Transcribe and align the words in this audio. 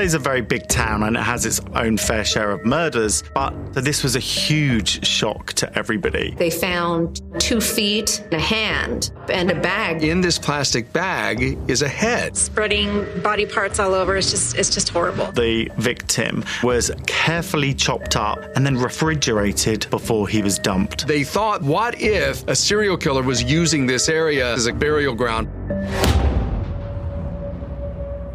LA's 0.00 0.14
a 0.14 0.18
very 0.18 0.40
big 0.40 0.66
town 0.66 1.02
and 1.02 1.14
it 1.14 1.22
has 1.22 1.44
its 1.44 1.60
own 1.74 1.98
fair 1.98 2.24
share 2.24 2.52
of 2.52 2.64
murders, 2.64 3.22
but 3.34 3.50
this 3.74 4.02
was 4.02 4.16
a 4.16 4.18
huge 4.18 5.06
shock 5.06 5.52
to 5.52 5.78
everybody. 5.78 6.34
They 6.38 6.48
found 6.48 7.20
two 7.38 7.60
feet, 7.60 8.24
a 8.32 8.38
hand, 8.38 9.12
and 9.28 9.50
a 9.50 9.54
bag. 9.60 10.02
In 10.02 10.22
this 10.22 10.38
plastic 10.38 10.90
bag 10.94 11.58
is 11.68 11.82
a 11.82 11.88
head. 11.88 12.34
Spreading 12.34 13.04
body 13.20 13.44
parts 13.44 13.78
all 13.78 13.92
over. 13.92 14.16
It's 14.16 14.30
just 14.30 14.56
it's 14.56 14.70
just 14.70 14.88
horrible. 14.88 15.32
The 15.32 15.70
victim 15.76 16.46
was 16.62 16.90
carefully 17.06 17.74
chopped 17.74 18.16
up 18.16 18.38
and 18.56 18.64
then 18.64 18.78
refrigerated 18.78 19.86
before 19.90 20.28
he 20.28 20.40
was 20.40 20.58
dumped. 20.58 21.06
They 21.08 21.24
thought, 21.24 21.60
what 21.60 22.00
if 22.00 22.48
a 22.48 22.56
serial 22.56 22.96
killer 22.96 23.22
was 23.22 23.42
using 23.42 23.86
this 23.86 24.08
area 24.08 24.50
as 24.54 24.64
a 24.64 24.72
burial 24.72 25.14
ground? 25.14 25.50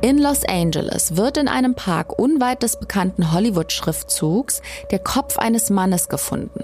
In 0.05 0.19
Los 0.19 0.45
Angeles 0.45 1.17
wird 1.17 1.35
in 1.35 1.47
einem 1.47 1.73
Park 1.73 2.19
unweit 2.19 2.61
des 2.61 2.77
bekannten 2.77 3.31
Hollywood-Schriftzugs 3.31 4.61
der 4.91 4.99
Kopf 4.99 5.39
eines 5.39 5.71
Mannes 5.71 6.09
gefunden. 6.09 6.63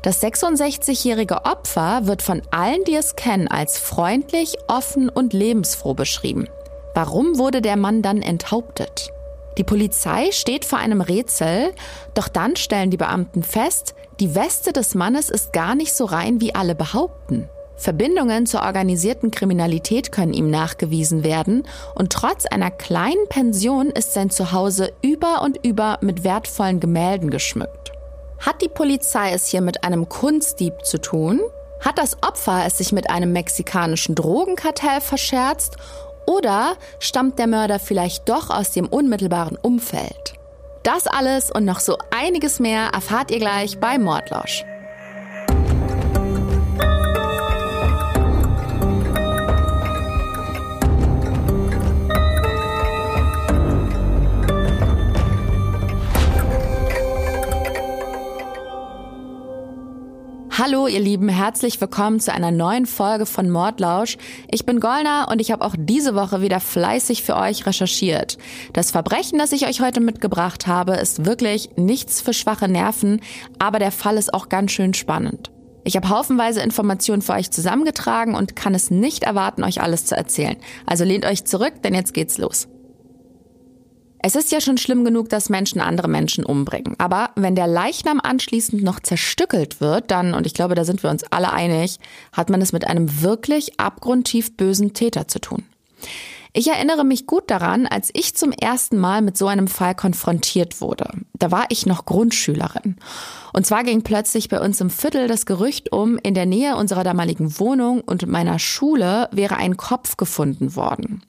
Das 0.00 0.22
66-jährige 0.22 1.44
Opfer 1.44 2.06
wird 2.06 2.22
von 2.22 2.40
allen, 2.52 2.82
die 2.84 2.94
es 2.94 3.16
kennen, 3.16 3.48
als 3.48 3.76
freundlich, 3.76 4.56
offen 4.66 5.10
und 5.10 5.34
lebensfroh 5.34 5.92
beschrieben. 5.92 6.48
Warum 6.94 7.36
wurde 7.36 7.60
der 7.60 7.76
Mann 7.76 8.00
dann 8.00 8.22
enthauptet? 8.22 9.10
Die 9.58 9.64
Polizei 9.64 10.32
steht 10.32 10.64
vor 10.64 10.78
einem 10.78 11.02
Rätsel, 11.02 11.70
doch 12.14 12.28
dann 12.28 12.56
stellen 12.56 12.90
die 12.90 12.96
Beamten 12.96 13.42
fest, 13.42 13.94
die 14.20 14.34
Weste 14.34 14.72
des 14.72 14.94
Mannes 14.94 15.28
ist 15.28 15.52
gar 15.52 15.74
nicht 15.74 15.92
so 15.92 16.06
rein, 16.06 16.40
wie 16.40 16.54
alle 16.54 16.74
behaupten. 16.74 17.50
Verbindungen 17.76 18.46
zur 18.46 18.62
organisierten 18.62 19.30
Kriminalität 19.30 20.12
können 20.12 20.32
ihm 20.32 20.50
nachgewiesen 20.50 21.24
werden 21.24 21.64
und 21.94 22.12
trotz 22.12 22.46
einer 22.46 22.70
kleinen 22.70 23.28
Pension 23.28 23.90
ist 23.90 24.14
sein 24.14 24.30
Zuhause 24.30 24.92
über 25.02 25.42
und 25.42 25.64
über 25.64 25.98
mit 26.00 26.24
wertvollen 26.24 26.80
Gemälden 26.80 27.30
geschmückt. 27.30 27.92
Hat 28.38 28.62
die 28.62 28.68
Polizei 28.68 29.32
es 29.32 29.48
hier 29.48 29.60
mit 29.60 29.84
einem 29.84 30.08
Kunstdieb 30.08 30.84
zu 30.84 30.98
tun? 30.98 31.40
Hat 31.80 31.98
das 31.98 32.22
Opfer 32.22 32.64
es 32.66 32.78
sich 32.78 32.92
mit 32.92 33.10
einem 33.10 33.32
mexikanischen 33.32 34.14
Drogenkartell 34.14 35.00
verscherzt? 35.00 35.76
Oder 36.26 36.76
stammt 36.98 37.38
der 37.38 37.46
Mörder 37.46 37.78
vielleicht 37.78 38.28
doch 38.28 38.50
aus 38.50 38.70
dem 38.70 38.86
unmittelbaren 38.86 39.58
Umfeld? 39.60 40.34
Das 40.82 41.06
alles 41.06 41.50
und 41.50 41.64
noch 41.64 41.80
so 41.80 41.96
einiges 42.14 42.60
mehr 42.60 42.88
erfahrt 42.92 43.30
ihr 43.30 43.38
gleich 43.38 43.78
bei 43.80 43.98
Mordlausch. 43.98 44.64
Hallo 60.56 60.86
ihr 60.86 61.00
Lieben, 61.00 61.28
herzlich 61.28 61.80
willkommen 61.80 62.20
zu 62.20 62.32
einer 62.32 62.52
neuen 62.52 62.86
Folge 62.86 63.26
von 63.26 63.50
Mordlausch. 63.50 64.16
Ich 64.48 64.64
bin 64.64 64.78
Golna 64.78 65.24
und 65.24 65.40
ich 65.40 65.50
habe 65.50 65.64
auch 65.64 65.74
diese 65.76 66.14
Woche 66.14 66.42
wieder 66.42 66.60
fleißig 66.60 67.24
für 67.24 67.34
euch 67.34 67.66
recherchiert. 67.66 68.38
Das 68.72 68.92
Verbrechen, 68.92 69.36
das 69.40 69.50
ich 69.50 69.66
euch 69.66 69.80
heute 69.80 70.00
mitgebracht 70.00 70.68
habe, 70.68 70.92
ist 70.92 71.24
wirklich 71.24 71.70
nichts 71.74 72.20
für 72.20 72.32
schwache 72.32 72.68
Nerven, 72.68 73.20
aber 73.58 73.80
der 73.80 73.90
Fall 73.90 74.16
ist 74.16 74.32
auch 74.32 74.48
ganz 74.48 74.70
schön 74.70 74.94
spannend. 74.94 75.50
Ich 75.82 75.96
habe 75.96 76.08
haufenweise 76.08 76.60
Informationen 76.60 77.22
für 77.22 77.32
euch 77.32 77.50
zusammengetragen 77.50 78.36
und 78.36 78.54
kann 78.54 78.76
es 78.76 78.92
nicht 78.92 79.24
erwarten, 79.24 79.64
euch 79.64 79.82
alles 79.82 80.06
zu 80.06 80.16
erzählen. 80.16 80.56
Also 80.86 81.02
lehnt 81.02 81.26
euch 81.26 81.44
zurück, 81.44 81.82
denn 81.82 81.94
jetzt 81.94 82.14
geht's 82.14 82.38
los. 82.38 82.68
Es 84.26 84.36
ist 84.36 84.50
ja 84.52 84.62
schon 84.62 84.78
schlimm 84.78 85.04
genug, 85.04 85.28
dass 85.28 85.50
Menschen 85.50 85.82
andere 85.82 86.08
Menschen 86.08 86.46
umbringen. 86.46 86.94
Aber 86.96 87.28
wenn 87.36 87.54
der 87.54 87.66
Leichnam 87.66 88.20
anschließend 88.22 88.82
noch 88.82 89.00
zerstückelt 89.00 89.82
wird, 89.82 90.10
dann, 90.10 90.32
und 90.32 90.46
ich 90.46 90.54
glaube, 90.54 90.74
da 90.74 90.86
sind 90.86 91.02
wir 91.02 91.10
uns 91.10 91.24
alle 91.24 91.52
einig, 91.52 91.98
hat 92.32 92.48
man 92.48 92.62
es 92.62 92.72
mit 92.72 92.86
einem 92.86 93.20
wirklich 93.20 93.78
abgrundtief 93.78 94.56
bösen 94.56 94.94
Täter 94.94 95.28
zu 95.28 95.40
tun. 95.40 95.64
Ich 96.54 96.68
erinnere 96.68 97.04
mich 97.04 97.26
gut 97.26 97.50
daran, 97.50 97.86
als 97.86 98.08
ich 98.14 98.34
zum 98.34 98.50
ersten 98.52 98.96
Mal 98.96 99.20
mit 99.20 99.36
so 99.36 99.46
einem 99.46 99.68
Fall 99.68 99.94
konfrontiert 99.94 100.80
wurde. 100.80 101.10
Da 101.34 101.50
war 101.50 101.66
ich 101.68 101.84
noch 101.84 102.06
Grundschülerin. 102.06 102.96
Und 103.52 103.66
zwar 103.66 103.84
ging 103.84 104.04
plötzlich 104.04 104.48
bei 104.48 104.58
uns 104.58 104.80
im 104.80 104.88
Viertel 104.88 105.28
das 105.28 105.44
Gerücht 105.44 105.92
um, 105.92 106.16
in 106.16 106.32
der 106.32 106.46
Nähe 106.46 106.76
unserer 106.76 107.04
damaligen 107.04 107.58
Wohnung 107.58 108.00
und 108.00 108.26
meiner 108.26 108.58
Schule 108.58 109.28
wäre 109.32 109.56
ein 109.56 109.76
Kopf 109.76 110.16
gefunden 110.16 110.76
worden. 110.76 111.20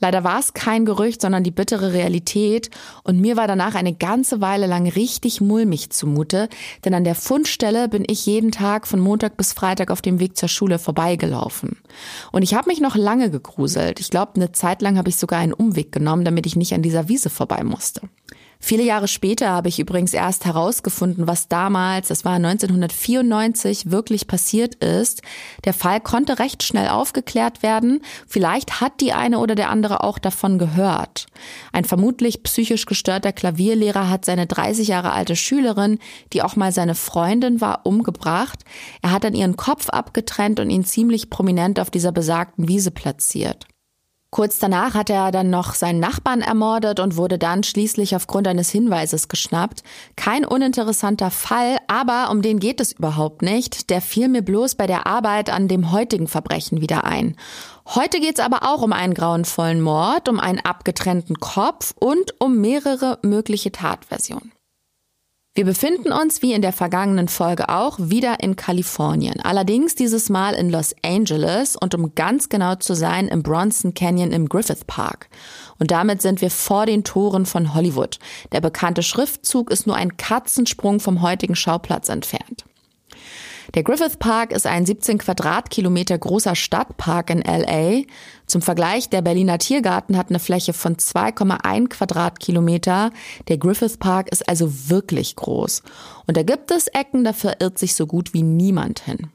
Leider 0.00 0.24
war 0.24 0.38
es 0.38 0.54
kein 0.54 0.84
Gerücht, 0.84 1.20
sondern 1.20 1.44
die 1.44 1.50
bittere 1.50 1.92
Realität. 1.92 2.70
Und 3.02 3.20
mir 3.20 3.36
war 3.36 3.46
danach 3.46 3.74
eine 3.74 3.94
ganze 3.94 4.40
Weile 4.40 4.66
lang 4.66 4.88
richtig 4.88 5.40
mulmig 5.40 5.90
zumute, 5.90 6.48
denn 6.84 6.94
an 6.94 7.04
der 7.04 7.14
Fundstelle 7.14 7.88
bin 7.88 8.04
ich 8.06 8.26
jeden 8.26 8.50
Tag 8.50 8.86
von 8.86 9.00
Montag 9.00 9.36
bis 9.36 9.52
Freitag 9.52 9.90
auf 9.90 10.02
dem 10.02 10.20
Weg 10.20 10.36
zur 10.36 10.48
Schule 10.48 10.78
vorbeigelaufen. 10.78 11.78
Und 12.32 12.42
ich 12.42 12.54
habe 12.54 12.68
mich 12.68 12.80
noch 12.80 12.96
lange 12.96 13.30
gegruselt. 13.30 14.00
Ich 14.00 14.10
glaube, 14.10 14.32
eine 14.36 14.52
Zeit 14.52 14.82
lang 14.82 14.98
habe 14.98 15.08
ich 15.08 15.16
sogar 15.16 15.38
einen 15.38 15.52
Umweg 15.52 15.92
genommen, 15.92 16.24
damit 16.24 16.46
ich 16.46 16.56
nicht 16.56 16.74
an 16.74 16.82
dieser 16.82 17.08
Wiese 17.08 17.30
vorbei 17.30 17.64
musste. 17.64 18.02
Viele 18.66 18.82
Jahre 18.82 19.08
später 19.08 19.50
habe 19.50 19.68
ich 19.68 19.78
übrigens 19.78 20.14
erst 20.14 20.46
herausgefunden, 20.46 21.26
was 21.26 21.48
damals, 21.48 22.08
das 22.08 22.24
war 22.24 22.36
1994, 22.36 23.90
wirklich 23.90 24.26
passiert 24.26 24.76
ist. 24.76 25.20
Der 25.66 25.74
Fall 25.74 26.00
konnte 26.00 26.38
recht 26.38 26.62
schnell 26.62 26.88
aufgeklärt 26.88 27.62
werden. 27.62 28.00
Vielleicht 28.26 28.80
hat 28.80 29.02
die 29.02 29.12
eine 29.12 29.38
oder 29.40 29.54
der 29.54 29.68
andere 29.68 30.02
auch 30.02 30.18
davon 30.18 30.58
gehört. 30.58 31.26
Ein 31.72 31.84
vermutlich 31.84 32.42
psychisch 32.42 32.86
gestörter 32.86 33.34
Klavierlehrer 33.34 34.08
hat 34.08 34.24
seine 34.24 34.46
30 34.46 34.88
Jahre 34.88 35.12
alte 35.12 35.36
Schülerin, 35.36 35.98
die 36.32 36.40
auch 36.40 36.56
mal 36.56 36.72
seine 36.72 36.94
Freundin 36.94 37.60
war, 37.60 37.84
umgebracht. 37.84 38.64
Er 39.02 39.12
hat 39.12 39.24
dann 39.24 39.34
ihren 39.34 39.56
Kopf 39.56 39.90
abgetrennt 39.90 40.58
und 40.58 40.70
ihn 40.70 40.86
ziemlich 40.86 41.28
prominent 41.28 41.78
auf 41.78 41.90
dieser 41.90 42.12
besagten 42.12 42.66
Wiese 42.66 42.92
platziert. 42.92 43.66
Kurz 44.34 44.58
danach 44.58 44.94
hat 44.94 45.10
er 45.10 45.30
dann 45.30 45.48
noch 45.48 45.74
seinen 45.74 46.00
Nachbarn 46.00 46.40
ermordet 46.40 46.98
und 46.98 47.16
wurde 47.16 47.38
dann 47.38 47.62
schließlich 47.62 48.16
aufgrund 48.16 48.48
eines 48.48 48.68
Hinweises 48.68 49.28
geschnappt. 49.28 49.84
Kein 50.16 50.44
uninteressanter 50.44 51.30
Fall, 51.30 51.76
aber 51.86 52.32
um 52.32 52.42
den 52.42 52.58
geht 52.58 52.80
es 52.80 52.90
überhaupt 52.90 53.42
nicht. 53.42 53.90
Der 53.90 54.00
fiel 54.00 54.26
mir 54.26 54.42
bloß 54.42 54.74
bei 54.74 54.88
der 54.88 55.06
Arbeit 55.06 55.50
an 55.50 55.68
dem 55.68 55.92
heutigen 55.92 56.26
Verbrechen 56.26 56.80
wieder 56.80 57.04
ein. 57.04 57.36
Heute 57.86 58.18
geht's 58.18 58.40
aber 58.40 58.64
auch 58.64 58.82
um 58.82 58.92
einen 58.92 59.14
grauenvollen 59.14 59.80
Mord, 59.80 60.28
um 60.28 60.40
einen 60.40 60.58
abgetrennten 60.58 61.38
Kopf 61.38 61.94
und 62.00 62.34
um 62.40 62.60
mehrere 62.60 63.20
mögliche 63.22 63.70
Tatversionen. 63.70 64.53
Wir 65.56 65.64
befinden 65.64 66.10
uns, 66.10 66.42
wie 66.42 66.52
in 66.52 66.62
der 66.62 66.72
vergangenen 66.72 67.28
Folge 67.28 67.68
auch, 67.68 67.96
wieder 68.00 68.40
in 68.40 68.56
Kalifornien. 68.56 69.38
Allerdings 69.40 69.94
dieses 69.94 70.28
Mal 70.28 70.54
in 70.54 70.68
Los 70.68 70.96
Angeles 71.04 71.76
und 71.76 71.94
um 71.94 72.12
ganz 72.16 72.48
genau 72.48 72.74
zu 72.74 72.94
sein, 72.94 73.28
im 73.28 73.44
Bronson 73.44 73.94
Canyon 73.94 74.32
im 74.32 74.48
Griffith 74.48 74.84
Park. 74.88 75.28
Und 75.78 75.92
damit 75.92 76.22
sind 76.22 76.40
wir 76.40 76.50
vor 76.50 76.86
den 76.86 77.04
Toren 77.04 77.46
von 77.46 77.72
Hollywood. 77.72 78.18
Der 78.50 78.60
bekannte 78.60 79.04
Schriftzug 79.04 79.70
ist 79.70 79.86
nur 79.86 79.94
ein 79.94 80.16
Katzensprung 80.16 80.98
vom 80.98 81.22
heutigen 81.22 81.54
Schauplatz 81.54 82.08
entfernt. 82.08 82.64
Der 83.72 83.82
Griffith 83.82 84.18
Park 84.18 84.52
ist 84.52 84.66
ein 84.66 84.84
17 84.84 85.18
Quadratkilometer 85.18 86.18
großer 86.18 86.54
Stadtpark 86.54 87.30
in 87.30 87.40
LA. 87.40 88.02
Zum 88.46 88.60
Vergleich, 88.60 89.08
der 89.08 89.22
Berliner 89.22 89.58
Tiergarten 89.58 90.18
hat 90.18 90.28
eine 90.28 90.38
Fläche 90.38 90.74
von 90.74 90.96
2,1 90.96 91.88
Quadratkilometer. 91.88 93.10
Der 93.48 93.58
Griffith 93.58 93.96
Park 93.98 94.30
ist 94.30 94.48
also 94.48 94.90
wirklich 94.90 95.36
groß. 95.36 95.82
Und 96.26 96.36
da 96.36 96.42
gibt 96.42 96.70
es 96.70 96.88
Ecken, 96.88 97.24
da 97.24 97.32
verirrt 97.32 97.78
sich 97.78 97.94
so 97.94 98.06
gut 98.06 98.34
wie 98.34 98.42
niemand 98.42 99.00
hin. 99.00 99.30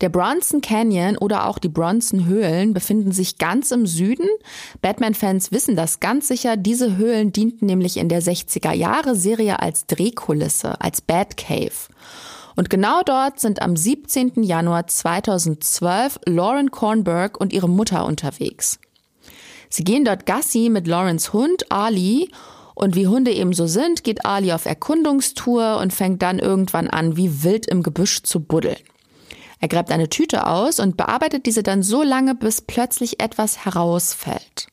Der 0.00 0.08
Bronson 0.08 0.62
Canyon 0.62 1.18
oder 1.18 1.46
auch 1.46 1.58
die 1.58 1.68
Bronson 1.68 2.24
Höhlen 2.24 2.72
befinden 2.72 3.12
sich 3.12 3.36
ganz 3.36 3.70
im 3.70 3.86
Süden. 3.86 4.26
Batman-Fans 4.80 5.52
wissen 5.52 5.76
das 5.76 6.00
ganz 6.00 6.28
sicher. 6.28 6.56
Diese 6.56 6.96
Höhlen 6.96 7.32
dienten 7.32 7.66
nämlich 7.66 7.98
in 7.98 8.08
der 8.08 8.22
60er 8.22 8.72
Jahre 8.72 9.14
Serie 9.14 9.60
als 9.60 9.86
Drehkulisse, 9.86 10.80
als 10.80 11.02
Batcave. 11.02 11.88
Und 12.60 12.68
genau 12.68 13.00
dort 13.02 13.40
sind 13.40 13.62
am 13.62 13.74
17. 13.74 14.42
Januar 14.42 14.86
2012 14.86 16.20
Lauren 16.26 16.70
Kornberg 16.70 17.40
und 17.40 17.54
ihre 17.54 17.70
Mutter 17.70 18.04
unterwegs. 18.04 18.78
Sie 19.70 19.82
gehen 19.82 20.04
dort 20.04 20.26
Gassi 20.26 20.68
mit 20.68 20.86
Laurens 20.86 21.32
Hund 21.32 21.72
Ali 21.72 22.30
und 22.74 22.96
wie 22.96 23.06
Hunde 23.06 23.32
eben 23.32 23.54
so 23.54 23.66
sind, 23.66 24.04
geht 24.04 24.26
Ali 24.26 24.52
auf 24.52 24.66
Erkundungstour 24.66 25.78
und 25.78 25.94
fängt 25.94 26.20
dann 26.20 26.38
irgendwann 26.38 26.90
an, 26.90 27.16
wie 27.16 27.42
wild 27.42 27.66
im 27.66 27.82
Gebüsch 27.82 28.24
zu 28.24 28.40
buddeln. 28.40 28.76
Er 29.58 29.68
gräbt 29.68 29.90
eine 29.90 30.10
Tüte 30.10 30.46
aus 30.46 30.80
und 30.80 30.98
bearbeitet 30.98 31.46
diese 31.46 31.62
dann 31.62 31.82
so 31.82 32.02
lange, 32.02 32.34
bis 32.34 32.60
plötzlich 32.60 33.22
etwas 33.22 33.64
herausfällt. 33.64 34.66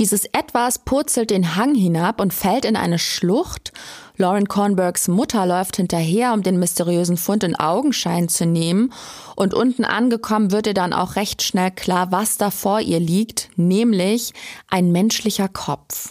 Dieses 0.00 0.24
Etwas 0.24 0.78
purzelt 0.78 1.28
den 1.28 1.56
Hang 1.56 1.74
hinab 1.74 2.22
und 2.22 2.32
fällt 2.32 2.64
in 2.64 2.74
eine 2.74 2.98
Schlucht. 2.98 3.72
Lauren 4.20 4.48
Kornbergs 4.48 5.08
Mutter 5.08 5.46
läuft 5.46 5.76
hinterher, 5.76 6.34
um 6.34 6.42
den 6.42 6.58
mysteriösen 6.58 7.16
Fund 7.16 7.42
in 7.42 7.56
Augenschein 7.56 8.28
zu 8.28 8.44
nehmen. 8.44 8.92
Und 9.34 9.54
unten 9.54 9.86
angekommen 9.86 10.52
wird 10.52 10.66
ihr 10.66 10.74
dann 10.74 10.92
auch 10.92 11.16
recht 11.16 11.42
schnell 11.42 11.70
klar, 11.70 12.12
was 12.12 12.36
da 12.36 12.50
vor 12.50 12.80
ihr 12.80 13.00
liegt, 13.00 13.48
nämlich 13.56 14.34
ein 14.68 14.92
menschlicher 14.92 15.48
Kopf. 15.48 16.10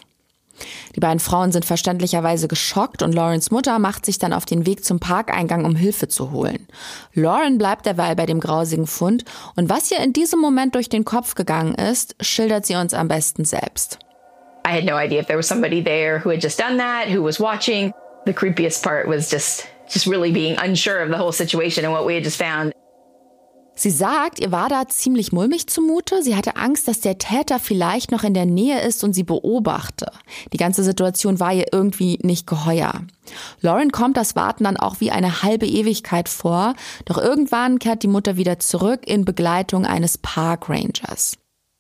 Die 0.96 1.00
beiden 1.00 1.20
Frauen 1.20 1.52
sind 1.52 1.66
verständlicherweise 1.66 2.48
geschockt 2.48 3.04
und 3.04 3.14
Laurens 3.14 3.52
Mutter 3.52 3.78
macht 3.78 4.08
sich 4.08 4.18
dann 4.18 4.34
auf 4.34 4.46
den 4.46 4.66
Weg 4.66 4.84
zum 4.84 5.00
Parkeingang, 5.00 5.64
um 5.64 5.76
Hilfe 5.76 6.08
zu 6.08 6.32
holen. 6.32 6.68
Lauren 7.14 7.60
bleibt 7.60 7.86
derweil 7.86 8.16
bei 8.16 8.26
dem 8.26 8.40
grausigen 8.40 8.88
Fund 8.88 9.24
und 9.56 9.70
was 9.70 9.92
ihr 9.92 10.00
in 10.00 10.14
diesem 10.14 10.40
Moment 10.40 10.74
durch 10.74 10.90
den 10.90 11.06
Kopf 11.06 11.36
gegangen 11.36 11.76
ist, 11.76 12.16
schildert 12.22 12.66
sie 12.66 12.76
uns 12.76 12.96
am 12.96 13.08
besten 13.08 13.46
selbst. 13.46 14.00
I 14.70 14.72
had 14.72 14.86
no 14.86 14.98
idea 14.98 15.20
if 15.20 15.26
there 15.26 15.38
was 15.38 15.48
somebody 15.48 15.82
there 15.82 16.20
who 16.20 16.30
had 16.30 16.42
just 16.42 16.60
done 16.60 16.78
that, 16.78 17.08
who 17.08 17.24
was 17.24 17.40
watching. 17.40 17.92
The 18.26 18.34
creepiest 18.34 18.84
part 18.84 19.08
was 19.08 19.28
just 19.32 19.68
just 19.92 20.06
really 20.06 20.32
being 20.32 20.58
unsure 20.60 21.00
of 21.00 21.10
the 21.10 21.18
whole 21.18 21.32
situation 21.32 21.86
and 21.86 21.92
what 21.92 22.06
we 22.06 22.14
had 22.14 22.24
just 22.24 22.38
found. 22.38 22.72
Sie 23.74 23.90
sagt, 23.90 24.40
ihr 24.40 24.52
war 24.52 24.70
da 24.70 24.88
ziemlich 24.88 25.32
mulmig 25.32 25.68
zumute. 25.68 26.22
Sie 26.22 26.36
hatte 26.36 26.58
Angst, 26.58 26.88
dass 26.88 27.00
der 27.00 27.18
Täter 27.18 27.60
vielleicht 27.60 28.12
noch 28.12 28.24
in 28.24 28.36
der 28.36 28.46
Nähe 28.46 28.82
ist 28.82 29.04
und 29.04 29.14
sie 29.14 29.24
beobachte. 29.24 30.12
Die 30.54 30.58
ganze 30.58 30.84
Situation 30.84 31.40
war 31.40 31.54
ihr 31.54 31.68
irgendwie 31.72 32.20
nicht 32.22 32.46
geheuer. 32.46 32.92
Lauren 33.62 33.92
kommt 33.92 34.18
das 34.18 34.36
Warten 34.36 34.66
dann 34.66 34.78
auch 34.78 35.00
wie 35.00 35.10
eine 35.10 35.42
halbe 35.42 35.66
Ewigkeit 35.66 36.30
vor, 36.30 36.76
doch 37.06 37.18
irgendwann 37.18 37.80
kehrt 37.80 38.04
die 38.04 38.08
Mutter 38.08 38.38
wieder 38.38 38.60
zurück 38.60 39.08
in 39.08 39.26
Begleitung 39.26 39.86
eines 39.86 40.20
Park 40.20 40.70
Rangers. 40.70 41.39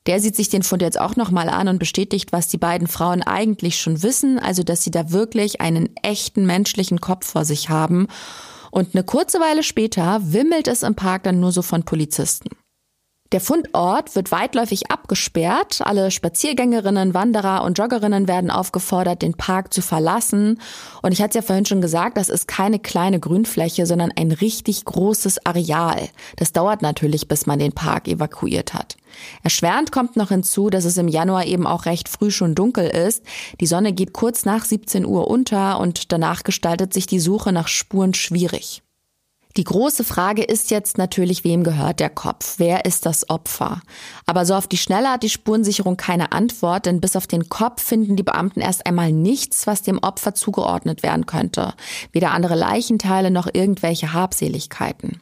Der 0.09 0.19
sieht 0.19 0.35
sich 0.35 0.49
den 0.49 0.63
Fund 0.63 0.81
jetzt 0.81 0.99
auch 0.99 1.15
nochmal 1.15 1.49
an 1.49 1.67
und 1.67 1.77
bestätigt, 1.77 2.31
was 2.31 2.47
die 2.47 2.57
beiden 2.57 2.87
Frauen 2.87 3.21
eigentlich 3.21 3.79
schon 3.79 4.01
wissen, 4.01 4.39
also 4.39 4.63
dass 4.63 4.83
sie 4.83 4.89
da 4.89 5.11
wirklich 5.11 5.61
einen 5.61 5.95
echten 6.01 6.47
menschlichen 6.47 6.99
Kopf 6.99 7.27
vor 7.27 7.45
sich 7.45 7.69
haben 7.69 8.07
und 8.71 8.95
eine 8.95 9.03
kurze 9.03 9.39
Weile 9.39 9.61
später 9.61 10.19
wimmelt 10.23 10.67
es 10.67 10.81
im 10.81 10.95
Park 10.95 11.23
dann 11.23 11.39
nur 11.39 11.51
so 11.51 11.61
von 11.61 11.83
Polizisten. 11.83 12.49
Der 13.31 13.41
Fundort 13.41 14.15
wird 14.15 14.31
weitläufig 14.31 14.89
abgesperrt. 14.89 15.81
Alle 15.83 16.09
Spaziergängerinnen, 16.09 17.13
Wanderer 17.13 17.63
und 17.63 17.77
Joggerinnen 17.77 18.27
werden 18.27 18.49
aufgefordert, 18.49 19.21
den 19.21 19.35
Park 19.35 19.71
zu 19.71 19.83
verlassen. 19.83 20.59
Und 21.03 21.11
ich 21.11 21.21
hatte 21.21 21.29
es 21.29 21.35
ja 21.35 21.41
vorhin 21.43 21.67
schon 21.67 21.79
gesagt, 21.79 22.17
das 22.17 22.29
ist 22.29 22.47
keine 22.47 22.79
kleine 22.79 23.19
Grünfläche, 23.19 23.85
sondern 23.85 24.11
ein 24.15 24.31
richtig 24.31 24.83
großes 24.83 25.45
Areal. 25.45 26.09
Das 26.37 26.53
dauert 26.53 26.81
natürlich, 26.81 27.27
bis 27.27 27.45
man 27.45 27.59
den 27.59 27.71
Park 27.71 28.07
evakuiert 28.07 28.73
hat. 28.73 28.97
Erschwerend 29.43 29.91
kommt 29.91 30.15
noch 30.15 30.29
hinzu, 30.29 30.71
dass 30.71 30.85
es 30.85 30.97
im 30.97 31.07
Januar 31.07 31.45
eben 31.45 31.67
auch 31.67 31.85
recht 31.85 32.09
früh 32.09 32.31
schon 32.31 32.55
dunkel 32.55 32.87
ist. 32.87 33.23
Die 33.59 33.67
Sonne 33.67 33.93
geht 33.93 34.11
kurz 34.11 34.43
nach 34.43 34.65
17 34.65 35.05
Uhr 35.05 35.27
unter 35.27 35.79
und 35.79 36.11
danach 36.11 36.41
gestaltet 36.43 36.95
sich 36.95 37.05
die 37.05 37.19
Suche 37.19 37.51
nach 37.51 37.67
Spuren 37.67 38.15
schwierig. 38.15 38.81
Die 39.59 39.65
große 39.65 40.05
Frage 40.05 40.41
ist 40.41 40.71
jetzt 40.71 40.97
natürlich, 40.97 41.43
wem 41.43 41.65
gehört 41.65 41.99
der 41.99 42.09
Kopf? 42.09 42.59
Wer 42.59 42.85
ist 42.85 43.05
das 43.05 43.29
Opfer? 43.29 43.81
Aber 44.25 44.45
so 44.45 44.55
auf 44.55 44.67
die 44.67 44.77
Schnelle 44.77 45.09
hat 45.11 45.21
die 45.21 45.29
Spurensicherung 45.29 45.97
keine 45.97 46.31
Antwort, 46.31 46.85
denn 46.85 47.01
bis 47.01 47.17
auf 47.17 47.27
den 47.27 47.49
Kopf 47.49 47.83
finden 47.83 48.15
die 48.15 48.23
Beamten 48.23 48.61
erst 48.61 48.85
einmal 48.85 49.11
nichts, 49.11 49.67
was 49.67 49.81
dem 49.81 49.99
Opfer 49.99 50.33
zugeordnet 50.33 51.03
werden 51.03 51.25
könnte. 51.25 51.73
Weder 52.13 52.31
andere 52.31 52.55
Leichenteile 52.55 53.31
noch 53.31 53.49
irgendwelche 53.51 54.13
Habseligkeiten. 54.13 55.19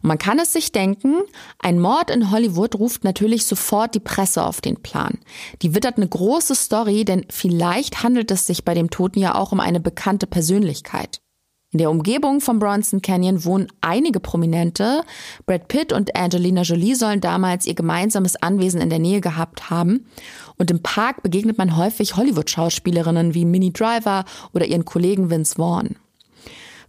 Und 0.00 0.08
man 0.08 0.16
kann 0.16 0.38
es 0.38 0.54
sich 0.54 0.72
denken, 0.72 1.16
ein 1.58 1.78
Mord 1.78 2.10
in 2.10 2.30
Hollywood 2.30 2.74
ruft 2.74 3.04
natürlich 3.04 3.44
sofort 3.44 3.94
die 3.94 4.00
Presse 4.00 4.44
auf 4.44 4.62
den 4.62 4.80
Plan. 4.80 5.18
Die 5.60 5.74
wittert 5.74 5.98
eine 5.98 6.08
große 6.08 6.54
Story, 6.54 7.04
denn 7.04 7.26
vielleicht 7.28 8.02
handelt 8.02 8.30
es 8.30 8.46
sich 8.46 8.64
bei 8.64 8.72
dem 8.72 8.88
Toten 8.88 9.18
ja 9.18 9.34
auch 9.34 9.52
um 9.52 9.60
eine 9.60 9.80
bekannte 9.80 10.26
Persönlichkeit. 10.26 11.20
In 11.70 11.80
der 11.80 11.90
Umgebung 11.90 12.40
vom 12.40 12.58
Bronson 12.58 13.02
Canyon 13.02 13.44
wohnen 13.44 13.68
einige 13.82 14.20
Prominente. 14.20 15.02
Brad 15.44 15.68
Pitt 15.68 15.92
und 15.92 16.16
Angelina 16.16 16.62
Jolie 16.62 16.94
sollen 16.94 17.20
damals 17.20 17.66
ihr 17.66 17.74
gemeinsames 17.74 18.36
Anwesen 18.36 18.80
in 18.80 18.88
der 18.88 18.98
Nähe 18.98 19.20
gehabt 19.20 19.68
haben. 19.68 20.06
Und 20.56 20.70
im 20.70 20.82
Park 20.82 21.22
begegnet 21.22 21.58
man 21.58 21.76
häufig 21.76 22.16
Hollywood-Schauspielerinnen 22.16 23.34
wie 23.34 23.44
Minnie 23.44 23.74
Driver 23.74 24.24
oder 24.54 24.64
ihren 24.64 24.86
Kollegen 24.86 25.28
Vince 25.28 25.56
Vaughn. 25.56 25.96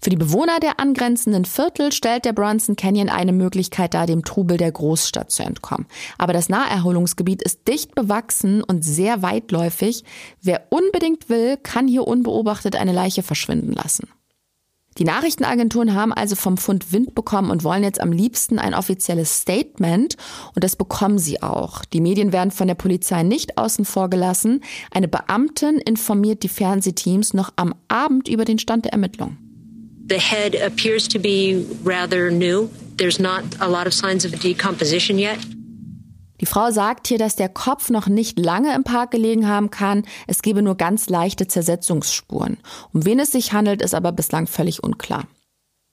Für 0.01 0.11
die 0.11 0.15
Bewohner 0.15 0.61
der 0.61 0.79
angrenzenden 0.79 1.43
Viertel 1.43 1.91
stellt 1.91 2.23
der 2.23 2.31
Bronson 2.31 2.77
Canyon 2.77 3.09
eine 3.09 3.33
Möglichkeit 3.33 3.93
dar, 3.93 4.05
dem 4.05 4.23
Trubel 4.23 4.55
der 4.55 4.71
Großstadt 4.71 5.29
zu 5.29 5.43
entkommen. 5.43 5.87
Aber 6.17 6.31
das 6.31 6.47
Naherholungsgebiet 6.47 7.41
ist 7.41 7.67
dicht 7.67 7.95
bewachsen 7.95 8.63
und 8.63 8.85
sehr 8.85 9.21
weitläufig. 9.23 10.05
Wer 10.41 10.67
unbedingt 10.69 11.27
will, 11.27 11.57
kann 11.57 11.89
hier 11.89 12.07
unbeobachtet 12.07 12.77
eine 12.77 12.93
Leiche 12.93 13.23
verschwinden 13.23 13.73
lassen. 13.73 14.07
Die 14.99 15.05
Nachrichtenagenturen 15.05 15.93
haben 15.93 16.11
also 16.11 16.35
vom 16.35 16.57
Fund 16.57 16.91
Wind 16.91 17.15
bekommen 17.15 17.51
und 17.51 17.63
wollen 17.63 17.83
jetzt 17.83 18.01
am 18.01 18.11
liebsten 18.11 18.59
ein 18.59 18.73
offizielles 18.73 19.39
Statement 19.39 20.17
und 20.53 20.63
das 20.63 20.75
bekommen 20.75 21.17
sie 21.17 21.41
auch. 21.41 21.85
Die 21.85 22.01
Medien 22.01 22.33
werden 22.33 22.51
von 22.51 22.67
der 22.67 22.75
Polizei 22.75 23.23
nicht 23.23 23.57
außen 23.57 23.85
vor 23.85 24.09
gelassen. 24.09 24.61
Eine 24.91 25.07
Beamtin 25.07 25.77
informiert 25.77 26.43
die 26.43 26.49
Fernsehteams 26.49 27.33
noch 27.33 27.53
am 27.55 27.73
Abend 27.87 28.27
über 28.27 28.43
den 28.43 28.59
Stand 28.59 28.85
der 28.85 28.91
Ermittlungen. 28.91 29.37
The 30.09 30.19
head 30.19 30.61
appears 30.61 31.07
to 31.07 31.19
be 31.19 31.65
rather 31.85 32.29
new. 32.29 32.67
There's 32.97 33.19
not 33.19 33.43
a 33.59 33.67
lot 33.67 33.87
of 33.87 33.93
signs 33.93 34.25
of 34.25 34.37
decomposition 34.41 35.17
yet. 35.17 35.37
Die 36.41 36.45
Frau 36.45 36.71
sagt 36.71 37.07
hier, 37.07 37.17
dass 37.17 37.35
der 37.35 37.49
Kopf 37.49 37.89
noch 37.89 38.07
nicht 38.07 38.39
lange 38.39 38.73
im 38.73 38.83
Park 38.83 39.11
gelegen 39.11 39.47
haben 39.47 39.69
kann. 39.71 40.03
Es 40.27 40.41
gebe 40.41 40.61
nur 40.61 40.75
ganz 40.75 41.09
leichte 41.09 41.47
Zersetzungsspuren. 41.47 42.57
Um 42.93 43.05
wen 43.05 43.19
es 43.19 43.31
sich 43.31 43.53
handelt, 43.53 43.81
ist 43.81 43.93
aber 43.93 44.11
bislang 44.11 44.47
völlig 44.47 44.83
unklar. 44.83 45.25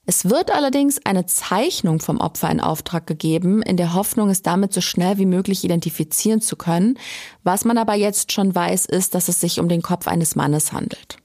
Es 0.09 0.29
wird 0.29 0.51
allerdings 0.51 1.05
eine 1.05 1.25
Zeichnung 1.25 1.99
vom 1.99 2.21
Opfer 2.21 2.49
in 2.49 2.61
Auftrag 2.61 3.05
gegeben, 3.07 3.61
in 3.61 3.75
der 3.75 3.93
Hoffnung, 3.93 4.29
es 4.29 4.41
damit 4.41 4.71
so 4.71 4.79
schnell 4.79 5.17
wie 5.17 5.25
möglich 5.25 5.65
identifizieren 5.65 6.39
zu 6.39 6.55
können. 6.55 6.97
Was 7.43 7.65
man 7.65 7.77
aber 7.77 7.95
jetzt 7.95 8.31
schon 8.31 8.55
weiß, 8.55 8.85
ist, 8.85 9.15
dass 9.15 9.27
es 9.27 9.41
sich 9.41 9.59
um 9.59 9.67
den 9.67 9.81
Kopf 9.81 10.07
eines 10.07 10.37
Mannes 10.37 10.71
handelt. 10.71 11.17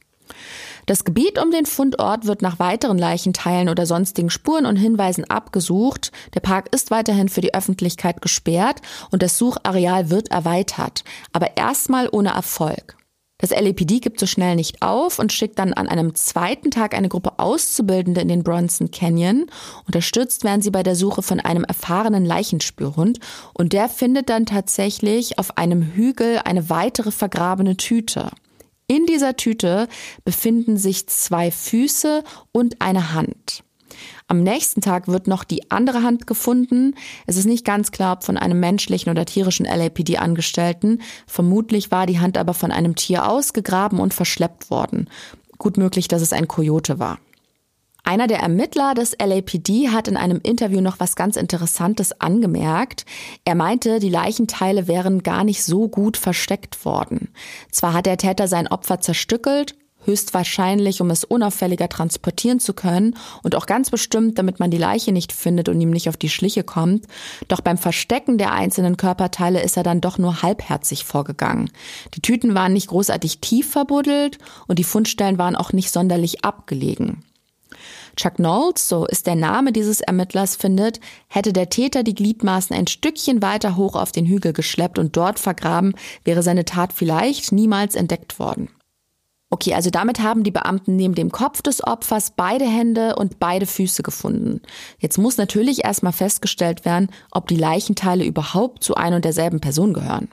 Das 0.87 1.05
Gebiet 1.05 1.41
um 1.41 1.51
den 1.51 1.67
Fundort 1.67 2.27
wird 2.27 2.43
nach 2.43 2.59
weiteren 2.59 2.99
Leichenteilen 2.99 3.69
oder 3.69 3.87
sonstigen 3.87 4.31
Spuren 4.31 4.67
und 4.67 4.77
Hinweisen 4.77 5.25
abgesucht. 5.25 6.11
Der 6.35 6.41
Park 6.41 6.75
ist 6.75 6.91
weiterhin 6.91 7.29
für 7.29 7.41
die 7.41 7.55
Öffentlichkeit 7.55 8.21
gesperrt 8.21 8.81
und 9.11 9.23
das 9.23 9.39
Suchareal 9.39 10.11
wird 10.11 10.31
erweitert, 10.31 11.05
aber 11.33 11.57
erstmal 11.57 12.09
ohne 12.11 12.31
Erfolg. 12.31 12.97
Das 13.43 13.51
LAPD 13.51 13.99
gibt 13.99 14.21
so 14.21 14.27
schnell 14.27 14.55
nicht 14.55 14.83
auf 14.83 15.19
und 15.19 15.33
schickt 15.33 15.59
dann 15.59 15.73
an 15.73 15.89
einem 15.89 16.15
zweiten 16.15 16.71
Tag 16.71 16.95
eine 16.95 17.09
Gruppe 17.09 17.41
Auszubildende 17.41 18.21
in 18.21 18.29
den 18.29 18.45
Bronson 18.45 18.93
Canyon. 18.93 19.47
Unterstützt 19.85 20.45
werden 20.45 20.63
sie 20.63 20.71
bei 20.71 20.85
der 20.85 20.95
Suche 20.95 21.23
von 21.23 21.41
einem 21.41 21.65
erfahrenen 21.65 22.25
Leichenspürhund 22.25 23.19
und 23.53 23.73
der 23.73 23.89
findet 23.89 24.29
dann 24.29 24.47
tatsächlich 24.47 25.41
auf 25.41 25.59
einem 25.59 25.83
Hügel 25.83 26.39
eine 26.45 26.71
weitere 26.71 27.11
vergrabene 27.11 27.77
Tüte. 27.77 28.31
In 28.93 29.07
dieser 29.07 29.39
Tüte 29.39 29.89
befinden 30.23 30.77
sich 30.77 31.07
zwei 31.07 31.51
Füße 31.51 32.23
und 32.53 32.83
eine 32.83 33.15
Hand. 33.15 33.65
Am 34.29 34.43
nächsten 34.43 34.83
Tag 34.83 35.09
wird 35.09 35.27
noch 35.29 35.45
die 35.45 35.71
andere 35.71 36.03
Hand 36.03 36.27
gefunden. 36.27 36.95
Es 37.27 37.39
ist 37.39 37.47
nicht 37.47 37.65
ganz 37.65 37.91
klar, 37.91 38.19
ob 38.19 38.25
von 38.25 38.37
einem 38.37 38.61
menschlichen 38.61 39.11
oder 39.11 39.25
tierischen 39.25 39.65
LAPD-Angestellten. 39.65 41.01
Vermutlich 41.27 41.91
war 41.91 42.05
die 42.05 42.19
Hand 42.19 42.37
aber 42.37 42.53
von 42.53 42.71
einem 42.71 42.95
Tier 42.95 43.27
ausgegraben 43.27 43.99
und 43.99 44.13
verschleppt 44.13 44.71
worden. 44.71 45.09
Gut 45.57 45.79
möglich, 45.79 46.07
dass 46.07 46.21
es 46.21 46.35
ein 46.35 46.47
Kojote 46.47 46.99
war. 46.99 47.19
Einer 48.05 48.27
der 48.27 48.41
Ermittler 48.41 48.95
des 48.95 49.17
LAPD 49.19 49.91
hat 49.91 50.09
in 50.09 50.17
einem 50.17 50.41
Interview 50.43 50.81
noch 50.81 50.99
was 50.99 51.15
ganz 51.15 51.37
Interessantes 51.37 52.21
angemerkt. 52.21 53.07
Er 53.45 53.55
meinte, 53.55 54.01
die 54.01 54.09
Leichenteile 54.09 54.89
wären 54.89 55.23
gar 55.23 55.45
nicht 55.45 55.63
so 55.63 55.89
gut 55.89 56.17
versteckt 56.17 56.85
worden. 56.85 57.29
Zwar 57.71 57.95
hat 57.95 58.07
der 58.07 58.17
Täter 58.17 58.49
sein 58.49 58.67
Opfer 58.67 59.01
zerstückelt, 59.01 59.77
höchstwahrscheinlich, 60.05 61.01
um 61.01 61.11
es 61.11 61.23
unauffälliger 61.23 61.89
transportieren 61.89 62.59
zu 62.59 62.75
können 62.75 63.17
und 63.45 63.55
auch 63.55 63.67
ganz 63.67 63.89
bestimmt, 63.89 64.37
damit 64.37 64.59
man 64.59 64.73
die 64.73 64.79
Leiche 64.79 65.13
nicht 65.13 65.33
findet 65.33 65.69
und 65.69 65.81
ihm 65.81 65.91
nicht 65.91 66.09
auf 66.09 66.17
die 66.17 66.29
Schliche 66.29 66.65
kommt. 66.65 67.07
Doch 67.47 67.61
beim 67.61 67.79
Verstecken 67.79 68.37
der 68.37 68.53
einzelnen 68.53 68.97
Körperteile 68.97 69.63
ist 69.63 69.77
er 69.77 69.85
dann 69.85 70.01
doch 70.01 70.19
nur 70.19 70.43
halbherzig 70.43 71.05
vorgegangen. 71.05 71.71
Die 72.15 72.21
Tüten 72.21 72.57
waren 72.57 72.73
nicht 72.73 72.89
großartig 72.89 73.39
tief 73.41 73.71
verbuddelt 73.71 74.39
und 74.67 74.81
die 74.81 74.85
Fundstellen 74.85 75.39
waren 75.39 75.55
auch 75.55 75.73
nicht 75.73 75.93
sonderlich 75.93 76.45
abgelegen. 76.45 77.23
Chuck 78.17 78.35
Knowles, 78.37 78.89
so 78.89 79.07
ist 79.07 79.27
der 79.27 79.37
Name 79.37 79.73
dieses 79.73 80.01
Ermittlers, 80.01 80.57
findet, 80.57 81.01
hätte 81.29 81.53
der 81.53 81.71
Täter 81.71 82.03
die 82.03 82.15
Gliedmaßen 82.15 82.77
ein 82.77 82.87
Stückchen 82.87 83.43
weiter 83.43 83.77
hoch 83.77 83.97
auf 83.97 84.13
den 84.13 84.27
Hügel 84.27 84.53
geschleppt 84.53 84.99
und 84.99 85.17
dort 85.17 85.39
vergraben, 85.39 85.95
wäre 86.25 86.43
seine 86.43 86.65
Tat 86.65 86.93
vielleicht 86.93 87.53
niemals 87.53 87.95
entdeckt 87.95 88.39
worden. 88.39 88.69
Okay, 89.53 89.75
also 89.75 89.91
damit 89.91 90.21
haben 90.21 90.45
die 90.45 90.51
Beamten 90.51 90.97
neben 90.97 91.15
dem 91.15 91.31
Kopf 91.31 91.61
des 91.61 91.87
Opfers 91.87 92.33
beide 92.35 92.65
Hände 92.65 93.17
und 93.17 93.39
beide 93.39 93.67
Füße 93.67 94.03
gefunden. 94.03 94.63
Jetzt 94.99 95.19
muss 95.19 95.37
natürlich 95.37 95.85
erstmal 95.85 96.15
festgestellt 96.15 96.87
werden, 96.87 97.11
ob 97.31 97.49
die 97.49 97.57
Leichenteile 97.57 98.25
überhaupt 98.25 98.83
zu 98.83 98.95
ein 98.95 99.13
und 99.13 99.27
derselben 99.27 99.61
Person 99.61 99.93
gehören. 99.93 100.31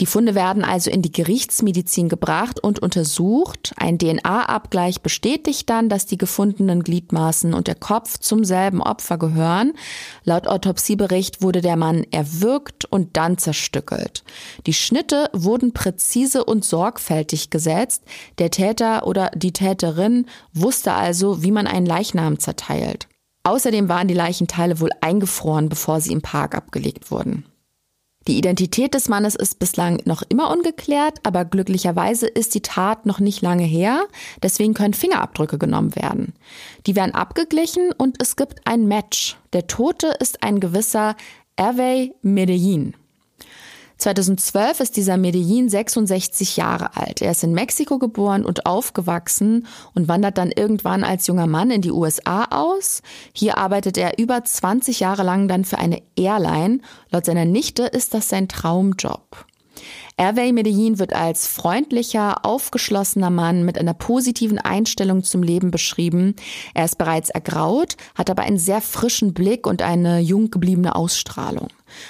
Die 0.00 0.06
Funde 0.06 0.34
werden 0.34 0.64
also 0.64 0.90
in 0.90 1.02
die 1.02 1.12
Gerichtsmedizin 1.12 2.08
gebracht 2.08 2.60
und 2.60 2.78
untersucht. 2.78 3.72
Ein 3.76 3.98
DNA-Abgleich 3.98 5.00
bestätigt 5.00 5.68
dann, 5.70 5.88
dass 5.88 6.06
die 6.06 6.18
gefundenen 6.18 6.82
Gliedmaßen 6.82 7.54
und 7.54 7.66
der 7.66 7.74
Kopf 7.74 8.18
zum 8.18 8.44
selben 8.44 8.82
Opfer 8.82 9.18
gehören. 9.18 9.72
Laut 10.24 10.46
Autopsiebericht 10.46 11.42
wurde 11.42 11.60
der 11.60 11.76
Mann 11.76 12.04
erwürgt 12.10 12.84
und 12.84 13.16
dann 13.16 13.38
zerstückelt. 13.38 14.24
Die 14.66 14.74
Schnitte 14.74 15.30
wurden 15.32 15.72
präzise 15.72 16.44
und 16.44 16.64
sorgfältig 16.64 17.50
gesetzt. 17.50 18.02
Der 18.38 18.50
Täter 18.50 19.06
oder 19.06 19.30
die 19.34 19.52
Täterin 19.52 20.26
wusste 20.52 20.92
also, 20.92 21.42
wie 21.42 21.52
man 21.52 21.66
einen 21.66 21.86
Leichnam 21.86 22.38
zerteilt. 22.38 23.08
Außerdem 23.46 23.88
waren 23.88 24.08
die 24.08 24.14
Leichenteile 24.14 24.80
wohl 24.80 24.90
eingefroren, 25.00 25.68
bevor 25.68 26.00
sie 26.00 26.12
im 26.12 26.20
Park 26.20 26.56
abgelegt 26.56 27.12
wurden. 27.12 27.44
Die 28.26 28.38
Identität 28.38 28.94
des 28.94 29.08
Mannes 29.08 29.36
ist 29.36 29.60
bislang 29.60 30.02
noch 30.04 30.22
immer 30.28 30.50
ungeklärt, 30.50 31.20
aber 31.22 31.44
glücklicherweise 31.44 32.26
ist 32.26 32.54
die 32.54 32.62
Tat 32.62 33.06
noch 33.06 33.20
nicht 33.20 33.40
lange 33.40 33.64
her, 33.64 34.04
deswegen 34.42 34.74
können 34.74 34.94
Fingerabdrücke 34.94 35.58
genommen 35.58 35.94
werden. 35.94 36.34
Die 36.86 36.96
werden 36.96 37.14
abgeglichen 37.14 37.92
und 37.96 38.20
es 38.20 38.34
gibt 38.34 38.66
ein 38.66 38.88
Match. 38.88 39.36
Der 39.52 39.68
Tote 39.68 40.08
ist 40.18 40.42
ein 40.42 40.58
gewisser 40.58 41.14
Hervé 41.56 42.12
Medellin. 42.22 42.94
2012 43.98 44.80
ist 44.80 44.96
dieser 44.96 45.16
Medellin 45.16 45.68
66 45.68 46.56
Jahre 46.56 46.96
alt. 46.96 47.22
Er 47.22 47.30
ist 47.30 47.42
in 47.42 47.52
Mexiko 47.52 47.98
geboren 47.98 48.44
und 48.44 48.66
aufgewachsen 48.66 49.66
und 49.94 50.06
wandert 50.06 50.38
dann 50.38 50.50
irgendwann 50.50 51.02
als 51.02 51.26
junger 51.26 51.46
Mann 51.46 51.70
in 51.70 51.80
die 51.80 51.92
USA 51.92 52.44
aus. 52.50 53.02
Hier 53.32 53.56
arbeitet 53.56 53.96
er 53.96 54.18
über 54.18 54.44
20 54.44 55.00
Jahre 55.00 55.22
lang 55.22 55.48
dann 55.48 55.64
für 55.64 55.78
eine 55.78 56.02
Airline. 56.16 56.80
Laut 57.10 57.24
seiner 57.24 57.46
Nichte 57.46 57.84
ist 57.84 58.12
das 58.12 58.28
sein 58.28 58.48
Traumjob. 58.48 59.46
Hervé 60.18 60.54
Medellin 60.54 60.98
wird 60.98 61.12
als 61.12 61.46
freundlicher, 61.46 62.46
aufgeschlossener 62.46 63.28
Mann 63.28 63.66
mit 63.66 63.76
einer 63.76 63.92
positiven 63.92 64.58
Einstellung 64.58 65.22
zum 65.22 65.42
Leben 65.42 65.70
beschrieben. 65.70 66.34
Er 66.72 66.86
ist 66.86 66.96
bereits 66.96 67.28
ergraut, 67.28 67.98
hat 68.14 68.30
aber 68.30 68.44
einen 68.44 68.58
sehr 68.58 68.80
frischen 68.80 69.34
Blick 69.34 69.66
und 69.66 69.82
eine 69.82 70.20
jung 70.20 70.50
gebliebene 70.50 70.94
Ausstrahlung. 70.94 71.68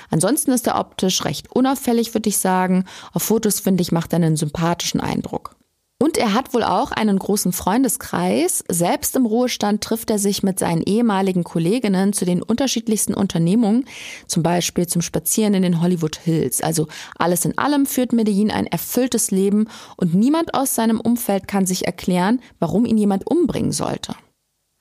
Ansonsten 0.08 0.52
ist 0.52 0.68
er 0.68 0.78
optisch 0.78 1.24
recht 1.24 1.50
unauffällig, 1.50 2.14
würde 2.14 2.28
ich 2.28 2.38
sagen. 2.38 2.84
Auf 3.12 3.24
Fotos, 3.24 3.58
finde 3.58 3.82
ich, 3.82 3.90
macht 3.90 4.12
er 4.12 4.18
einen 4.18 4.36
sympathischen 4.36 5.00
Eindruck. 5.00 5.55
Und 5.98 6.18
er 6.18 6.34
hat 6.34 6.52
wohl 6.52 6.62
auch 6.62 6.92
einen 6.92 7.18
großen 7.18 7.52
Freundeskreis. 7.52 8.62
Selbst 8.68 9.16
im 9.16 9.24
Ruhestand 9.24 9.82
trifft 9.82 10.10
er 10.10 10.18
sich 10.18 10.42
mit 10.42 10.58
seinen 10.58 10.82
ehemaligen 10.82 11.42
Kolleginnen 11.42 12.12
zu 12.12 12.26
den 12.26 12.42
unterschiedlichsten 12.42 13.14
Unternehmungen, 13.14 13.86
zum 14.26 14.42
Beispiel 14.42 14.86
zum 14.86 15.00
Spazieren 15.00 15.54
in 15.54 15.62
den 15.62 15.80
Hollywood 15.80 16.16
Hills. 16.16 16.60
Also 16.60 16.86
alles 17.18 17.46
in 17.46 17.56
allem 17.56 17.86
führt 17.86 18.12
Medellin 18.12 18.50
ein 18.50 18.66
erfülltes 18.66 19.30
Leben 19.30 19.68
und 19.96 20.14
niemand 20.14 20.52
aus 20.52 20.74
seinem 20.74 21.00
Umfeld 21.00 21.48
kann 21.48 21.64
sich 21.64 21.86
erklären, 21.86 22.42
warum 22.58 22.84
ihn 22.84 22.98
jemand 22.98 23.26
umbringen 23.26 23.72
sollte. 23.72 24.14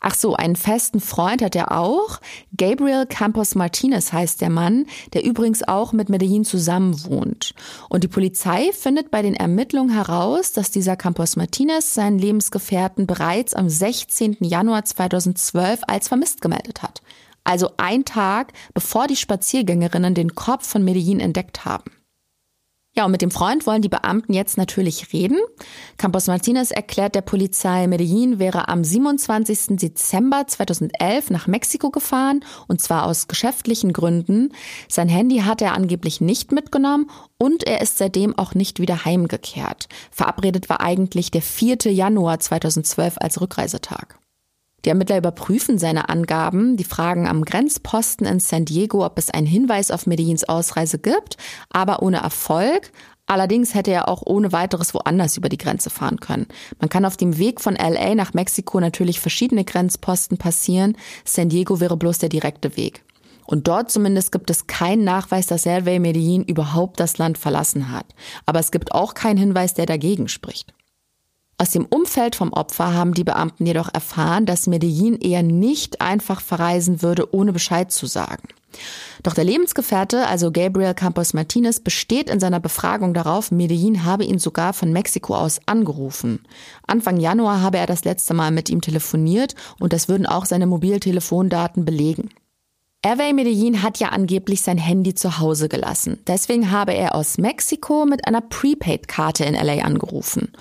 Ach 0.07 0.13
so, 0.13 0.35
einen 0.35 0.55
festen 0.55 0.99
Freund 0.99 1.41
hat 1.41 1.55
er 1.55 1.71
auch. 1.71 2.21
Gabriel 2.55 3.07
Campos 3.07 3.55
Martinez 3.55 4.13
heißt 4.13 4.39
der 4.39 4.51
Mann, 4.51 4.85
der 5.13 5.25
übrigens 5.25 5.67
auch 5.67 5.93
mit 5.93 6.09
Medellin 6.09 6.45
zusammen 6.45 7.03
wohnt. 7.05 7.55
Und 7.89 8.03
die 8.03 8.07
Polizei 8.07 8.71
findet 8.71 9.09
bei 9.09 9.23
den 9.23 9.33
Ermittlungen 9.33 9.91
heraus, 9.91 10.51
dass 10.51 10.69
dieser 10.69 10.95
Campos 10.95 11.37
Martinez 11.37 11.95
seinen 11.95 12.19
Lebensgefährten 12.19 13.07
bereits 13.07 13.55
am 13.55 13.67
16. 13.67 14.37
Januar 14.41 14.85
2012 14.85 15.79
als 15.87 16.07
vermisst 16.07 16.39
gemeldet 16.39 16.83
hat. 16.83 17.01
Also 17.43 17.71
ein 17.77 18.05
Tag, 18.05 18.53
bevor 18.75 19.07
die 19.07 19.15
Spaziergängerinnen 19.15 20.13
den 20.13 20.35
Kopf 20.35 20.67
von 20.67 20.83
Medellin 20.83 21.19
entdeckt 21.19 21.65
haben. 21.65 21.89
Ja, 22.97 23.03
und 23.03 23.11
mit 23.11 23.21
dem 23.21 23.31
Freund 23.31 23.67
wollen 23.67 23.81
die 23.81 23.89
Beamten 23.89 24.31
jetzt 24.31 24.57
natürlich 24.57 25.11
reden. 25.11 25.37
Campos 25.97 26.27
Martinez 26.27 26.71
erklärt 26.71 27.13
der 27.13 27.21
Polizei, 27.21 27.87
Medellin 27.87 28.39
wäre 28.39 28.69
am 28.69 28.85
27. 28.85 29.75
Dezember 29.77 30.47
2011 30.47 31.29
nach 31.29 31.47
Mexiko 31.47 31.89
gefahren, 31.91 32.45
und 32.67 32.79
zwar 32.79 33.05
aus 33.05 33.27
geschäftlichen 33.27 33.91
Gründen. 33.91 34.53
Sein 34.87 35.09
Handy 35.09 35.39
hat 35.39 35.61
er 35.61 35.73
angeblich 35.73 36.21
nicht 36.21 36.53
mitgenommen 36.53 37.09
und 37.37 37.67
er 37.67 37.81
ist 37.81 37.97
seitdem 37.97 38.37
auch 38.37 38.55
nicht 38.55 38.79
wieder 38.79 39.03
heimgekehrt. 39.03 39.89
Verabredet 40.09 40.69
war 40.69 40.79
eigentlich 40.79 41.31
der 41.31 41.41
4. 41.41 41.91
Januar 41.91 42.39
2012 42.39 43.15
als 43.19 43.41
Rückreisetag. 43.41 44.19
Die 44.85 44.89
Ermittler 44.89 45.17
überprüfen 45.17 45.79
seine 45.79 46.09
Angaben. 46.09 46.77
Die 46.77 46.83
fragen 46.83 47.27
am 47.27 47.43
Grenzposten 47.43 48.27
in 48.27 48.39
San 48.39 48.65
Diego, 48.65 49.03
ob 49.03 49.17
es 49.17 49.31
einen 49.31 49.47
Hinweis 49.47 49.89
auf 49.89 50.05
Medellins 50.05 50.43
Ausreise 50.43 50.99
gibt, 50.99 51.37
aber 51.71 52.03
ohne 52.03 52.17
Erfolg. 52.17 52.91
Allerdings 53.25 53.73
hätte 53.73 53.89
er 53.89 54.07
auch 54.07 54.21
ohne 54.23 54.51
weiteres 54.51 54.93
woanders 54.93 55.37
über 55.37 55.49
die 55.49 55.57
Grenze 55.57 55.89
fahren 55.89 56.19
können. 56.19 56.45
Man 56.79 56.89
kann 56.89 57.05
auf 57.05 57.17
dem 57.17 57.39
Weg 57.39 57.59
von 57.59 57.75
LA 57.75 58.13
nach 58.13 58.35
Mexiko 58.35 58.79
natürlich 58.79 59.19
verschiedene 59.19 59.65
Grenzposten 59.65 60.37
passieren. 60.37 60.95
San 61.23 61.49
Diego 61.49 61.79
wäre 61.79 61.97
bloß 61.97 62.19
der 62.19 62.29
direkte 62.29 62.77
Weg. 62.77 63.03
Und 63.47 63.67
dort 63.67 63.89
zumindest 63.89 64.31
gibt 64.31 64.51
es 64.51 64.67
keinen 64.67 65.03
Nachweis, 65.03 65.47
dass 65.47 65.65
Hervé 65.65 65.99
Medellin 65.99 66.43
überhaupt 66.43 66.99
das 66.99 67.17
Land 67.17 67.39
verlassen 67.39 67.91
hat. 67.91 68.05
Aber 68.45 68.59
es 68.59 68.71
gibt 68.71 68.91
auch 68.91 69.15
keinen 69.15 69.37
Hinweis, 69.37 69.73
der 69.73 69.87
dagegen 69.87 70.27
spricht. 70.27 70.73
Aus 71.57 71.71
dem 71.71 71.85
Umfeld 71.85 72.35
vom 72.35 72.51
Opfer 72.51 72.93
haben 72.93 73.13
die 73.13 73.23
Beamten 73.23 73.65
jedoch 73.65 73.89
erfahren, 73.93 74.45
dass 74.45 74.67
Medellin 74.67 75.15
eher 75.15 75.41
nicht 75.41 76.01
einfach 76.01 76.41
verreisen 76.41 77.01
würde, 77.01 77.33
ohne 77.33 77.53
Bescheid 77.53 77.91
zu 77.91 78.07
sagen. 78.07 78.49
Doch 79.23 79.33
der 79.33 79.45
Lebensgefährte, 79.45 80.27
also 80.27 80.51
Gabriel 80.51 80.93
Campos 80.93 81.33
Martinez, 81.33 81.79
besteht 81.79 82.29
in 82.29 82.41
seiner 82.41 82.59
Befragung 82.59 83.13
darauf, 83.13 83.51
Medellin 83.51 84.03
habe 84.03 84.25
ihn 84.25 84.37
sogar 84.37 84.73
von 84.73 84.91
Mexiko 84.91 85.35
aus 85.35 85.61
angerufen. 85.65 86.41
Anfang 86.85 87.17
Januar 87.17 87.61
habe 87.61 87.77
er 87.77 87.87
das 87.87 88.03
letzte 88.03 88.33
Mal 88.33 88.51
mit 88.51 88.69
ihm 88.69 88.81
telefoniert 88.81 89.55
und 89.79 89.93
das 89.93 90.09
würden 90.09 90.25
auch 90.25 90.45
seine 90.45 90.67
Mobiltelefondaten 90.67 91.85
belegen. 91.85 92.31
Hervé 93.05 93.33
Medellin 93.33 93.83
hat 93.83 93.99
ja 93.99 94.09
angeblich 94.09 94.63
sein 94.63 94.79
Handy 94.79 95.13
zu 95.13 95.37
Hause 95.37 95.69
gelassen. 95.69 96.17
Deswegen 96.25 96.71
habe 96.71 96.95
er 96.95 97.13
aus 97.13 97.37
Mexiko 97.37 98.07
mit 98.07 98.27
einer 98.27 98.41
Prepaid-Karte 98.41 99.45
in 99.45 99.53
LA 99.53 99.83
angerufen. 99.83 100.53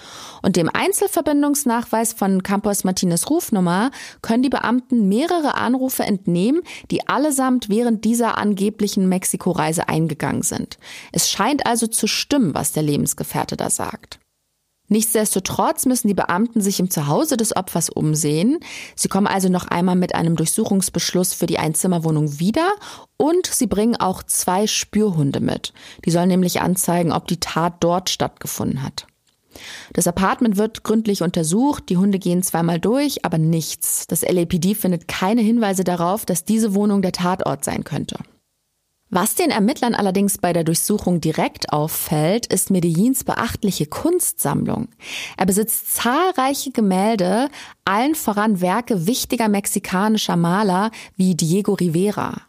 Und 0.42 0.56
dem 0.56 0.68
Einzelverbindungsnachweis 0.68 2.12
von 2.12 2.42
Campos 2.42 2.84
Martinez 2.84 3.30
Rufnummer 3.30 3.90
können 4.20 4.42
die 4.42 4.50
Beamten 4.50 5.08
mehrere 5.08 5.54
Anrufe 5.54 6.02
entnehmen, 6.02 6.60
die 6.90 7.08
allesamt 7.08 7.70
während 7.70 8.04
dieser 8.04 8.36
angeblichen 8.36 9.08
Mexiko-Reise 9.08 9.88
eingegangen 9.88 10.42
sind. 10.42 10.76
Es 11.12 11.30
scheint 11.30 11.64
also 11.64 11.86
zu 11.86 12.06
stimmen, 12.06 12.52
was 12.52 12.72
der 12.72 12.82
Lebensgefährte 12.82 13.56
da 13.56 13.70
sagt. 13.70 14.18
Nichtsdestotrotz 14.88 15.86
müssen 15.86 16.08
die 16.08 16.14
Beamten 16.14 16.60
sich 16.60 16.78
im 16.78 16.90
Zuhause 16.90 17.36
des 17.36 17.56
Opfers 17.56 17.88
umsehen. 17.88 18.58
Sie 18.94 19.08
kommen 19.08 19.26
also 19.26 19.48
noch 19.48 19.66
einmal 19.66 19.96
mit 19.96 20.14
einem 20.14 20.36
Durchsuchungsbeschluss 20.36 21.32
für 21.32 21.46
die 21.46 21.58
Einzimmerwohnung 21.58 22.38
wieder 22.38 22.70
und 23.16 23.46
sie 23.46 23.66
bringen 23.66 23.96
auch 23.96 24.22
zwei 24.22 24.66
Spürhunde 24.66 25.40
mit. 25.40 25.72
Die 26.04 26.10
sollen 26.10 26.28
nämlich 26.28 26.60
anzeigen, 26.60 27.12
ob 27.12 27.26
die 27.28 27.40
Tat 27.40 27.76
dort 27.80 28.10
stattgefunden 28.10 28.82
hat. 28.82 29.06
Das 29.92 30.06
Apartment 30.06 30.56
wird 30.56 30.82
gründlich 30.82 31.22
untersucht, 31.22 31.88
die 31.88 31.96
Hunde 31.96 32.18
gehen 32.18 32.42
zweimal 32.42 32.80
durch, 32.80 33.24
aber 33.24 33.38
nichts. 33.38 34.06
Das 34.06 34.22
LAPD 34.22 34.74
findet 34.74 35.08
keine 35.08 35.40
Hinweise 35.40 35.84
darauf, 35.84 36.26
dass 36.26 36.44
diese 36.44 36.74
Wohnung 36.74 37.02
der 37.02 37.12
Tatort 37.12 37.64
sein 37.64 37.84
könnte. 37.84 38.18
Was 39.14 39.36
den 39.36 39.50
Ermittlern 39.50 39.94
allerdings 39.94 40.38
bei 40.38 40.52
der 40.52 40.64
Durchsuchung 40.64 41.20
direkt 41.20 41.72
auffällt, 41.72 42.52
ist 42.52 42.72
Medellins 42.72 43.22
beachtliche 43.22 43.86
Kunstsammlung. 43.86 44.88
Er 45.36 45.46
besitzt 45.46 45.94
zahlreiche 45.94 46.72
Gemälde, 46.72 47.48
allen 47.84 48.16
voran 48.16 48.60
Werke 48.60 49.06
wichtiger 49.06 49.48
mexikanischer 49.48 50.34
Maler 50.34 50.90
wie 51.16 51.36
Diego 51.36 51.74
Rivera. 51.74 52.40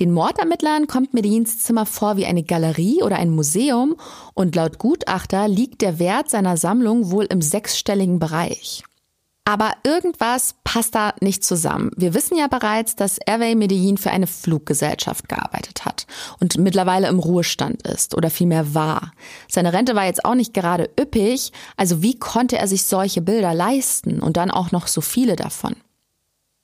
Den 0.00 0.12
Mordermittlern 0.12 0.86
kommt 0.86 1.14
Medellins 1.14 1.60
Zimmer 1.60 1.86
vor 1.86 2.18
wie 2.18 2.26
eine 2.26 2.42
Galerie 2.42 3.02
oder 3.02 3.16
ein 3.16 3.30
Museum 3.30 3.96
und 4.34 4.54
laut 4.54 4.76
Gutachter 4.76 5.48
liegt 5.48 5.80
der 5.80 5.98
Wert 5.98 6.28
seiner 6.28 6.58
Sammlung 6.58 7.10
wohl 7.10 7.24
im 7.24 7.40
sechsstelligen 7.40 8.18
Bereich. 8.18 8.84
Aber 9.44 9.72
irgendwas 9.82 10.54
passt 10.62 10.94
da 10.94 11.14
nicht 11.20 11.42
zusammen. 11.42 11.90
Wir 11.96 12.14
wissen 12.14 12.36
ja 12.36 12.46
bereits, 12.46 12.94
dass 12.94 13.18
Airway 13.18 13.56
Medellin 13.56 13.98
für 13.98 14.12
eine 14.12 14.28
Fluggesellschaft 14.28 15.28
gearbeitet 15.28 15.84
hat 15.84 16.06
und 16.38 16.58
mittlerweile 16.58 17.08
im 17.08 17.18
Ruhestand 17.18 17.82
ist 17.82 18.16
oder 18.16 18.30
vielmehr 18.30 18.72
war. 18.72 19.10
Seine 19.48 19.72
Rente 19.72 19.96
war 19.96 20.04
jetzt 20.04 20.24
auch 20.24 20.36
nicht 20.36 20.54
gerade 20.54 20.90
üppig, 20.98 21.50
also 21.76 22.02
wie 22.02 22.16
konnte 22.16 22.56
er 22.56 22.68
sich 22.68 22.84
solche 22.84 23.20
Bilder 23.20 23.52
leisten 23.52 24.20
und 24.20 24.36
dann 24.36 24.52
auch 24.52 24.70
noch 24.70 24.86
so 24.86 25.00
viele 25.00 25.34
davon? 25.34 25.74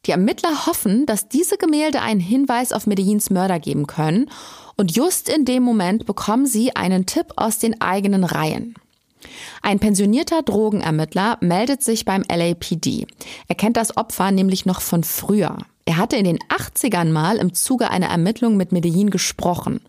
Die 0.06 0.12
Ermittler 0.12 0.66
hoffen, 0.66 1.04
dass 1.04 1.28
diese 1.28 1.58
Gemälde 1.58 2.00
einen 2.00 2.20
Hinweis 2.20 2.72
auf 2.72 2.86
Medellins 2.86 3.28
Mörder 3.28 3.58
geben 3.58 3.88
können 3.88 4.30
und 4.76 4.94
just 4.94 5.28
in 5.28 5.44
dem 5.44 5.64
Moment 5.64 6.06
bekommen 6.06 6.46
sie 6.46 6.76
einen 6.76 7.06
Tipp 7.06 7.32
aus 7.34 7.58
den 7.58 7.80
eigenen 7.80 8.22
Reihen. 8.22 8.76
Ein 9.62 9.78
pensionierter 9.78 10.42
Drogenermittler 10.42 11.38
meldet 11.40 11.82
sich 11.82 12.04
beim 12.04 12.24
LAPD. 12.28 13.06
Er 13.48 13.54
kennt 13.54 13.76
das 13.76 13.96
Opfer 13.96 14.30
nämlich 14.30 14.66
noch 14.66 14.80
von 14.80 15.04
früher. 15.04 15.58
Er 15.84 15.96
hatte 15.96 16.16
in 16.16 16.24
den 16.24 16.38
80ern 16.38 17.10
mal 17.10 17.38
im 17.38 17.54
Zuge 17.54 17.90
einer 17.90 18.08
Ermittlung 18.08 18.56
mit 18.56 18.72
Medellin 18.72 19.10
gesprochen. 19.10 19.80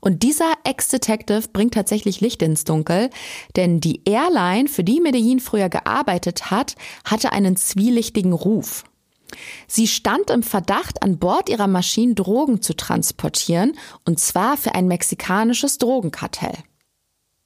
Und 0.00 0.22
dieser 0.22 0.54
Ex-Detective 0.64 1.48
bringt 1.52 1.74
tatsächlich 1.74 2.20
Licht 2.20 2.42
ins 2.42 2.64
Dunkel, 2.64 3.10
denn 3.56 3.80
die 3.80 4.02
Airline, 4.06 4.68
für 4.68 4.84
die 4.84 5.00
Medellin 5.00 5.40
früher 5.40 5.68
gearbeitet 5.68 6.50
hat, 6.50 6.74
hatte 7.04 7.32
einen 7.32 7.56
zwielichtigen 7.56 8.32
Ruf. 8.32 8.84
Sie 9.66 9.86
stand 9.86 10.30
im 10.30 10.42
Verdacht, 10.42 11.02
an 11.02 11.18
Bord 11.18 11.48
ihrer 11.48 11.68
Maschinen 11.68 12.14
Drogen 12.14 12.62
zu 12.62 12.74
transportieren, 12.74 13.76
und 14.04 14.18
zwar 14.18 14.56
für 14.56 14.74
ein 14.74 14.88
mexikanisches 14.88 15.78
Drogenkartell. 15.78 16.56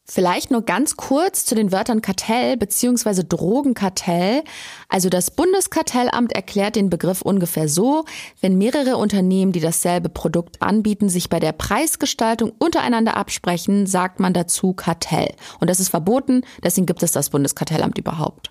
Vielleicht 0.06 0.50
nur 0.50 0.61
ganz 0.61 0.99
kurz 0.99 1.46
zu 1.46 1.54
den 1.54 1.73
Wörtern 1.73 2.02
Kartell 2.02 2.58
bzw. 2.58 3.23
Drogenkartell. 3.26 4.42
Also 4.90 5.08
das 5.08 5.30
Bundeskartellamt 5.30 6.32
erklärt 6.32 6.76
den 6.76 6.90
Begriff 6.90 7.23
ungefähr 7.23 7.70
so, 7.70 8.04
wenn 8.42 8.58
mehrere 8.58 8.99
Unternehmen, 8.99 9.52
die 9.52 9.61
dasselbe 9.61 10.11
Produkt 10.11 10.61
anbieten, 10.61 11.08
sich 11.08 11.30
bei 11.30 11.40
der 11.40 11.52
Preisgestaltung 11.52 12.52
untereinander 12.58 13.16
absprechen, 13.16 13.87
sagt 13.87 14.20
man 14.20 14.34
dazu 14.34 14.75
Kartell. 14.75 15.34
Und 15.58 15.70
das 15.70 15.80
ist 15.80 15.88
verboten, 15.88 16.42
deswegen 16.62 16.87
gibt 16.87 17.02
es 17.02 17.12
das 17.12 17.30
Bundeskartellamt 17.30 17.96
überhaupt. 17.96 18.50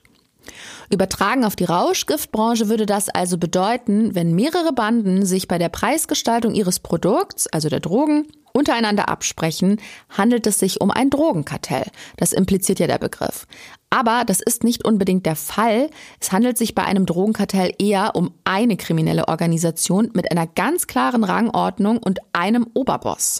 Übertragen 0.89 1.45
auf 1.45 1.55
die 1.55 1.65
Rauschgiftbranche 1.65 2.69
würde 2.69 2.85
das 2.85 3.09
also 3.09 3.37
bedeuten, 3.37 4.15
wenn 4.15 4.33
mehrere 4.33 4.73
Banden 4.73 5.25
sich 5.25 5.47
bei 5.47 5.57
der 5.57 5.69
Preisgestaltung 5.69 6.53
ihres 6.53 6.79
Produkts, 6.79 7.47
also 7.47 7.69
der 7.69 7.79
Drogen, 7.79 8.27
untereinander 8.53 9.09
absprechen, 9.09 9.81
handelt 10.09 10.45
es 10.47 10.59
sich 10.59 10.79
um 10.79 10.91
ein 10.91 11.09
Drogenkartell. 11.09 11.87
Das 12.17 12.33
impliziert 12.33 12.79
ja 12.79 12.87
der 12.87 12.99
Begriff. 12.99 13.47
Aber 13.89 14.23
das 14.25 14.41
ist 14.41 14.63
nicht 14.63 14.85
unbedingt 14.85 15.25
der 15.25 15.35
Fall. 15.35 15.89
Es 16.19 16.31
handelt 16.31 16.57
sich 16.57 16.75
bei 16.75 16.83
einem 16.83 17.05
Drogenkartell 17.05 17.73
eher 17.79 18.15
um 18.15 18.33
eine 18.43 18.77
kriminelle 18.77 19.27
Organisation 19.27 20.11
mit 20.13 20.31
einer 20.31 20.47
ganz 20.47 20.87
klaren 20.87 21.23
Rangordnung 21.23 21.97
und 21.97 22.19
einem 22.33 22.67
Oberboss. 22.73 23.39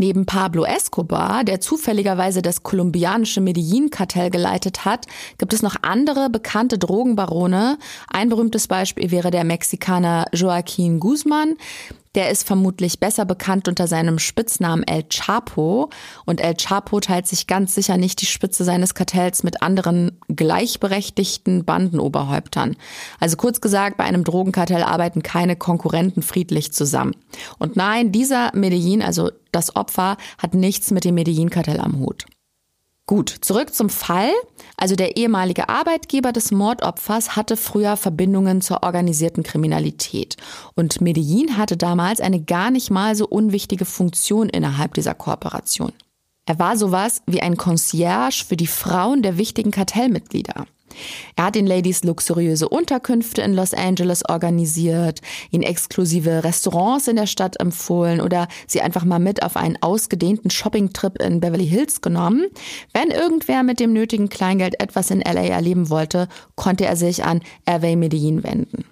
Neben 0.00 0.26
Pablo 0.26 0.64
Escobar, 0.64 1.42
der 1.42 1.60
zufälligerweise 1.60 2.40
das 2.40 2.62
kolumbianische 2.62 3.40
Medellin-Kartell 3.40 4.30
geleitet 4.30 4.84
hat, 4.84 5.06
gibt 5.38 5.52
es 5.52 5.60
noch 5.60 5.74
andere 5.82 6.30
bekannte 6.30 6.78
Drogenbarone. 6.78 7.78
Ein 8.06 8.28
berühmtes 8.28 8.68
Beispiel 8.68 9.10
wäre 9.10 9.32
der 9.32 9.42
Mexikaner 9.42 10.26
Joaquín 10.32 11.00
Guzman. 11.00 11.56
Der 12.14 12.30
ist 12.30 12.46
vermutlich 12.46 13.00
besser 13.00 13.24
bekannt 13.24 13.68
unter 13.68 13.86
seinem 13.86 14.18
Spitznamen 14.18 14.82
El 14.86 15.04
Chapo. 15.08 15.90
Und 16.24 16.40
El 16.40 16.54
Chapo 16.54 17.00
teilt 17.00 17.26
sich 17.26 17.46
ganz 17.46 17.74
sicher 17.74 17.96
nicht 17.96 18.20
die 18.20 18.26
Spitze 18.26 18.64
seines 18.64 18.94
Kartells 18.94 19.42
mit 19.42 19.62
anderen 19.62 20.18
gleichberechtigten 20.28 21.64
Bandenoberhäuptern. 21.64 22.76
Also 23.20 23.36
kurz 23.36 23.60
gesagt, 23.60 23.96
bei 23.96 24.04
einem 24.04 24.24
Drogenkartell 24.24 24.82
arbeiten 24.82 25.22
keine 25.22 25.56
Konkurrenten 25.56 26.22
friedlich 26.22 26.72
zusammen. 26.72 27.14
Und 27.58 27.76
nein, 27.76 28.12
dieser 28.12 28.50
Medellin, 28.54 29.02
also 29.02 29.30
das 29.52 29.76
Opfer, 29.76 30.16
hat 30.38 30.54
nichts 30.54 30.90
mit 30.90 31.04
dem 31.04 31.14
Medellin-Kartell 31.14 31.80
am 31.80 31.98
Hut. 31.98 32.26
Gut, 33.08 33.30
zurück 33.40 33.74
zum 33.74 33.88
Fall. 33.88 34.30
Also 34.76 34.94
der 34.94 35.16
ehemalige 35.16 35.70
Arbeitgeber 35.70 36.30
des 36.30 36.50
Mordopfers 36.50 37.36
hatte 37.36 37.56
früher 37.56 37.96
Verbindungen 37.96 38.60
zur 38.60 38.82
organisierten 38.82 39.42
Kriminalität. 39.42 40.36
Und 40.74 41.00
Medellin 41.00 41.56
hatte 41.56 41.78
damals 41.78 42.20
eine 42.20 42.38
gar 42.38 42.70
nicht 42.70 42.90
mal 42.90 43.16
so 43.16 43.26
unwichtige 43.26 43.86
Funktion 43.86 44.50
innerhalb 44.50 44.92
dieser 44.92 45.14
Kooperation. 45.14 45.94
Er 46.44 46.58
war 46.58 46.76
sowas 46.76 47.22
wie 47.26 47.40
ein 47.40 47.56
Concierge 47.56 48.44
für 48.46 48.58
die 48.58 48.66
Frauen 48.66 49.22
der 49.22 49.38
wichtigen 49.38 49.70
Kartellmitglieder. 49.70 50.66
Er 51.36 51.46
hat 51.46 51.54
den 51.54 51.66
Ladies 51.66 52.04
luxuriöse 52.04 52.68
Unterkünfte 52.68 53.42
in 53.42 53.54
Los 53.54 53.74
Angeles 53.74 54.28
organisiert, 54.28 55.20
ihnen 55.50 55.62
exklusive 55.62 56.44
Restaurants 56.44 57.08
in 57.08 57.16
der 57.16 57.26
Stadt 57.26 57.60
empfohlen 57.60 58.20
oder 58.20 58.48
sie 58.66 58.80
einfach 58.80 59.04
mal 59.04 59.18
mit 59.18 59.42
auf 59.42 59.56
einen 59.56 59.78
ausgedehnten 59.80 60.50
Shoppingtrip 60.50 61.20
in 61.20 61.40
Beverly 61.40 61.66
Hills 61.66 62.00
genommen. 62.00 62.46
Wenn 62.92 63.10
irgendwer 63.10 63.62
mit 63.62 63.80
dem 63.80 63.92
nötigen 63.92 64.28
Kleingeld 64.28 64.80
etwas 64.80 65.10
in 65.10 65.20
LA 65.20 65.46
erleben 65.46 65.90
wollte, 65.90 66.28
konnte 66.54 66.86
er 66.86 66.96
sich 66.96 67.24
an 67.24 67.40
Hervé 67.66 67.96
Medellin 67.96 68.42
wenden. 68.42 68.84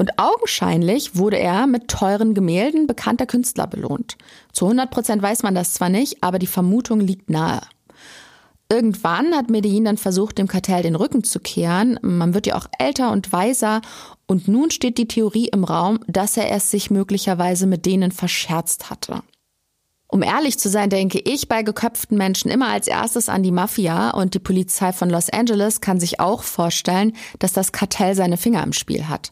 Und 0.00 0.18
augenscheinlich 0.18 1.16
wurde 1.16 1.38
er 1.38 1.66
mit 1.66 1.88
teuren 1.88 2.32
Gemälden 2.32 2.86
bekannter 2.86 3.26
Künstler 3.26 3.66
belohnt. 3.66 4.16
Zu 4.50 4.64
100 4.64 4.90
Prozent 4.90 5.22
weiß 5.22 5.42
man 5.42 5.54
das 5.54 5.74
zwar 5.74 5.90
nicht, 5.90 6.22
aber 6.22 6.38
die 6.38 6.46
Vermutung 6.46 7.00
liegt 7.00 7.28
nahe. 7.28 7.60
Irgendwann 8.72 9.34
hat 9.34 9.50
Medellin 9.50 9.84
dann 9.84 9.96
versucht, 9.96 10.38
dem 10.38 10.46
Kartell 10.46 10.82
den 10.82 10.94
Rücken 10.94 11.24
zu 11.24 11.40
kehren. 11.40 11.98
Man 12.02 12.34
wird 12.34 12.46
ja 12.46 12.56
auch 12.56 12.66
älter 12.78 13.10
und 13.10 13.32
weiser. 13.32 13.80
Und 14.26 14.46
nun 14.46 14.70
steht 14.70 14.96
die 14.96 15.08
Theorie 15.08 15.48
im 15.48 15.64
Raum, 15.64 15.98
dass 16.06 16.36
er 16.36 16.52
es 16.52 16.70
sich 16.70 16.88
möglicherweise 16.88 17.66
mit 17.66 17.84
denen 17.84 18.12
verscherzt 18.12 18.88
hatte. 18.88 19.22
Um 20.12 20.22
ehrlich 20.22 20.58
zu 20.58 20.68
sein, 20.68 20.90
denke 20.90 21.20
ich 21.20 21.46
bei 21.46 21.62
geköpften 21.62 22.18
Menschen 22.18 22.50
immer 22.50 22.68
als 22.68 22.88
erstes 22.88 23.28
an 23.28 23.44
die 23.44 23.52
Mafia 23.52 24.10
und 24.10 24.34
die 24.34 24.40
Polizei 24.40 24.92
von 24.92 25.08
Los 25.08 25.30
Angeles 25.30 25.80
kann 25.80 26.00
sich 26.00 26.18
auch 26.18 26.42
vorstellen, 26.42 27.12
dass 27.38 27.52
das 27.52 27.70
Kartell 27.70 28.16
seine 28.16 28.36
Finger 28.36 28.64
im 28.64 28.72
Spiel 28.72 29.08
hat. 29.08 29.30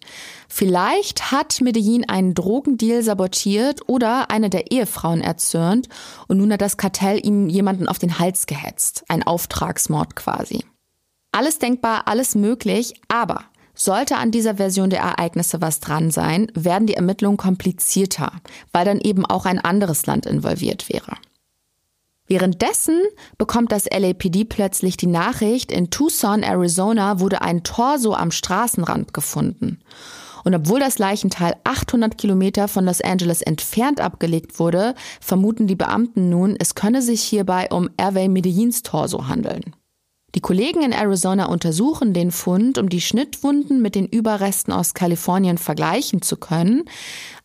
Vielleicht 0.48 1.32
hat 1.32 1.60
Medellin 1.60 2.08
einen 2.08 2.34
Drogendeal 2.34 3.02
sabotiert 3.02 3.80
oder 3.88 4.30
eine 4.30 4.50
der 4.50 4.70
Ehefrauen 4.70 5.20
erzürnt 5.20 5.88
und 6.28 6.38
nun 6.38 6.52
hat 6.52 6.60
das 6.60 6.76
Kartell 6.76 7.26
ihm 7.26 7.48
jemanden 7.48 7.88
auf 7.88 7.98
den 7.98 8.20
Hals 8.20 8.46
gehetzt. 8.46 9.04
Ein 9.08 9.24
Auftragsmord 9.24 10.14
quasi. 10.14 10.64
Alles 11.32 11.58
denkbar, 11.58 12.02
alles 12.06 12.36
möglich, 12.36 12.94
aber 13.08 13.44
sollte 13.78 14.16
an 14.16 14.30
dieser 14.30 14.56
Version 14.56 14.90
der 14.90 15.00
Ereignisse 15.00 15.60
was 15.60 15.80
dran 15.80 16.10
sein, 16.10 16.50
werden 16.54 16.86
die 16.86 16.94
Ermittlungen 16.94 17.36
komplizierter, 17.38 18.32
weil 18.72 18.84
dann 18.84 19.00
eben 19.00 19.24
auch 19.24 19.46
ein 19.46 19.58
anderes 19.58 20.04
Land 20.06 20.26
involviert 20.26 20.88
wäre. 20.88 21.16
Währenddessen 22.26 23.00
bekommt 23.38 23.72
das 23.72 23.86
LAPD 23.86 24.44
plötzlich 24.44 24.98
die 24.98 25.06
Nachricht, 25.06 25.72
in 25.72 25.90
Tucson, 25.90 26.42
Arizona 26.42 27.20
wurde 27.20 27.40
ein 27.40 27.62
Torso 27.62 28.12
am 28.12 28.30
Straßenrand 28.30 29.14
gefunden. 29.14 29.80
Und 30.44 30.54
obwohl 30.54 30.78
das 30.78 30.98
Leichenteil 30.98 31.56
800 31.64 32.18
Kilometer 32.18 32.68
von 32.68 32.84
Los 32.84 33.00
Angeles 33.00 33.42
entfernt 33.42 34.00
abgelegt 34.00 34.58
wurde, 34.58 34.94
vermuten 35.20 35.66
die 35.66 35.74
Beamten 35.74 36.28
nun, 36.28 36.56
es 36.58 36.74
könne 36.74 37.00
sich 37.00 37.22
hierbei 37.22 37.68
um 37.70 37.88
Hervé 37.98 38.28
Medellins 38.28 38.82
Torso 38.82 39.26
handeln. 39.28 39.74
Die 40.34 40.40
Kollegen 40.40 40.82
in 40.82 40.92
Arizona 40.92 41.46
untersuchen 41.46 42.12
den 42.12 42.30
Fund, 42.30 42.76
um 42.76 42.90
die 42.90 43.00
Schnittwunden 43.00 43.80
mit 43.80 43.94
den 43.94 44.06
Überresten 44.06 44.72
aus 44.74 44.92
Kalifornien 44.92 45.56
vergleichen 45.56 46.20
zu 46.20 46.36
können. 46.36 46.84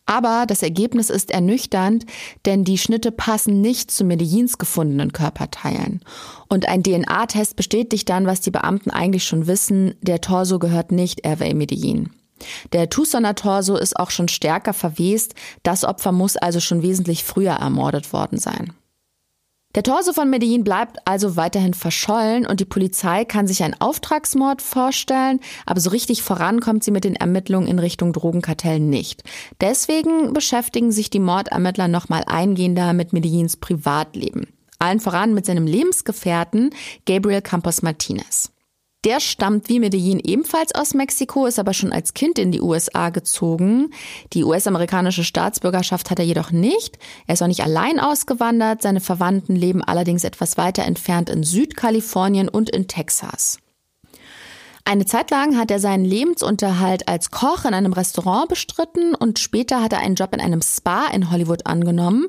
Aber 0.06 0.46
das 0.46 0.63
Ergebnis 0.63 1.10
ist 1.10 1.32
ernüchternd, 1.32 2.06
denn 2.46 2.65
die 2.65 2.78
Schnitte 2.78 3.12
passen 3.12 3.62
nicht 3.62 3.89
zu 3.89 4.04
Medellins 4.04 4.58
gefundenen 4.58 5.13
Körperteilen. 5.13 6.02
Und 6.50 6.67
ein 6.67 6.84
DNA-Test 6.84 7.56
bestätigt 7.56 8.10
dann, 8.10 8.28
was 8.28 8.41
die 8.41 8.52
Beamten 8.52 8.89
eigentlich 8.89 9.24
schon 9.24 9.48
wissen, 9.48 9.96
der 10.02 10.19
Torso 10.19 10.60
gehört 10.60 10.91
nicht 10.91 11.26
Hervé 11.26 11.56
Medellin. 11.56 12.10
Der 12.74 12.89
Tucsoner 12.89 13.36
Torso 13.36 13.78
ist 13.78 13.98
auch 13.98 14.12
schon 14.12 14.28
stärker 14.28 14.74
verwest, 14.74 15.36
das 15.63 15.86
Opfer 15.86 16.12
muss 16.12 16.36
also 16.36 16.60
schon 16.60 16.82
wesentlich 16.82 17.24
früher 17.24 17.54
ermordet 17.54 18.12
worden 18.12 18.39
sein. 18.39 18.74
Der 19.76 19.82
Torso 19.82 20.14
von 20.14 20.30
Medellin 20.30 20.64
bleibt 20.64 21.00
also 21.06 21.36
weiterhin 21.36 21.74
verschollen 21.74 22.46
und 22.46 22.60
die 22.60 22.66
Polizei 22.66 23.26
kann 23.26 23.48
sich 23.48 23.64
einen 23.64 23.76
Auftragsmord 23.80 24.62
vorstellen, 24.62 25.40
aber 25.66 25.80
so 25.80 25.90
richtig 25.90 26.22
voran 26.22 26.60
kommt 26.60 26.84
sie 26.84 26.92
mit 26.92 27.06
den 27.06 27.16
Ermittlungen 27.16 27.68
in 27.68 27.80
Richtung 27.80 28.14
Drogenkartell 28.14 28.80
nicht. 28.80 29.24
Deswegen 29.62 30.32
beschäftigen 30.32 30.92
sich 30.92 31.10
die 31.10 31.20
Mordermittler 31.20 31.88
nochmal 31.88 32.24
eingehender 32.28 32.94
mit 32.94 33.14
Medellins 33.14 33.58
Privatleben. 33.58 34.46
Allen 34.78 35.00
voran 35.00 35.34
mit 35.34 35.48
seinem 35.48 35.66
Lebensgefährten 35.66 36.70
Gabriel 37.08 37.42
Campos 37.42 37.82
Martinez. 37.82 38.53
Der 39.04 39.20
stammt 39.20 39.68
wie 39.68 39.80
Medellin 39.80 40.22
ebenfalls 40.24 40.74
aus 40.74 40.94
Mexiko, 40.94 41.46
ist 41.46 41.60
aber 41.60 41.74
schon 41.74 41.92
als 41.92 42.13
Kind 42.13 42.39
in 42.39 42.52
die 42.52 42.62
USA 42.62 43.10
gezogen. 43.10 43.92
Die 44.32 44.46
US-amerikanische 44.46 45.26
Staatsbürgerschaft 45.26 46.10
hat 46.10 46.20
er 46.20 46.26
jedoch 46.26 46.52
nicht. 46.52 46.98
Er 47.28 47.34
ist 47.34 47.42
auch 47.42 47.48
nicht 47.48 47.63
allein 47.63 48.00
ausgewandert. 48.00 48.82
Seine 48.82 49.02
Verwandten 49.02 49.56
leben 49.56 49.84
allerdings 49.84 50.24
etwas 50.24 50.58
weiter 50.58 50.84
entfernt 50.84 51.30
in 51.30 51.44
Südkalifornien 51.44 52.48
und 52.48 52.70
in 52.70 52.88
Texas. 52.88 53.60
Eine 54.86 55.06
Zeit 55.06 55.32
lang 55.32 55.58
hat 55.58 55.72
er 55.72 55.80
seinen 55.80 56.04
Lebensunterhalt 56.04 57.08
als 57.08 57.32
Koch 57.32 57.63
in 57.63 57.74
einem 57.74 57.93
Restaurant 57.93 58.50
bestritten 58.50 59.15
und 59.15 59.39
später 59.39 59.82
hat 59.82 59.93
er 59.93 60.00
einen 60.00 60.15
Job 60.15 60.34
in 60.34 60.41
einem 60.41 60.62
Spa 60.62 61.08
in 61.08 61.32
Hollywood 61.32 61.65
angenommen. 61.65 62.28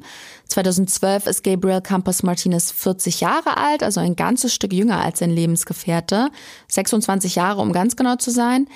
2012 0.48 1.26
ist 1.26 1.42
Gabriel 1.42 1.80
Campos 1.80 2.22
Martinez 2.22 2.70
40 2.70 3.20
Jahre 3.20 3.56
alt, 3.56 3.82
also 3.82 3.98
ein 3.98 4.14
ganzes 4.14 4.54
Stück 4.54 4.72
jünger 4.72 5.00
als 5.00 5.18
sein 5.18 5.30
Lebensgefährte. 5.30 6.30
26 6.68 7.34
Jahre, 7.34 7.60
um 7.60 7.72
ganz 7.72 7.96
genau 7.96 8.14
zu 8.16 8.30
sein. 8.30 8.68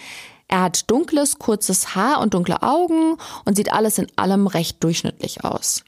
Er 0.49 0.63
hat 0.63 0.91
dunkles, 0.91 1.39
kurzes 1.39 1.95
Haar 1.95 2.21
und 2.21 2.35
dunkle 2.35 2.63
Augen 2.63 3.17
und 3.45 3.57
sieht 3.57 3.73
alles 3.73 3.99
in 3.99 4.09
allem 4.17 4.49
recht 4.49 4.83
durchschnittlich 4.83 5.45
aus. 5.45 5.85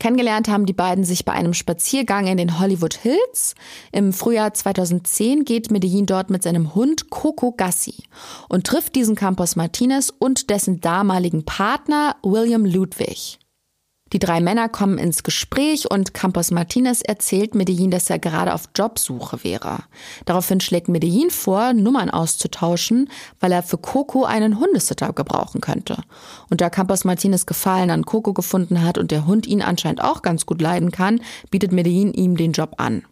Kennengelernt 0.00 0.48
haben 0.48 0.64
die 0.64 0.72
beiden 0.72 1.02
sich 1.02 1.24
bei 1.24 1.32
einem 1.32 1.54
Spaziergang 1.54 2.28
in 2.28 2.36
den 2.36 2.60
Hollywood 2.60 2.94
Hills. 2.94 3.54
Im 3.90 4.12
Frühjahr 4.12 4.54
2010 4.54 5.44
geht 5.44 5.72
Medellin 5.72 6.06
dort 6.06 6.30
mit 6.30 6.44
seinem 6.44 6.74
Hund 6.76 7.10
Coco 7.10 7.52
Gassi 7.52 7.94
und 8.48 8.66
trifft 8.66 8.94
diesen 8.94 9.16
Campos 9.16 9.56
Martinez 9.56 10.12
und 10.16 10.50
dessen 10.50 10.80
damaligen 10.80 11.44
Partner 11.44 12.14
William 12.22 12.64
Ludwig. 12.64 13.38
Die 14.12 14.18
drei 14.18 14.40
Männer 14.40 14.68
kommen 14.68 14.98
ins 14.98 15.22
Gespräch 15.22 15.90
und 15.90 16.14
Campos 16.14 16.50
Martinez 16.50 17.02
erzählt 17.02 17.54
Medellin, 17.54 17.90
dass 17.90 18.08
er 18.08 18.18
gerade 18.18 18.54
auf 18.54 18.70
Jobsuche 18.74 19.44
wäre. 19.44 19.80
Daraufhin 20.24 20.60
schlägt 20.60 20.88
Medellin 20.88 21.30
vor, 21.30 21.74
Nummern 21.74 22.10
auszutauschen, 22.10 23.10
weil 23.40 23.52
er 23.52 23.62
für 23.62 23.78
Coco 23.78 24.24
einen 24.24 24.58
Hundesitter 24.58 25.12
gebrauchen 25.12 25.60
könnte. 25.60 26.02
Und 26.50 26.60
da 26.60 26.70
Campos 26.70 27.04
Martinez 27.04 27.44
Gefallen 27.46 27.90
an 27.90 28.04
Coco 28.04 28.32
gefunden 28.32 28.82
hat 28.82 28.98
und 28.98 29.10
der 29.10 29.26
Hund 29.26 29.46
ihn 29.46 29.62
anscheinend 29.62 30.02
auch 30.02 30.22
ganz 30.22 30.46
gut 30.46 30.62
leiden 30.62 30.90
kann, 30.90 31.20
bietet 31.50 31.72
Medellin 31.72 32.12
ihm 32.14 32.36
den 32.36 32.52
Job 32.52 32.74
an. 32.78 33.04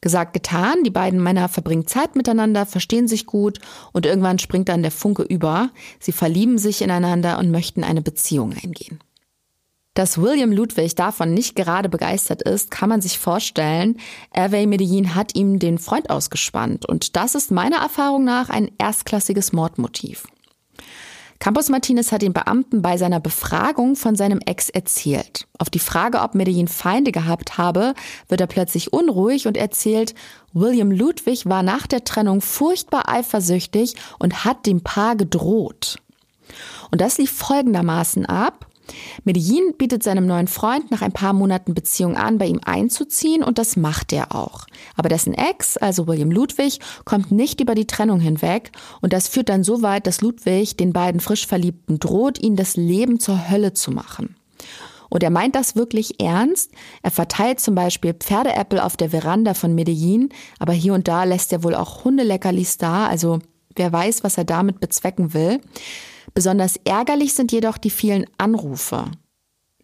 Gesagt, 0.00 0.34
getan, 0.34 0.84
die 0.84 0.90
beiden 0.90 1.22
Männer 1.22 1.48
verbringen 1.48 1.86
Zeit 1.86 2.14
miteinander, 2.14 2.66
verstehen 2.66 3.08
sich 3.08 3.24
gut 3.24 3.58
und 3.92 4.04
irgendwann 4.04 4.38
springt 4.38 4.68
dann 4.68 4.82
der 4.82 4.90
Funke 4.90 5.22
über. 5.22 5.70
Sie 5.98 6.12
verlieben 6.12 6.58
sich 6.58 6.82
ineinander 6.82 7.38
und 7.38 7.50
möchten 7.50 7.82
eine 7.82 8.02
Beziehung 8.02 8.52
eingehen. 8.52 9.00
Dass 9.94 10.18
William 10.18 10.50
Ludwig 10.50 10.96
davon 10.96 11.32
nicht 11.32 11.54
gerade 11.54 11.88
begeistert 11.88 12.42
ist, 12.42 12.72
kann 12.72 12.88
man 12.88 13.00
sich 13.00 13.20
vorstellen. 13.20 13.96
Hervé 14.34 14.66
Medellin 14.66 15.14
hat 15.14 15.36
ihm 15.36 15.60
den 15.60 15.78
Freund 15.78 16.10
ausgespannt 16.10 16.84
und 16.84 17.14
das 17.14 17.36
ist 17.36 17.52
meiner 17.52 17.76
Erfahrung 17.76 18.24
nach 18.24 18.50
ein 18.50 18.72
erstklassiges 18.76 19.52
Mordmotiv. 19.52 20.26
Campos 21.38 21.68
Martinez 21.68 22.10
hat 22.10 22.22
den 22.22 22.32
Beamten 22.32 22.82
bei 22.82 22.96
seiner 22.96 23.20
Befragung 23.20 23.96
von 23.96 24.16
seinem 24.16 24.40
Ex 24.40 24.68
erzählt. 24.70 25.46
Auf 25.58 25.70
die 25.70 25.78
Frage, 25.78 26.22
ob 26.22 26.34
Medellin 26.34 26.68
Feinde 26.68 27.12
gehabt 27.12 27.58
habe, 27.58 27.94
wird 28.28 28.40
er 28.40 28.46
plötzlich 28.46 28.92
unruhig 28.92 29.46
und 29.46 29.56
erzählt, 29.56 30.14
William 30.52 30.90
Ludwig 30.90 31.46
war 31.46 31.62
nach 31.62 31.86
der 31.86 32.02
Trennung 32.02 32.40
furchtbar 32.40 33.08
eifersüchtig 33.08 33.94
und 34.18 34.44
hat 34.44 34.66
dem 34.66 34.82
Paar 34.82 35.16
gedroht. 35.16 35.98
Und 36.90 37.00
das 37.00 37.18
lief 37.18 37.30
folgendermaßen 37.30 38.26
ab. 38.26 38.66
Medellin 39.24 39.74
bietet 39.78 40.02
seinem 40.02 40.26
neuen 40.26 40.48
Freund 40.48 40.90
nach 40.90 41.02
ein 41.02 41.12
paar 41.12 41.32
Monaten 41.32 41.74
Beziehung 41.74 42.16
an, 42.16 42.38
bei 42.38 42.46
ihm 42.46 42.60
einzuziehen 42.64 43.42
und 43.42 43.58
das 43.58 43.76
macht 43.76 44.12
er 44.12 44.34
auch. 44.34 44.66
Aber 44.96 45.08
dessen 45.08 45.34
Ex, 45.34 45.76
also 45.76 46.06
William 46.06 46.30
Ludwig, 46.30 46.80
kommt 47.04 47.30
nicht 47.30 47.60
über 47.60 47.74
die 47.74 47.86
Trennung 47.86 48.20
hinweg 48.20 48.72
und 49.00 49.12
das 49.12 49.28
führt 49.28 49.48
dann 49.48 49.64
so 49.64 49.82
weit, 49.82 50.06
dass 50.06 50.20
Ludwig 50.20 50.76
den 50.76 50.92
beiden 50.92 51.20
frisch 51.20 51.46
Verliebten 51.46 51.98
droht, 51.98 52.40
ihnen 52.40 52.56
das 52.56 52.76
Leben 52.76 53.20
zur 53.20 53.50
Hölle 53.50 53.72
zu 53.72 53.90
machen. 53.90 54.36
Und 55.08 55.22
er 55.22 55.30
meint 55.30 55.54
das 55.54 55.76
wirklich 55.76 56.20
ernst. 56.20 56.72
Er 57.02 57.12
verteilt 57.12 57.60
zum 57.60 57.76
Beispiel 57.76 58.14
Pferdeäppel 58.14 58.80
auf 58.80 58.96
der 58.96 59.10
Veranda 59.10 59.54
von 59.54 59.74
Medellin, 59.74 60.30
aber 60.58 60.72
hier 60.72 60.92
und 60.92 61.06
da 61.06 61.22
lässt 61.22 61.52
er 61.52 61.62
wohl 61.62 61.76
auch 61.76 62.04
Hundeleckerlis 62.04 62.78
da, 62.78 63.06
also 63.06 63.38
wer 63.76 63.92
weiß, 63.92 64.24
was 64.24 64.38
er 64.38 64.44
damit 64.44 64.80
bezwecken 64.80 65.32
will. 65.32 65.60
Besonders 66.34 66.78
ärgerlich 66.84 67.32
sind 67.34 67.52
jedoch 67.52 67.78
die 67.78 67.90
vielen 67.90 68.26
Anrufe. 68.38 69.04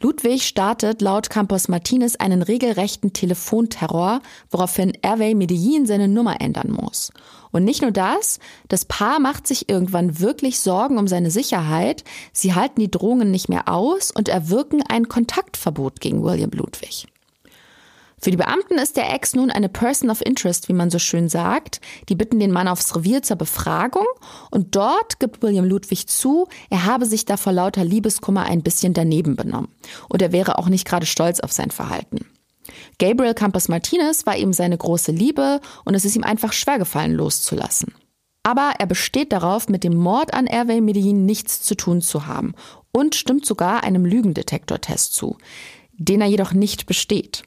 Ludwig 0.03 0.45
startet 0.45 1.03
laut 1.03 1.29
Campos 1.29 1.69
Martinez 1.69 2.17
einen 2.17 2.41
regelrechten 2.41 3.13
Telefonterror, 3.13 4.21
woraufhin 4.49 4.93
Hervé 5.03 5.37
Medellin 5.37 5.85
seine 5.85 6.09
Nummer 6.09 6.41
ändern 6.41 6.73
muss. 6.73 7.13
Und 7.53 7.65
nicht 7.65 7.83
nur 7.83 7.91
das, 7.91 8.39
das 8.69 8.87
Paar 8.87 9.21
macht 9.21 9.47
sich 9.47 9.69
irgendwann 9.69 10.19
wirklich 10.19 10.59
Sorgen 10.59 10.97
um 10.99 11.07
seine 11.07 11.31
Sicherheit, 11.31 12.03
sie 12.33 12.55
halten 12.55 12.81
die 12.81 12.91
Drohungen 12.91 13.31
nicht 13.31 13.51
mehr 13.51 13.69
aus 13.69 14.11
und 14.11 14.31
erwirken 14.31 14.83
ein 14.89 15.09
Kontaktverbot 15.09 16.01
gegen 16.01 16.25
William 16.25 16.51
Ludwig. 16.51 17.07
Für 18.23 18.31
die 18.31 18.37
Beamten 18.37 18.75
ist 18.75 18.99
der 18.99 19.13
Ex 19.15 19.35
nun 19.35 19.51
eine 19.51 19.71
Person 19.71 20.11
of 20.11 20.21
Interest, 20.25 20.69
wie 20.69 20.75
man 20.75 20.91
so 20.91 20.99
schön 20.99 21.31
sagt. 21.31 21.81
Die 22.11 22.15
bitten 22.15 22.39
den 22.39 22.53
Mann 22.53 22.69
aufs 22.69 22.95
Revier 22.95 23.23
zur 23.23 23.37
Befragung 23.37 24.07
und 24.51 24.77
dort 24.77 25.21
gibt 25.21 25.43
William 25.43 25.65
Ludwig 25.65 26.07
zu, 26.07 26.47
er 26.69 26.85
habe 26.85 27.07
sich 27.07 27.25
da 27.25 27.39
vor 27.39 27.53
lauter 27.53 27.83
Liebeskummer 27.83 28.45
ein 28.45 28.63
bisschen 28.63 28.93
daneben 28.93 29.37
benommen. 29.37 29.69
Und 30.09 30.21
er 30.21 30.33
wäre 30.33 30.59
auch 30.59 30.69
nicht 30.69 30.87
gerade 30.87 31.07
stolz 31.07 31.41
auf 31.41 31.53
sein 31.53 31.71
Verhalten. 31.71 32.27
Gabriel 32.99 33.35
Campos 33.35 33.69
Martinez 33.69 34.27
war 34.27 34.37
ihm 34.37 34.53
seine 34.53 34.77
große 34.77 35.13
Liebe 35.13 35.61
und 35.87 35.95
es 35.95 36.05
ist 36.05 36.15
ihm 36.15 36.25
einfach 36.25 36.53
schwer 36.53 36.79
gefallen, 36.79 37.13
loszulassen. 37.13 37.95
Aber 38.43 38.75
er 38.79 38.87
besteht 38.87 39.33
darauf, 39.33 39.69
mit 39.69 39.83
dem 39.83 39.95
Mord 39.97 40.35
an 40.35 40.47
Hervé 40.47 40.81
Medellin 40.83 41.25
nichts 41.25 41.63
zu 41.63 41.75
tun 41.75 42.03
zu 42.03 42.27
haben 42.27 42.55
und 42.93 43.15
stimmt 43.15 43.47
sogar 43.47 43.83
einem 43.83 44.05
Lügendetektortest 44.05 45.15
zu, 45.15 45.39
den 45.93 46.21
er 46.21 46.27
jedoch 46.27 46.53
nicht 46.53 46.87
besteht. 46.87 47.45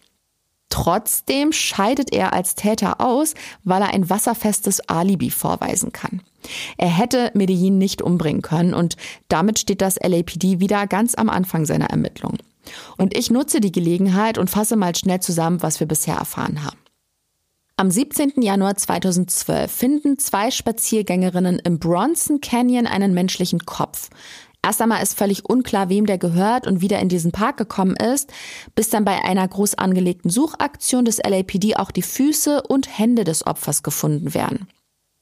Trotzdem 0.74 1.52
scheidet 1.52 2.12
er 2.12 2.34
als 2.34 2.56
Täter 2.56 3.00
aus, 3.00 3.36
weil 3.64 3.84
er 3.84 3.94
ein 3.94 4.10
wasserfestes 4.10 4.80
Alibi 4.90 5.30
vorweisen 5.30 5.92
kann. 5.92 6.24
Er 6.80 6.90
hätte 6.90 7.30
Medellin 7.36 7.78
nicht 7.78 8.02
umbringen 8.02 8.42
können 8.42 8.74
und 8.74 8.98
damit 9.28 9.60
steht 9.60 9.82
das 9.82 10.00
LAPD 10.02 10.60
wieder 10.60 10.88
ganz 10.88 11.14
am 11.14 11.30
Anfang 11.30 11.68
seiner 11.68 11.92
Ermittlungen. 11.92 12.40
Und 12.98 13.16
ich 13.16 13.30
nutze 13.30 13.62
die 13.62 13.72
Gelegenheit 13.72 14.40
und 14.40 14.50
fasse 14.50 14.76
mal 14.76 14.96
schnell 14.96 15.20
zusammen, 15.20 15.62
was 15.62 15.80
wir 15.80 15.86
bisher 15.86 16.16
erfahren 16.16 16.64
haben. 16.64 16.80
Am 17.76 17.92
17. 17.92 18.42
Januar 18.42 18.76
2012 18.76 19.72
finden 19.72 20.18
zwei 20.18 20.50
Spaziergängerinnen 20.50 21.60
im 21.60 21.78
Bronson 21.78 22.42
Canyon 22.42 22.88
einen 22.88 23.14
menschlichen 23.14 23.60
Kopf. 23.60 24.10
Erst 24.66 24.82
einmal 24.82 25.04
ist 25.04 25.18
völlig 25.18 25.44
unklar, 25.46 25.90
wem 25.90 26.06
der 26.06 26.18
gehört 26.18 26.68
und 26.68 26.82
wie 26.82 26.88
der 26.88 27.02
in 27.02 27.10
diesen 27.10 27.34
Park 27.34 27.58
gekommen 27.58 27.98
ist, 27.98 28.32
bis 28.76 28.90
dann 28.90 29.04
bei 29.04 29.24
einer 29.26 29.48
groß 29.48 29.76
angelegten 29.76 30.30
Suchaktion 30.32 31.04
des 31.04 31.18
LAPD 31.18 31.76
auch 31.76 31.92
die 31.92 32.02
Füße 32.02 32.64
und 32.64 32.98
Hände 32.98 33.26
des 33.26 33.46
Opfers 33.46 33.84
gefunden 33.84 34.34
werden. 34.34 34.68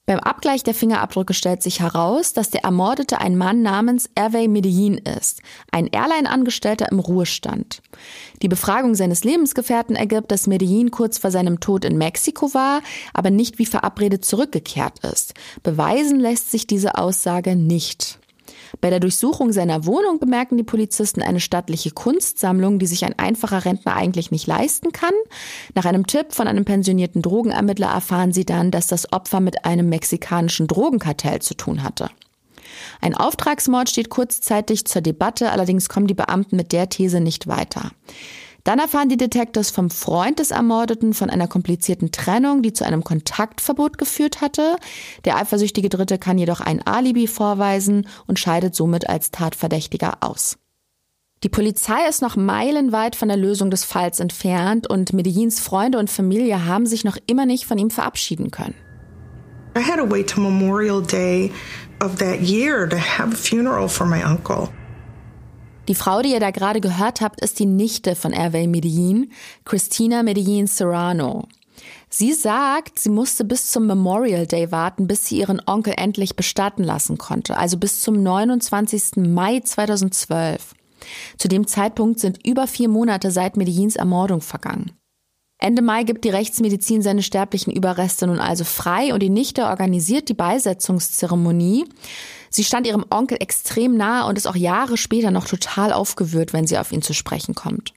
Beim 0.07 0.19
Abgleich 0.19 0.63
der 0.63 0.73
Fingerabdrücke 0.73 1.33
stellt 1.33 1.63
sich 1.63 1.79
heraus, 1.79 2.33
dass 2.33 2.49
der 2.49 2.63
Ermordete 2.63 3.21
ein 3.21 3.37
Mann 3.37 3.61
namens 3.61 4.09
Hervé 4.15 4.49
Medellin 4.49 4.97
ist, 4.97 5.41
ein 5.71 5.87
Airline-Angestellter 5.87 6.91
im 6.91 6.99
Ruhestand. 6.99 7.81
Die 8.41 8.47
Befragung 8.47 8.93
seines 8.93 9.23
Lebensgefährten 9.23 9.95
ergibt, 9.95 10.31
dass 10.31 10.47
Medellin 10.47 10.91
kurz 10.91 11.17
vor 11.17 11.31
seinem 11.31 11.59
Tod 11.59 11.85
in 11.85 11.97
Mexiko 11.97 12.53
war, 12.53 12.81
aber 13.13 13.29
nicht 13.29 13.57
wie 13.57 13.65
verabredet 13.65 14.25
zurückgekehrt 14.25 14.99
ist. 15.05 15.33
Beweisen 15.63 16.19
lässt 16.19 16.51
sich 16.51 16.67
diese 16.67 16.97
Aussage 16.97 17.55
nicht. 17.55 18.19
Bei 18.81 18.89
der 18.89 18.99
Durchsuchung 18.99 19.53
seiner 19.53 19.85
Wohnung 19.85 20.19
bemerken 20.19 20.57
die 20.57 20.63
Polizisten 20.63 21.21
eine 21.21 21.39
stattliche 21.39 21.91
Kunstsammlung, 21.91 22.79
die 22.79 22.87
sich 22.87 23.05
ein 23.05 23.17
einfacher 23.17 23.63
Rentner 23.63 23.95
eigentlich 23.95 24.31
nicht 24.31 24.47
leisten 24.47 24.91
kann. 24.91 25.13
Nach 25.75 25.85
einem 25.85 26.07
Tipp 26.07 26.33
von 26.33 26.47
einem 26.47 26.65
pensionierten 26.65 27.21
Drogenermittler 27.21 27.87
erfahren 27.87 28.33
sie 28.33 28.43
dann, 28.43 28.71
dass 28.71 28.87
das 28.87 29.13
Opfer 29.13 29.39
mit 29.39 29.65
einem 29.65 29.87
mexikanischen 29.87 30.67
Drogenkartell 30.67 31.41
zu 31.41 31.53
tun 31.53 31.83
hatte. 31.83 32.09
Ein 33.01 33.15
Auftragsmord 33.15 33.89
steht 33.89 34.09
kurzzeitig 34.09 34.85
zur 34.85 35.01
Debatte, 35.01 35.51
allerdings 35.51 35.87
kommen 35.87 36.07
die 36.07 36.13
Beamten 36.13 36.55
mit 36.55 36.71
der 36.71 36.89
These 36.89 37.19
nicht 37.19 37.47
weiter. 37.47 37.91
Dann 38.63 38.79
erfahren 38.79 39.09
die 39.09 39.17
Detectives 39.17 39.71
vom 39.71 39.89
Freund 39.89 40.39
des 40.39 40.51
Ermordeten 40.51 41.13
von 41.13 41.29
einer 41.29 41.47
komplizierten 41.47 42.11
Trennung, 42.11 42.61
die 42.61 42.73
zu 42.73 42.85
einem 42.85 43.03
Kontaktverbot 43.03 43.97
geführt 43.97 44.41
hatte. 44.41 44.75
Der 45.25 45.37
eifersüchtige 45.37 45.89
Dritte 45.89 46.17
kann 46.17 46.37
jedoch 46.37 46.61
ein 46.61 46.85
Alibi 46.85 47.27
vorweisen 47.27 48.07
und 48.27 48.39
scheidet 48.39 48.75
somit 48.75 49.09
als 49.09 49.31
Tatverdächtiger 49.31 50.17
aus. 50.21 50.57
Die 51.43 51.49
Polizei 51.49 52.07
ist 52.07 52.21
noch 52.21 52.35
meilenweit 52.35 53.15
von 53.15 53.27
der 53.27 53.37
Lösung 53.37 53.71
des 53.71 53.83
Falls 53.83 54.19
entfernt 54.19 54.87
und 54.87 55.11
Medellins 55.13 55.59
Freunde 55.59 55.97
und 55.97 56.11
Familie 56.11 56.65
haben 56.65 56.85
sich 56.85 57.03
noch 57.03 57.17
immer 57.25 57.47
nicht 57.47 57.65
von 57.65 57.79
ihm 57.79 57.89
verabschieden 57.89 58.51
können. 58.51 58.75
I 59.75 59.81
had 59.81 59.97
to 59.97 60.05
wait 60.05 60.27
till 60.27 60.43
Memorial 60.43 61.01
Day 61.01 61.51
of 62.03 62.17
that 62.17 62.41
year 62.41 62.87
to 62.87 62.97
have 62.97 63.33
a 63.33 63.35
funeral 63.35 63.87
for 63.87 64.05
my 64.05 64.21
uncle. 64.23 64.69
Die 65.91 65.95
Frau, 65.95 66.21
die 66.21 66.31
ihr 66.31 66.39
da 66.39 66.51
gerade 66.51 66.79
gehört 66.79 67.19
habt, 67.19 67.41
ist 67.41 67.59
die 67.59 67.65
Nichte 67.65 68.15
von 68.15 68.31
Hervé 68.31 68.65
Medellin, 68.65 69.29
Christina 69.65 70.23
Medellin 70.23 70.65
Serrano. 70.65 71.49
Sie 72.09 72.31
sagt, 72.31 72.97
sie 72.97 73.09
musste 73.09 73.43
bis 73.43 73.71
zum 73.71 73.87
Memorial 73.87 74.47
Day 74.47 74.71
warten, 74.71 75.05
bis 75.05 75.25
sie 75.25 75.39
ihren 75.39 75.61
Onkel 75.65 75.95
endlich 75.97 76.37
bestatten 76.37 76.85
lassen 76.85 77.17
konnte, 77.17 77.57
also 77.57 77.75
bis 77.75 77.99
zum 77.99 78.23
29. 78.23 79.17
Mai 79.17 79.59
2012. 79.59 80.75
Zu 81.37 81.49
dem 81.49 81.67
Zeitpunkt 81.67 82.21
sind 82.21 82.39
über 82.47 82.67
vier 82.67 82.87
Monate 82.87 83.29
seit 83.29 83.57
Medellins 83.57 83.97
Ermordung 83.97 84.39
vergangen. 84.39 84.93
Ende 85.57 85.81
Mai 85.81 86.03
gibt 86.03 86.23
die 86.23 86.29
Rechtsmedizin 86.29 87.01
seine 87.01 87.21
sterblichen 87.21 87.73
Überreste 87.73 88.27
nun 88.27 88.39
also 88.39 88.63
frei 88.63 89.13
und 89.13 89.21
die 89.21 89.29
Nichte 89.29 89.65
organisiert 89.65 90.29
die 90.29 90.35
Beisetzungszeremonie. 90.35 91.83
Sie 92.51 92.65
stand 92.65 92.85
ihrem 92.85 93.05
Onkel 93.09 93.37
extrem 93.39 93.95
nahe 93.95 94.27
und 94.27 94.37
ist 94.37 94.45
auch 94.45 94.55
Jahre 94.55 94.97
später 94.97 95.31
noch 95.31 95.47
total 95.47 95.93
aufgewühlt, 95.93 96.53
wenn 96.53 96.67
sie 96.67 96.77
auf 96.77 96.91
ihn 96.91 97.01
zu 97.01 97.13
sprechen 97.13 97.55
kommt. 97.55 97.93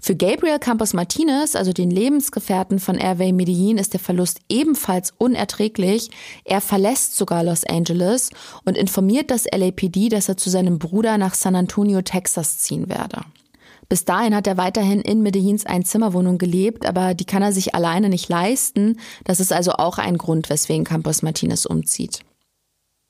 Für 0.00 0.16
Gabriel 0.16 0.58
Campos 0.58 0.94
Martinez, 0.94 1.54
also 1.54 1.72
den 1.72 1.90
Lebensgefährten 1.90 2.80
von 2.80 2.96
Hervé 2.96 3.32
Medellin, 3.32 3.78
ist 3.78 3.92
der 3.92 4.00
Verlust 4.00 4.40
ebenfalls 4.48 5.12
unerträglich. 5.16 6.10
Er 6.44 6.60
verlässt 6.60 7.16
sogar 7.16 7.44
Los 7.44 7.62
Angeles 7.62 8.30
und 8.64 8.76
informiert 8.76 9.30
das 9.30 9.44
LAPD, 9.44 10.08
dass 10.08 10.28
er 10.28 10.36
zu 10.36 10.50
seinem 10.50 10.80
Bruder 10.80 11.18
nach 11.18 11.34
San 11.34 11.54
Antonio, 11.54 12.02
Texas 12.02 12.58
ziehen 12.58 12.88
werde. 12.88 13.20
Bis 13.88 14.04
dahin 14.04 14.34
hat 14.34 14.48
er 14.48 14.56
weiterhin 14.56 15.02
in 15.02 15.22
Medellins 15.22 15.66
Einzimmerwohnung 15.66 16.38
gelebt, 16.38 16.84
aber 16.84 17.14
die 17.14 17.26
kann 17.26 17.42
er 17.42 17.52
sich 17.52 17.76
alleine 17.76 18.08
nicht 18.08 18.28
leisten. 18.28 18.98
Das 19.22 19.38
ist 19.38 19.52
also 19.52 19.72
auch 19.72 19.98
ein 19.98 20.18
Grund, 20.18 20.50
weswegen 20.50 20.84
Campos 20.84 21.22
Martinez 21.22 21.64
umzieht. 21.64 22.24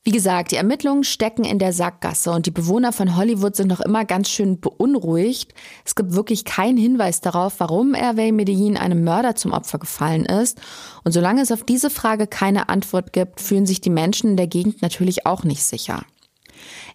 Wie 0.04 0.10
gesagt, 0.10 0.50
die 0.50 0.56
Ermittlungen 0.56 1.04
stecken 1.04 1.44
in 1.44 1.60
der 1.60 1.72
Sackgasse 1.72 2.32
und 2.32 2.46
die 2.46 2.50
Bewohner 2.50 2.90
von 2.92 3.14
Hollywood 3.14 3.54
sind 3.54 3.68
noch 3.68 3.80
immer 3.80 4.04
ganz 4.04 4.28
schön 4.28 4.58
beunruhigt. 4.58 5.54
Es 5.84 5.94
gibt 5.94 6.12
wirklich 6.12 6.44
keinen 6.44 6.76
Hinweis 6.76 7.20
darauf, 7.20 7.60
warum 7.60 7.94
Hervé 7.94 8.32
Medellin 8.32 8.76
einem 8.76 9.04
Mörder 9.04 9.36
zum 9.36 9.52
Opfer 9.52 9.78
gefallen 9.78 10.24
ist. 10.24 10.60
Und 11.04 11.12
solange 11.12 11.40
es 11.40 11.52
auf 11.52 11.62
diese 11.62 11.88
Frage 11.88 12.26
keine 12.26 12.68
Antwort 12.68 13.12
gibt, 13.12 13.40
fühlen 13.40 13.64
sich 13.64 13.80
die 13.80 13.90
Menschen 13.90 14.30
in 14.30 14.36
der 14.36 14.48
Gegend 14.48 14.82
natürlich 14.82 15.24
auch 15.24 15.44
nicht 15.44 15.62
sicher. 15.62 16.02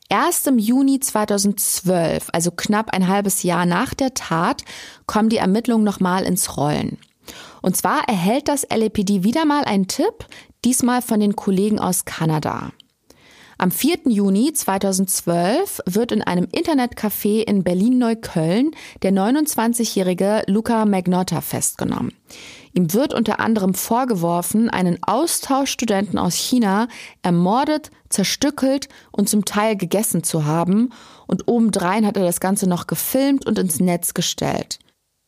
Erst 0.09 0.45
im 0.47 0.59
Juni 0.59 0.99
2012, 0.99 2.27
also 2.33 2.51
knapp 2.51 2.89
ein 2.89 3.07
halbes 3.07 3.41
Jahr 3.43 3.65
nach 3.65 3.93
der 3.93 4.15
Tat, 4.15 4.65
kommen 5.05 5.29
die 5.29 5.37
Ermittlungen 5.37 5.85
nochmal 5.85 6.23
ins 6.25 6.57
Rollen. 6.57 6.97
Und 7.61 7.77
zwar 7.77 8.09
erhält 8.09 8.49
das 8.49 8.67
LAPD 8.69 9.23
wieder 9.23 9.45
mal 9.45 9.63
einen 9.63 9.87
Tipp, 9.87 10.25
diesmal 10.65 11.01
von 11.01 11.21
den 11.21 11.37
Kollegen 11.37 11.79
aus 11.79 12.03
Kanada. 12.03 12.73
Am 13.59 13.71
4. 13.71 14.01
Juni 14.05 14.53
2012 14.53 15.81
wird 15.87 16.11
in 16.11 16.21
einem 16.21 16.45
Internetcafé 16.45 17.41
in 17.41 17.63
Berlin-Neukölln 17.63 18.69
der 19.01 19.11
29-jährige 19.11 20.43
Luca 20.45 20.85
Magnotta 20.85 21.41
festgenommen. 21.41 22.13
Ihm 22.73 22.93
wird 22.93 23.15
unter 23.15 23.39
anderem 23.39 23.73
vorgeworfen, 23.73 24.69
einen 24.69 25.01
Austauschstudenten 25.01 26.19
aus 26.19 26.35
China 26.35 26.87
ermordet, 27.23 27.89
zerstückelt 28.09 28.89
und 29.11 29.27
zum 29.27 29.43
Teil 29.43 29.75
gegessen 29.75 30.23
zu 30.23 30.45
haben. 30.45 30.93
Und 31.25 31.47
obendrein 31.47 32.05
hat 32.05 32.15
er 32.15 32.25
das 32.25 32.39
Ganze 32.39 32.69
noch 32.69 32.85
gefilmt 32.85 33.47
und 33.47 33.57
ins 33.57 33.79
Netz 33.79 34.13
gestellt. 34.13 34.77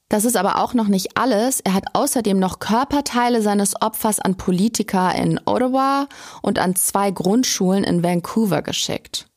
Das 0.09 0.25
ist 0.25 0.37
aber 0.37 0.57
auch 0.57 0.73
noch 0.73 0.87
nicht 0.87 1.17
alles. 1.17 1.59
Er 1.59 1.75
hat 1.75 1.85
außerdem 1.93 2.39
noch 2.39 2.57
Körperteile 2.57 3.43
seines 3.43 3.79
Opfers 3.79 4.19
an 4.19 4.35
Politiker 4.35 5.13
in 5.13 5.39
Ottawa 5.45 6.07
und 6.41 6.57
an 6.57 6.75
zwei 6.75 7.11
Grundschulen 7.11 7.83
in 7.83 8.03
Vancouver 8.03 8.63
geschickt. 8.63 9.28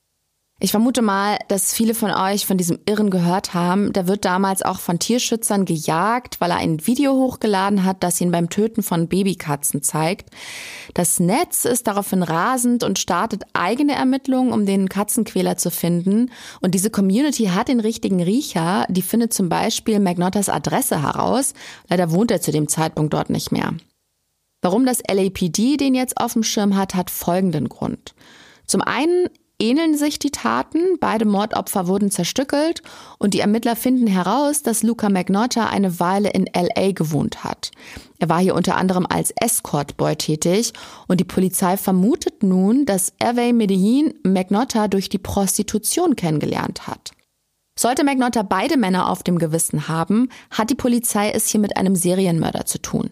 Ich 0.64 0.70
vermute 0.70 1.02
mal, 1.02 1.40
dass 1.48 1.74
viele 1.74 1.92
von 1.92 2.12
euch 2.12 2.46
von 2.46 2.56
diesem 2.56 2.78
Irren 2.86 3.10
gehört 3.10 3.52
haben. 3.52 3.92
Der 3.92 4.06
wird 4.06 4.24
damals 4.24 4.62
auch 4.62 4.78
von 4.78 5.00
Tierschützern 5.00 5.64
gejagt, 5.64 6.40
weil 6.40 6.52
er 6.52 6.58
ein 6.58 6.86
Video 6.86 7.14
hochgeladen 7.14 7.82
hat, 7.82 8.04
das 8.04 8.20
ihn 8.20 8.30
beim 8.30 8.48
Töten 8.48 8.84
von 8.84 9.08
Babykatzen 9.08 9.82
zeigt. 9.82 10.30
Das 10.94 11.18
Netz 11.18 11.64
ist 11.64 11.88
daraufhin 11.88 12.22
rasend 12.22 12.84
und 12.84 13.00
startet 13.00 13.42
eigene 13.54 13.96
Ermittlungen, 13.96 14.52
um 14.52 14.64
den 14.64 14.88
Katzenquäler 14.88 15.56
zu 15.56 15.72
finden. 15.72 16.30
Und 16.60 16.76
diese 16.76 16.90
Community 16.90 17.46
hat 17.46 17.66
den 17.66 17.80
richtigen 17.80 18.22
Riecher. 18.22 18.86
Die 18.88 19.02
findet 19.02 19.34
zum 19.34 19.48
Beispiel 19.48 19.98
Magnottas 19.98 20.48
Adresse 20.48 21.02
heraus. 21.02 21.54
Leider 21.88 22.12
wohnt 22.12 22.30
er 22.30 22.40
zu 22.40 22.52
dem 22.52 22.68
Zeitpunkt 22.68 23.14
dort 23.14 23.30
nicht 23.30 23.50
mehr. 23.50 23.74
Warum 24.60 24.86
das 24.86 25.02
LAPD 25.12 25.76
den 25.76 25.96
jetzt 25.96 26.18
auf 26.18 26.34
dem 26.34 26.44
Schirm 26.44 26.76
hat, 26.76 26.94
hat 26.94 27.10
folgenden 27.10 27.68
Grund. 27.68 28.14
Zum 28.64 28.80
einen 28.80 29.26
ähneln 29.62 29.96
sich 29.96 30.18
die 30.18 30.30
Taten. 30.30 30.98
Beide 31.00 31.24
Mordopfer 31.24 31.86
wurden 31.86 32.10
zerstückelt 32.10 32.82
und 33.18 33.32
die 33.32 33.40
Ermittler 33.40 33.76
finden 33.76 34.08
heraus, 34.08 34.62
dass 34.62 34.82
Luca 34.82 35.08
Magnotta 35.08 35.68
eine 35.68 36.00
Weile 36.00 36.30
in 36.30 36.46
LA 36.52 36.92
gewohnt 36.92 37.44
hat. 37.44 37.70
Er 38.18 38.28
war 38.28 38.40
hier 38.40 38.54
unter 38.54 38.76
anderem 38.76 39.06
als 39.08 39.30
Escortboy 39.30 40.16
tätig 40.16 40.72
und 41.06 41.20
die 41.20 41.24
Polizei 41.24 41.76
vermutet 41.76 42.42
nun, 42.42 42.84
dass 42.84 43.12
Hervé 43.20 43.52
Medellin 43.52 44.12
Magnotta 44.24 44.88
durch 44.88 45.08
die 45.08 45.18
Prostitution 45.18 46.16
kennengelernt 46.16 46.86
hat. 46.86 47.12
Sollte 47.78 48.04
Magnotta 48.04 48.42
beide 48.42 48.76
Männer 48.76 49.08
auf 49.08 49.22
dem 49.22 49.38
Gewissen 49.38 49.88
haben, 49.88 50.28
hat 50.50 50.70
die 50.70 50.74
Polizei 50.74 51.30
es 51.30 51.48
hier 51.48 51.60
mit 51.60 51.76
einem 51.76 51.96
Serienmörder 51.96 52.66
zu 52.66 52.82
tun. 52.82 53.10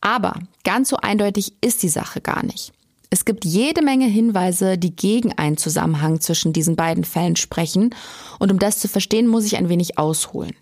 Aber 0.00 0.34
ganz 0.64 0.88
so 0.88 0.96
eindeutig 0.96 1.54
ist 1.60 1.82
die 1.82 1.88
Sache 1.88 2.20
gar 2.20 2.42
nicht. 2.42 2.72
Es 3.12 3.24
gibt 3.24 3.44
jede 3.44 3.82
Menge 3.82 4.06
Hinweise, 4.06 4.78
die 4.78 4.94
gegen 4.94 5.36
einen 5.36 5.56
Zusammenhang 5.56 6.20
zwischen 6.20 6.52
diesen 6.52 6.76
beiden 6.76 7.02
Fällen 7.02 7.34
sprechen. 7.34 7.92
Und 8.38 8.52
um 8.52 8.60
das 8.60 8.78
zu 8.78 8.86
verstehen, 8.86 9.26
muss 9.26 9.44
ich 9.44 9.56
ein 9.56 9.68
wenig 9.68 9.98
ausholen. 9.98 10.54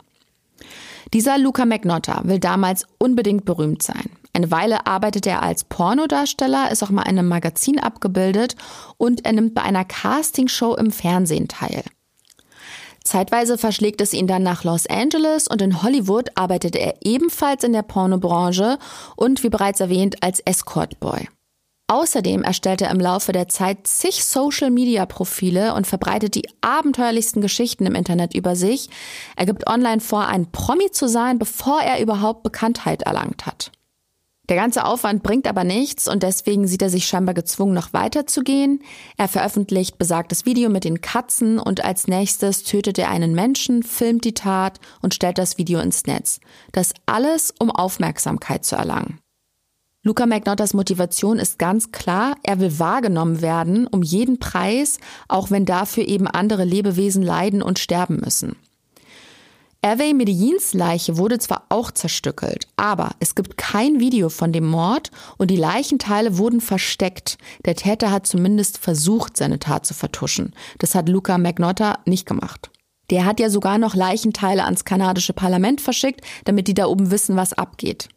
Dieser 1.13 1.39
Luca 1.39 1.67
Magnotta 1.67 2.23
will 2.25 2.39
damals 2.39 2.87
unbedingt 2.99 3.45
berühmt 3.45 3.83
sein. 3.83 4.11
Eine 4.33 4.51
Weile 4.51 4.87
arbeitet 4.87 5.27
er 5.27 5.43
als 5.43 5.65
Pornodarsteller, 5.65 6.71
ist 6.71 6.83
auch 6.83 6.91
mal 6.91 7.03
in 7.03 7.19
einem 7.19 7.29
Magazin 7.29 7.79
abgebildet 7.79 8.57
und 8.97 9.25
er 9.25 9.33
nimmt 9.33 9.55
bei 9.55 9.63
einer 9.63 9.85
Castingshow 9.85 10.75
im 10.75 10.91
Fernsehen 10.91 11.49
teil. 11.49 11.83
Zeitweise 13.05 13.57
verschlägt 13.57 14.03
es 14.03 14.13
ihn 14.13 14.27
dann 14.27 14.43
nach 14.43 14.65
Los 14.65 14.87
Angeles 14.87 15.49
und 15.49 15.63
in 15.63 15.83
Hollywood 15.83 16.29
arbeitet 16.35 16.77
er 16.77 16.97
ebenfalls 17.03 17.65
in 17.65 17.73
der 17.73 17.83
Pornobranche 17.83 18.79
und 19.17 19.43
wie 19.43 19.49
bereits 19.49 19.81
erwähnt 19.81 20.23
als 20.23 20.41
Escortboy. 20.41 21.27
Außerdem 21.91 22.43
erstellt 22.43 22.83
er 22.83 22.91
im 22.91 23.01
Laufe 23.01 23.33
der 23.33 23.49
Zeit 23.49 23.87
zig 23.87 24.23
Social-Media-Profile 24.23 25.75
und 25.75 25.87
verbreitet 25.87 26.35
die 26.35 26.47
abenteuerlichsten 26.61 27.41
Geschichten 27.41 27.87
im 27.87 27.95
Internet 27.95 28.35
über 28.35 28.57
sich. 28.57 28.91
Er 29.37 29.47
gibt 29.47 29.67
online 29.67 30.01
vor, 30.01 30.27
ein 30.27 30.53
Promi 30.53 30.91
zu 30.91 31.09
sein, 31.09 31.39
bevor 31.39 31.81
er 31.81 32.03
überhaupt 32.03 32.43
Bekanntheit 32.43 33.03
erlangt 33.03 33.47
hat. 33.47 33.73
Der 34.51 34.57
ganze 34.57 34.85
Aufwand 34.85 35.23
bringt 35.23 35.47
aber 35.47 35.65
nichts 35.65 36.09
und 36.09 36.23
deswegen 36.23 36.67
sieht 36.67 36.83
er 36.83 36.91
sich 36.91 37.07
scheinbar 37.07 37.35
gezwungen, 37.35 37.75
noch 37.75 37.95
weiterzugehen. 37.95 38.83
Er 39.17 39.29
veröffentlicht 39.29 39.99
besagtes 39.99 40.45
Video 40.45 40.69
mit 40.69 40.85
den 40.85 41.01
Katzen 41.01 41.59
und 41.59 41.85
als 41.85 42.07
nächstes 42.07 42.65
tötet 42.65 42.99
er 42.99 43.11
einen 43.11 43.35
Menschen, 43.35 43.83
filmt 43.83 44.25
die 44.25 44.35
Tat 44.35 44.79
und 45.01 45.15
stellt 45.15 45.39
das 45.39 45.57
Video 45.57 45.81
ins 45.81 46.07
Netz. 46.07 46.41
Das 46.73 46.93
alles, 47.07 47.55
um 47.59 47.71
Aufmerksamkeit 47.71 48.65
zu 48.65 48.77
erlangen. 48.77 49.21
Luca 50.05 50.27
Magnottas 50.27 50.75
Motivation 50.75 51.41
ist 51.41 51.59
ganz 51.59 51.91
klar, 51.91 52.37
er 52.45 52.61
will 52.61 52.79
wahrgenommen 52.79 53.43
werden, 53.43 53.89
um 53.89 54.03
jeden 54.03 54.39
Preis, 54.39 54.99
auch 55.27 55.51
wenn 55.51 55.65
dafür 55.65 56.07
eben 56.07 56.29
andere 56.29 56.65
Lebewesen 56.65 57.23
leiden 57.23 57.63
und 57.63 57.81
sterben 57.81 58.21
müssen. 58.25 58.55
Hervé 59.83 60.15
Medellins 60.15 60.73
Leiche 60.73 61.17
wurde 61.19 61.39
zwar 61.39 61.65
auch 61.69 61.91
zerstückelt, 61.91 62.69
aber 62.77 63.11
es 63.21 63.35
gibt 63.35 63.57
kein 63.57 63.99
Video 63.99 64.29
von 64.29 64.53
dem 64.53 64.67
Mord 64.67 65.11
und 65.37 65.51
die 65.51 65.57
Leichenteile 65.57 66.39
wurden 66.39 66.61
versteckt. 66.61 67.39
Der 67.65 67.75
Täter 67.75 68.11
hat 68.11 68.27
zumindest 68.27 68.79
versucht, 68.79 69.37
seine 69.37 69.59
Tat 69.59 69.87
zu 69.87 69.95
vertuschen. 69.95 70.53
Das 70.79 70.95
hat 70.95 71.09
Luca 71.09 71.39
Magnotta 71.39 71.99
nicht 72.07 72.27
gemacht. 72.27 72.71
Der 73.11 73.25
hat 73.25 73.41
ja 73.41 73.51
sogar 73.51 73.79
noch 73.79 73.95
Leichenteile 73.95 74.65
ans 74.65 74.85
kanadische 74.85 75.33
Parlament 75.33 75.81
verschickt, 75.81 76.23
damit 76.45 76.69
die 76.69 76.75
da 76.75 76.87
oben 76.87 77.11
wissen, 77.11 77.37
was 77.37 77.53
abgeht. 77.53 78.09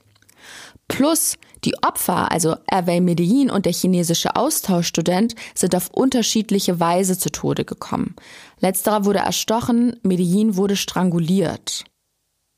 Plus 0.87 1.37
die 1.63 1.75
Opfer, 1.83 2.31
also 2.31 2.55
Hervé 2.69 3.01
Medellin 3.01 3.51
und 3.51 3.65
der 3.65 3.73
chinesische 3.73 4.35
Austauschstudent, 4.35 5.35
sind 5.53 5.75
auf 5.75 5.89
unterschiedliche 5.89 6.79
Weise 6.79 7.17
zu 7.17 7.31
Tode 7.31 7.65
gekommen. 7.65 8.15
Letzterer 8.59 9.05
wurde 9.05 9.19
erstochen, 9.19 9.99
Medellin 10.03 10.55
wurde 10.55 10.75
stranguliert. 10.75 11.85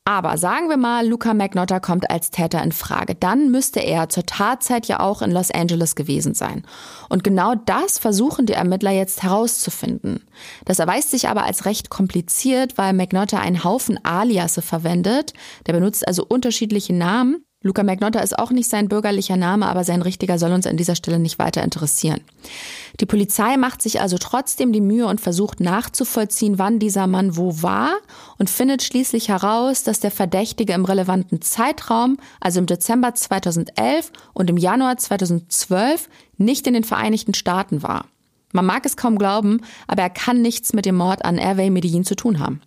Aber 0.06 0.36
sagen 0.36 0.68
wir 0.68 0.76
mal, 0.76 1.08
Luca 1.08 1.32
Magnotta 1.32 1.80
kommt 1.80 2.10
als 2.10 2.30
Täter 2.30 2.62
in 2.62 2.72
Frage. 2.72 3.14
Dann 3.14 3.50
müsste 3.50 3.80
er 3.80 4.10
zur 4.10 4.26
Tatzeit 4.26 4.86
ja 4.86 5.00
auch 5.00 5.22
in 5.22 5.30
Los 5.30 5.50
Angeles 5.50 5.94
gewesen 5.94 6.34
sein. 6.34 6.62
Und 7.08 7.24
genau 7.24 7.54
das 7.54 7.98
versuchen 7.98 8.44
die 8.44 8.52
Ermittler 8.52 8.90
jetzt 8.90 9.22
herauszufinden. 9.22 10.22
Das 10.66 10.78
erweist 10.78 11.10
sich 11.10 11.30
aber 11.30 11.44
als 11.44 11.64
recht 11.64 11.88
kompliziert, 11.88 12.76
weil 12.76 12.92
Magnotta 12.92 13.38
einen 13.38 13.64
Haufen 13.64 13.98
Aliasse 14.04 14.60
verwendet. 14.60 15.32
Der 15.66 15.72
benutzt 15.72 16.06
also 16.06 16.26
unterschiedliche 16.26 16.92
Namen. 16.92 17.42
Luca 17.64 17.82
Magnotta 17.82 18.20
ist 18.20 18.38
auch 18.38 18.50
nicht 18.50 18.68
sein 18.68 18.90
bürgerlicher 18.90 19.38
Name, 19.38 19.64
aber 19.64 19.84
sein 19.84 20.02
richtiger 20.02 20.38
soll 20.38 20.52
uns 20.52 20.66
an 20.66 20.76
dieser 20.76 20.96
Stelle 20.96 21.18
nicht 21.18 21.38
weiter 21.38 21.64
interessieren. 21.64 22.20
Die 23.00 23.06
Polizei 23.06 23.56
macht 23.56 23.80
sich 23.80 24.02
also 24.02 24.18
trotzdem 24.18 24.70
die 24.70 24.82
Mühe 24.82 25.06
und 25.06 25.18
versucht 25.18 25.60
nachzuvollziehen, 25.60 26.58
wann 26.58 26.78
dieser 26.78 27.06
Mann 27.06 27.38
wo 27.38 27.62
war 27.62 27.94
und 28.36 28.50
findet 28.50 28.82
schließlich 28.82 29.30
heraus, 29.30 29.82
dass 29.82 29.98
der 29.98 30.10
Verdächtige 30.10 30.74
im 30.74 30.84
relevanten 30.84 31.40
Zeitraum, 31.40 32.18
also 32.38 32.60
im 32.60 32.66
Dezember 32.66 33.14
2011 33.14 34.12
und 34.34 34.50
im 34.50 34.58
Januar 34.58 34.98
2012, 34.98 36.10
nicht 36.36 36.66
in 36.66 36.74
den 36.74 36.84
Vereinigten 36.84 37.32
Staaten 37.32 37.82
war. 37.82 38.04
Man 38.52 38.66
mag 38.66 38.84
es 38.84 38.98
kaum 38.98 39.16
glauben, 39.16 39.62
aber 39.86 40.02
er 40.02 40.10
kann 40.10 40.42
nichts 40.42 40.74
mit 40.74 40.84
dem 40.84 40.96
Mord 40.96 41.24
an 41.24 41.38
Hervé 41.38 41.70
Medellin 41.70 42.04
zu 42.04 42.14
tun 42.14 42.40
haben. 42.40 42.60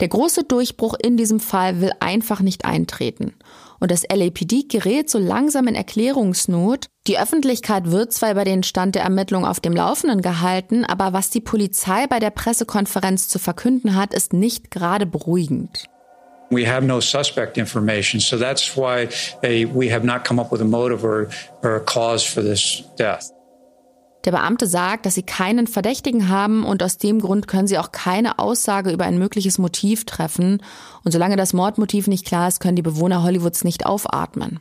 Der 0.00 0.08
große 0.08 0.44
Durchbruch 0.44 0.94
in 0.94 1.16
diesem 1.16 1.40
Fall 1.40 1.80
will 1.80 1.92
einfach 2.00 2.40
nicht 2.40 2.64
eintreten. 2.64 3.34
Und 3.80 3.90
das 3.90 4.04
LAPD 4.08 4.64
gerät 4.68 5.08
so 5.08 5.18
langsam 5.18 5.66
in 5.66 5.74
Erklärungsnot. 5.74 6.86
Die 7.06 7.18
Öffentlichkeit 7.18 7.90
wird 7.90 8.12
zwar 8.12 8.30
über 8.30 8.44
den 8.44 8.62
Stand 8.62 8.94
der 8.94 9.02
Ermittlung 9.02 9.46
auf 9.46 9.58
dem 9.58 9.74
Laufenden 9.74 10.20
gehalten, 10.20 10.84
aber 10.84 11.14
was 11.14 11.30
die 11.30 11.40
Polizei 11.40 12.06
bei 12.06 12.18
der 12.18 12.30
Pressekonferenz 12.30 13.28
zu 13.28 13.38
verkünden 13.38 13.96
hat, 13.96 14.12
ist 14.12 14.34
nicht 14.34 14.70
gerade 14.70 15.06
beruhigend. 15.06 15.86
We 16.50 16.66
have 16.66 16.84
no 16.84 17.00
suspect 17.00 17.56
information, 17.56 18.20
so 18.20 18.36
that's 18.36 18.76
why 18.76 19.08
we 19.42 19.90
have 19.90 20.04
not 20.04 20.24
come 20.24 20.40
up 20.40 20.52
with 20.52 20.60
a 20.60 20.64
motive 20.64 21.04
or, 21.04 21.28
or 21.62 21.76
a 21.76 21.80
cause 21.80 22.24
for 22.24 22.42
this 22.42 22.82
death. 22.98 23.30
Der 24.24 24.32
Beamte 24.32 24.66
sagt, 24.66 25.06
dass 25.06 25.14
sie 25.14 25.22
keinen 25.22 25.66
Verdächtigen 25.66 26.28
haben 26.28 26.64
und 26.64 26.82
aus 26.82 26.98
dem 26.98 27.20
Grund 27.20 27.48
können 27.48 27.66
sie 27.66 27.78
auch 27.78 27.90
keine 27.90 28.38
Aussage 28.38 28.90
über 28.90 29.04
ein 29.04 29.18
mögliches 29.18 29.58
Motiv 29.58 30.04
treffen. 30.04 30.62
Und 31.04 31.12
solange 31.12 31.36
das 31.36 31.52
Mordmotiv 31.52 32.06
nicht 32.06 32.26
klar 32.26 32.48
ist, 32.48 32.60
können 32.60 32.76
die 32.76 32.82
Bewohner 32.82 33.22
Hollywoods 33.22 33.64
nicht 33.64 33.86
aufatmen. 33.86 34.60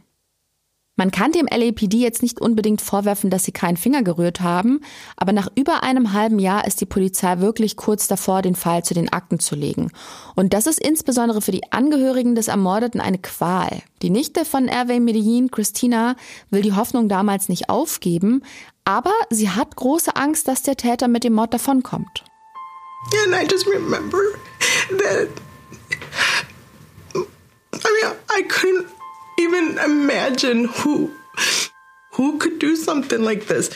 Man 1.00 1.12
kann 1.12 1.32
dem 1.32 1.48
LAPD 1.50 1.98
jetzt 2.00 2.22
nicht 2.22 2.41
unbedingt 2.41 2.82
vorwerfen, 2.82 3.30
dass 3.30 3.45
sie 3.45 3.54
keinen 3.54 3.78
Finger 3.78 4.04
gerührt 4.04 4.41
haben, 4.41 4.82
aber 5.15 5.32
nach 5.32 5.48
über 5.56 5.82
einem 5.82 6.12
halben 6.12 6.39
Jahr 6.39 6.67
ist 6.67 6.82
die 6.82 6.86
Polizei 6.86 7.39
wirklich 7.39 7.78
kurz 7.78 8.10
davor, 8.10 8.41
den 8.41 8.54
Fall 8.54 8.84
zu 8.84 8.93
den 8.93 9.08
Akten 9.08 9.39
zu 9.39 9.56
legen. 9.56 9.91
Und 10.36 10.54
das 10.54 10.67
ist 10.67 10.78
insbesondere 10.78 11.41
für 11.41 11.54
die 11.54 11.72
Angehörigen 11.72 12.36
des 12.36 12.50
Ermordeten 12.50 13.00
eine 13.00 13.17
Qual. 13.17 13.82
Die 14.02 14.10
Nichte 14.10 14.43
von 14.43 14.67
Hervé 14.67 15.00
Medellin, 15.00 15.50
Christina, 15.50 16.17
will 16.50 16.63
die 16.63 16.74
Hoffnung 16.74 17.08
damals 17.08 17.48
nicht 17.48 17.69
aufgeben, 17.69 18.43
aber 18.89 19.13
sie 19.30 19.52
hat 19.52 19.75
große 19.75 20.15
Angst, 20.15 20.47
dass 20.47 20.63
der 20.63 20.75
Täter 20.75 21.08
mit 21.08 21.23
dem 21.23 21.34
Mord 21.34 21.54
davonkommt. 21.54 22.23
And 23.23 23.36
I 23.36 23.47
just 23.47 23.67
remember 23.67 24.17
that 24.97 25.28
I 27.13 27.89
mean 28.02 28.15
I 28.30 28.41
couldn't 28.41 28.88
even 29.38 29.78
imagine 29.86 30.67
who 30.84 31.12
who 32.17 32.39
could 32.39 32.60
do 32.60 32.75
something 32.75 33.21
like 33.21 33.47
this. 33.47 33.69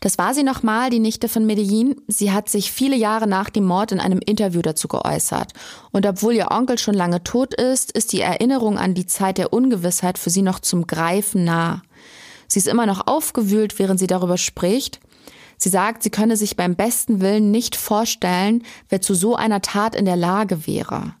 Das 0.00 0.18
war 0.18 0.34
sie 0.34 0.42
nochmal, 0.42 0.90
die 0.90 0.98
Nichte 0.98 1.30
von 1.30 1.46
Medellin. 1.46 1.96
Sie 2.06 2.30
hat 2.30 2.50
sich 2.50 2.70
viele 2.70 2.94
Jahre 2.94 3.26
nach 3.26 3.48
dem 3.48 3.64
Mord 3.64 3.90
in 3.90 4.00
einem 4.00 4.18
Interview 4.18 4.60
dazu 4.60 4.86
geäußert. 4.86 5.54
Und 5.92 6.04
obwohl 6.04 6.34
ihr 6.34 6.50
Onkel 6.50 6.76
schon 6.76 6.94
lange 6.94 7.24
tot 7.24 7.54
ist, 7.54 7.90
ist 7.90 8.12
die 8.12 8.20
Erinnerung 8.20 8.76
an 8.76 8.92
die 8.92 9.06
Zeit 9.06 9.38
der 9.38 9.54
Ungewissheit 9.54 10.18
für 10.18 10.28
sie 10.28 10.42
noch 10.42 10.60
zum 10.60 10.86
Greifen 10.86 11.44
nah. 11.44 11.80
Sie 12.48 12.58
ist 12.58 12.68
immer 12.68 12.86
noch 12.86 13.06
aufgewühlt, 13.06 13.78
während 13.78 13.98
sie 13.98 14.06
darüber 14.06 14.38
spricht. 14.38 15.00
Sie 15.56 15.68
sagt, 15.68 16.02
sie 16.02 16.10
könne 16.10 16.36
sich 16.36 16.56
beim 16.56 16.74
besten 16.74 17.20
Willen 17.20 17.50
nicht 17.50 17.76
vorstellen, 17.76 18.64
wer 18.88 19.00
zu 19.00 19.14
so 19.14 19.36
einer 19.36 19.62
Tat 19.62 19.94
in 19.94 20.04
der 20.04 20.16
Lage 20.16 20.66
wäre. 20.66 21.14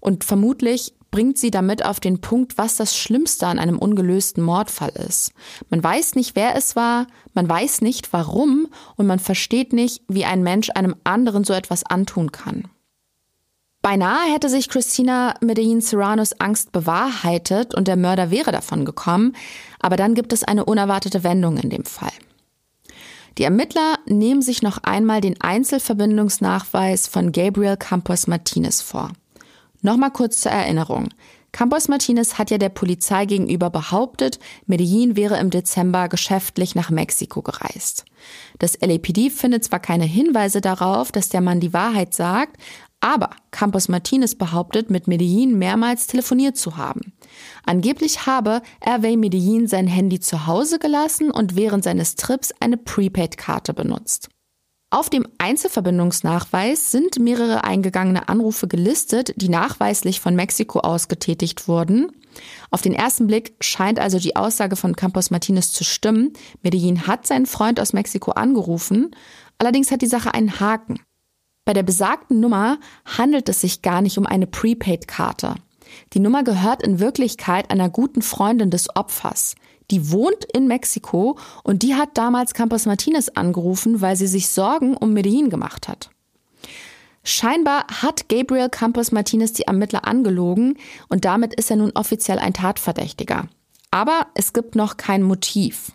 Und 0.00 0.24
vermutlich 0.24 0.94
bringt 1.10 1.38
sie 1.38 1.52
damit 1.52 1.84
auf 1.84 2.00
den 2.00 2.20
Punkt, 2.20 2.58
was 2.58 2.74
das 2.74 2.96
Schlimmste 2.96 3.46
an 3.46 3.60
einem 3.60 3.78
ungelösten 3.78 4.42
Mordfall 4.42 4.90
ist. 5.08 5.32
Man 5.70 5.82
weiß 5.82 6.16
nicht, 6.16 6.34
wer 6.34 6.56
es 6.56 6.74
war, 6.74 7.06
man 7.34 7.48
weiß 7.48 7.82
nicht, 7.82 8.12
warum 8.12 8.66
und 8.96 9.06
man 9.06 9.20
versteht 9.20 9.72
nicht, 9.72 10.02
wie 10.08 10.24
ein 10.24 10.42
Mensch 10.42 10.70
einem 10.74 10.96
anderen 11.04 11.44
so 11.44 11.52
etwas 11.52 11.84
antun 11.84 12.32
kann. 12.32 12.64
Beinahe 13.84 14.32
hätte 14.32 14.48
sich 14.48 14.70
Christina 14.70 15.34
Medellin 15.42 15.82
Serranos 15.82 16.40
Angst 16.40 16.72
bewahrheitet 16.72 17.74
und 17.74 17.86
der 17.86 17.96
Mörder 17.96 18.30
wäre 18.30 18.50
davon 18.50 18.86
gekommen, 18.86 19.36
aber 19.78 19.96
dann 19.96 20.14
gibt 20.14 20.32
es 20.32 20.42
eine 20.42 20.64
unerwartete 20.64 21.22
Wendung 21.22 21.58
in 21.58 21.68
dem 21.68 21.84
Fall. 21.84 22.08
Die 23.36 23.42
Ermittler 23.42 23.98
nehmen 24.06 24.40
sich 24.40 24.62
noch 24.62 24.78
einmal 24.84 25.20
den 25.20 25.38
Einzelverbindungsnachweis 25.38 27.08
von 27.08 27.30
Gabriel 27.30 27.76
Campos 27.76 28.26
Martinez 28.26 28.80
vor. 28.80 29.12
Nochmal 29.82 30.12
kurz 30.12 30.40
zur 30.40 30.52
Erinnerung. 30.52 31.10
Campos 31.54 31.86
Martinez 31.86 32.36
hat 32.36 32.50
ja 32.50 32.58
der 32.58 32.68
Polizei 32.68 33.26
gegenüber 33.26 33.70
behauptet, 33.70 34.40
Medellin 34.66 35.14
wäre 35.14 35.38
im 35.38 35.50
Dezember 35.50 36.08
geschäftlich 36.08 36.74
nach 36.74 36.90
Mexiko 36.90 37.42
gereist. 37.42 38.06
Das 38.58 38.76
LAPD 38.80 39.30
findet 39.30 39.62
zwar 39.62 39.78
keine 39.78 40.04
Hinweise 40.04 40.60
darauf, 40.60 41.12
dass 41.12 41.28
der 41.28 41.40
Mann 41.40 41.60
die 41.60 41.72
Wahrheit 41.72 42.12
sagt, 42.12 42.56
aber 43.04 43.28
Campos 43.50 43.88
Martinez 43.88 44.34
behauptet, 44.34 44.88
mit 44.88 45.08
Medellin 45.08 45.58
mehrmals 45.58 46.06
telefoniert 46.06 46.56
zu 46.56 46.78
haben. 46.78 47.12
Angeblich 47.66 48.24
habe 48.24 48.62
Hervé 48.80 49.18
Medellin 49.18 49.66
sein 49.66 49.86
Handy 49.86 50.20
zu 50.20 50.46
Hause 50.46 50.78
gelassen 50.78 51.30
und 51.30 51.54
während 51.54 51.84
seines 51.84 52.16
Trips 52.16 52.54
eine 52.60 52.78
Prepaid-Karte 52.78 53.74
benutzt. 53.74 54.30
Auf 54.88 55.10
dem 55.10 55.26
Einzelverbindungsnachweis 55.36 56.92
sind 56.92 57.18
mehrere 57.18 57.64
eingegangene 57.64 58.30
Anrufe 58.30 58.68
gelistet, 58.68 59.34
die 59.36 59.50
nachweislich 59.50 60.20
von 60.20 60.34
Mexiko 60.34 60.80
aus 60.80 61.08
getätigt 61.08 61.68
wurden. 61.68 62.10
Auf 62.70 62.80
den 62.80 62.94
ersten 62.94 63.26
Blick 63.26 63.54
scheint 63.60 63.98
also 63.98 64.18
die 64.18 64.34
Aussage 64.34 64.76
von 64.76 64.96
Campos 64.96 65.30
Martinez 65.30 65.72
zu 65.72 65.84
stimmen. 65.84 66.32
Medellin 66.62 67.06
hat 67.06 67.26
seinen 67.26 67.44
Freund 67.44 67.80
aus 67.80 67.92
Mexiko 67.92 68.30
angerufen. 68.30 69.14
Allerdings 69.58 69.90
hat 69.90 70.00
die 70.00 70.06
Sache 70.06 70.32
einen 70.32 70.58
Haken. 70.58 71.00
Bei 71.64 71.72
der 71.72 71.82
besagten 71.82 72.40
Nummer 72.40 72.78
handelt 73.04 73.48
es 73.48 73.62
sich 73.62 73.80
gar 73.80 74.02
nicht 74.02 74.18
um 74.18 74.26
eine 74.26 74.46
Prepaid-Karte. 74.46 75.54
Die 76.12 76.20
Nummer 76.20 76.42
gehört 76.42 76.82
in 76.82 77.00
Wirklichkeit 77.00 77.70
einer 77.70 77.88
guten 77.88 78.20
Freundin 78.20 78.70
des 78.70 78.94
Opfers. 78.94 79.54
Die 79.90 80.10
wohnt 80.10 80.44
in 80.52 80.66
Mexiko 80.66 81.38
und 81.62 81.82
die 81.82 81.94
hat 81.94 82.10
damals 82.14 82.54
Campos 82.54 82.86
Martinez 82.86 83.30
angerufen, 83.30 84.00
weil 84.00 84.16
sie 84.16 84.26
sich 84.26 84.48
Sorgen 84.48 84.96
um 84.96 85.12
Medellin 85.12 85.50
gemacht 85.50 85.88
hat. 85.88 86.10
Scheinbar 87.22 87.86
hat 88.02 88.28
Gabriel 88.28 88.68
Campos 88.68 89.10
Martinez 89.10 89.54
die 89.54 89.62
Ermittler 89.62 90.06
angelogen 90.06 90.76
und 91.08 91.24
damit 91.24 91.54
ist 91.54 91.70
er 91.70 91.76
nun 91.76 91.92
offiziell 91.94 92.38
ein 92.38 92.52
Tatverdächtiger. 92.52 93.46
Aber 93.90 94.26
es 94.34 94.52
gibt 94.52 94.74
noch 94.74 94.98
kein 94.98 95.22
Motiv. 95.22 95.92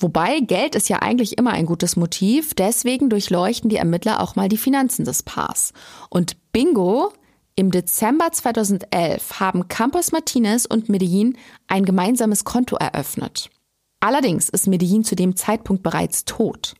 Wobei 0.00 0.40
Geld 0.40 0.74
ist 0.74 0.88
ja 0.88 1.00
eigentlich 1.00 1.38
immer 1.38 1.50
ein 1.50 1.66
gutes 1.66 1.96
Motiv, 1.96 2.54
deswegen 2.54 3.10
durchleuchten 3.10 3.68
die 3.68 3.76
Ermittler 3.76 4.20
auch 4.20 4.36
mal 4.36 4.48
die 4.48 4.56
Finanzen 4.56 5.04
des 5.04 5.22
Paars. 5.24 5.72
Und 6.08 6.36
bingo, 6.52 7.12
im 7.56 7.72
Dezember 7.72 8.30
2011 8.30 9.40
haben 9.40 9.66
Campos 9.66 10.12
Martinez 10.12 10.64
und 10.64 10.88
Medellin 10.88 11.36
ein 11.66 11.84
gemeinsames 11.84 12.44
Konto 12.44 12.76
eröffnet. 12.76 13.50
Allerdings 13.98 14.48
ist 14.48 14.68
Medellin 14.68 15.02
zu 15.02 15.16
dem 15.16 15.34
Zeitpunkt 15.34 15.82
bereits 15.82 16.24
tot. 16.24 16.76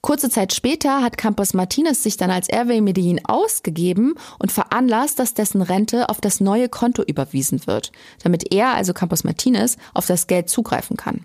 Kurze 0.00 0.30
Zeit 0.30 0.52
später 0.52 1.00
hat 1.02 1.16
Campos 1.16 1.54
Martinez 1.54 2.02
sich 2.02 2.16
dann 2.16 2.30
als 2.30 2.48
Hervé 2.48 2.80
Medellin 2.80 3.20
ausgegeben 3.24 4.14
und 4.38 4.52
veranlasst, 4.52 5.18
dass 5.18 5.34
dessen 5.34 5.62
Rente 5.62 6.08
auf 6.08 6.20
das 6.20 6.40
neue 6.40 6.68
Konto 6.68 7.02
überwiesen 7.02 7.66
wird, 7.66 7.90
damit 8.22 8.52
er, 8.52 8.74
also 8.74 8.94
Campos 8.94 9.24
Martinez, 9.24 9.76
auf 9.94 10.06
das 10.06 10.28
Geld 10.28 10.48
zugreifen 10.48 10.96
kann. 10.96 11.24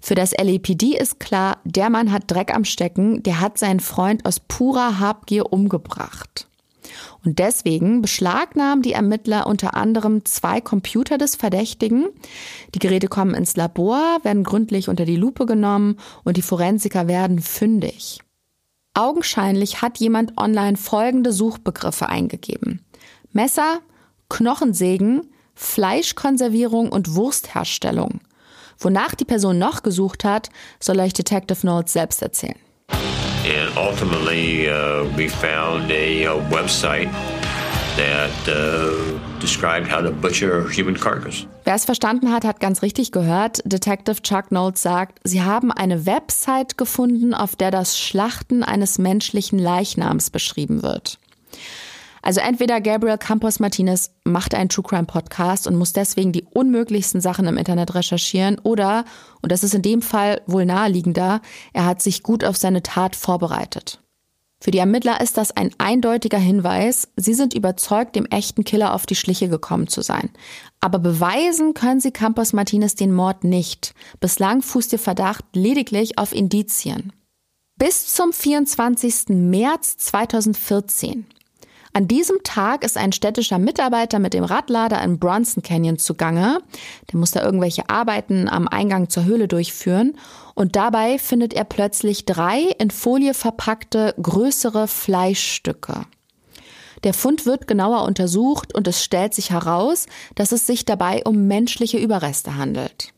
Für 0.00 0.14
das 0.14 0.32
LAPD 0.32 0.96
ist 0.96 1.20
klar, 1.20 1.58
der 1.64 1.90
Mann 1.90 2.12
hat 2.12 2.24
Dreck 2.30 2.54
am 2.54 2.64
Stecken, 2.64 3.22
der 3.22 3.40
hat 3.40 3.58
seinen 3.58 3.80
Freund 3.80 4.26
aus 4.26 4.40
purer 4.40 4.98
Habgier 4.98 5.52
umgebracht. 5.52 6.48
Und 7.24 7.38
deswegen 7.38 8.02
beschlagnahmen 8.02 8.82
die 8.82 8.92
Ermittler 8.92 9.46
unter 9.46 9.74
anderem 9.74 10.24
zwei 10.24 10.60
Computer 10.60 11.16
des 11.18 11.36
Verdächtigen. 11.36 12.08
Die 12.74 12.78
Geräte 12.78 13.08
kommen 13.08 13.34
ins 13.34 13.56
Labor, 13.56 14.18
werden 14.22 14.44
gründlich 14.44 14.88
unter 14.88 15.04
die 15.04 15.16
Lupe 15.16 15.46
genommen 15.46 15.98
und 16.22 16.36
die 16.36 16.42
Forensiker 16.42 17.08
werden 17.08 17.40
fündig. 17.40 18.20
Augenscheinlich 18.92 19.82
hat 19.82 19.98
jemand 19.98 20.38
online 20.38 20.76
folgende 20.76 21.32
Suchbegriffe 21.32 22.08
eingegeben. 22.08 22.84
Messer, 23.32 23.80
Knochensägen, 24.28 25.22
Fleischkonservierung 25.54 26.92
und 26.92 27.14
Wurstherstellung. 27.14 28.20
Wonach 28.78 29.14
die 29.14 29.24
Person 29.24 29.58
noch 29.58 29.82
gesucht 29.82 30.24
hat, 30.24 30.50
soll 30.80 31.00
euch 31.00 31.12
Detective 31.12 31.66
Notes 31.66 31.92
selbst 31.92 32.22
erzählen. 32.22 32.56
And 32.88 33.76
ultimately, 33.76 34.68
uh, 34.70 35.04
we 35.16 35.28
found 35.28 35.90
a, 35.90 36.26
a 36.26 36.36
website 36.50 37.10
that 37.96 38.30
uh, 38.48 39.18
described 39.38 39.90
how 39.90 40.00
to 40.00 40.10
butcher 40.10 40.68
human 40.70 40.94
carcass. 40.98 41.46
Wer 41.64 41.74
es 41.74 41.84
verstanden 41.84 42.32
hat, 42.32 42.44
hat 42.44 42.60
ganz 42.60 42.82
richtig 42.82 43.12
gehört. 43.12 43.60
Detective 43.64 44.22
Chuck 44.22 44.48
Knowles 44.48 44.82
sagt, 44.82 45.20
sie 45.24 45.42
haben 45.42 45.70
eine 45.70 46.06
Website 46.06 46.78
gefunden, 46.78 47.34
auf 47.34 47.54
der 47.56 47.70
das 47.70 47.98
Schlachten 47.98 48.62
eines 48.62 48.98
menschlichen 48.98 49.58
Leichnams 49.58 50.30
beschrieben 50.30 50.82
wird. 50.82 51.18
Also 52.24 52.40
entweder 52.40 52.80
Gabriel 52.80 53.18
Campos 53.18 53.60
Martinez 53.60 54.10
macht 54.24 54.54
einen 54.54 54.70
True 54.70 54.82
Crime 54.82 55.04
Podcast 55.04 55.66
und 55.66 55.76
muss 55.76 55.92
deswegen 55.92 56.32
die 56.32 56.46
unmöglichsten 56.54 57.20
Sachen 57.20 57.46
im 57.46 57.58
Internet 57.58 57.94
recherchieren 57.94 58.58
oder, 58.62 59.04
und 59.42 59.52
das 59.52 59.62
ist 59.62 59.74
in 59.74 59.82
dem 59.82 60.00
Fall 60.00 60.40
wohl 60.46 60.64
naheliegender, 60.64 61.42
er 61.74 61.84
hat 61.84 62.00
sich 62.00 62.22
gut 62.22 62.42
auf 62.42 62.56
seine 62.56 62.82
Tat 62.82 63.14
vorbereitet. 63.14 64.00
Für 64.58 64.70
die 64.70 64.78
Ermittler 64.78 65.20
ist 65.20 65.36
das 65.36 65.54
ein 65.54 65.72
eindeutiger 65.76 66.38
Hinweis. 66.38 67.08
Sie 67.16 67.34
sind 67.34 67.52
überzeugt, 67.52 68.16
dem 68.16 68.24
echten 68.24 68.64
Killer 68.64 68.94
auf 68.94 69.04
die 69.04 69.16
Schliche 69.16 69.50
gekommen 69.50 69.88
zu 69.88 70.00
sein. 70.00 70.30
Aber 70.80 70.98
beweisen 70.98 71.74
können 71.74 72.00
sie 72.00 72.10
Campos 72.10 72.54
Martinez 72.54 72.94
den 72.94 73.12
Mord 73.12 73.44
nicht. 73.44 73.94
Bislang 74.20 74.62
fußt 74.62 74.94
ihr 74.94 74.98
Verdacht 74.98 75.44
lediglich 75.52 76.16
auf 76.16 76.34
Indizien. 76.34 77.12
Bis 77.76 78.14
zum 78.14 78.32
24. 78.32 79.28
März 79.28 79.98
2014 79.98 81.26
an 81.94 82.08
diesem 82.08 82.42
Tag 82.42 82.84
ist 82.84 82.96
ein 82.96 83.12
städtischer 83.12 83.60
Mitarbeiter 83.60 84.18
mit 84.18 84.34
dem 84.34 84.42
Radlader 84.42 85.00
im 85.02 85.20
Bronson 85.20 85.62
Canyon 85.62 85.96
zugange. 85.96 86.58
Der 87.12 87.20
muss 87.20 87.30
da 87.30 87.42
irgendwelche 87.42 87.88
Arbeiten 87.88 88.48
am 88.48 88.66
Eingang 88.66 89.08
zur 89.08 89.24
Höhle 89.24 89.46
durchführen. 89.46 90.18
Und 90.54 90.74
dabei 90.74 91.18
findet 91.18 91.54
er 91.54 91.62
plötzlich 91.62 92.26
drei 92.26 92.62
in 92.80 92.90
Folie 92.90 93.32
verpackte 93.32 94.12
größere 94.20 94.88
Fleischstücke. 94.88 96.06
Der 97.04 97.14
Fund 97.14 97.46
wird 97.46 97.68
genauer 97.68 98.02
untersucht 98.02 98.74
und 98.74 98.88
es 98.88 99.04
stellt 99.04 99.32
sich 99.32 99.50
heraus, 99.50 100.06
dass 100.34 100.50
es 100.50 100.66
sich 100.66 100.84
dabei 100.84 101.22
um 101.24 101.46
menschliche 101.46 101.98
Überreste 101.98 102.56
handelt. 102.56 103.12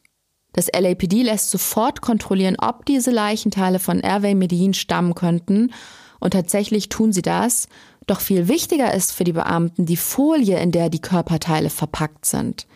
Das 0.53 0.66
LAPD 0.66 1.22
lässt 1.22 1.51
sofort 1.51 2.03
kontrollieren, 2.03 2.57
ob 2.61 2.85
diese 2.85 3.11
Leichenteile 3.11 3.79
von 3.79 4.03
Hervé 4.03 4.35
Medellin 4.35 4.74
stammen 4.74 5.14
könnten. 5.14 5.72
Und 6.18 6.33
tatsächlich 6.33 6.89
tun 6.89 7.12
sie 7.12 7.22
das. 7.22 7.68
Doch 8.07 8.20
viel 8.20 8.48
wichtiger 8.48 8.94
ist 8.94 9.12
für 9.12 9.24
die 9.24 9.32
Beamten 9.32 9.86
die 9.86 9.96
Folie, 9.96 10.59
in 10.61 10.70
der 10.70 10.90
die 10.90 11.00
Körperteile 11.00 11.70
verpackt 11.70 12.24
sind. 12.24 12.66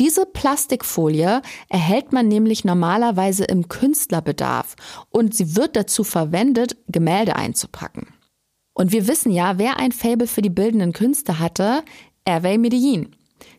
Diese 0.00 0.26
Plastikfolie 0.26 1.40
erhält 1.68 2.12
man 2.12 2.26
nämlich 2.26 2.64
normalerweise 2.64 3.44
im 3.44 3.68
Künstlerbedarf 3.68 4.74
und 5.10 5.34
sie 5.34 5.54
wird 5.54 5.76
dazu 5.76 6.02
verwendet, 6.02 6.76
Gemälde 6.88 7.36
einzupacken. 7.36 8.08
Und 8.74 8.90
wir 8.90 9.06
wissen 9.06 9.30
ja, 9.30 9.56
wer 9.56 9.78
ein 9.78 9.92
Fable 9.92 10.26
für 10.26 10.42
die 10.42 10.50
bildenden 10.50 10.92
Künste 10.92 11.38
hatte, 11.38 11.84
Hervé 12.26 12.58
Medellin. 12.58 13.14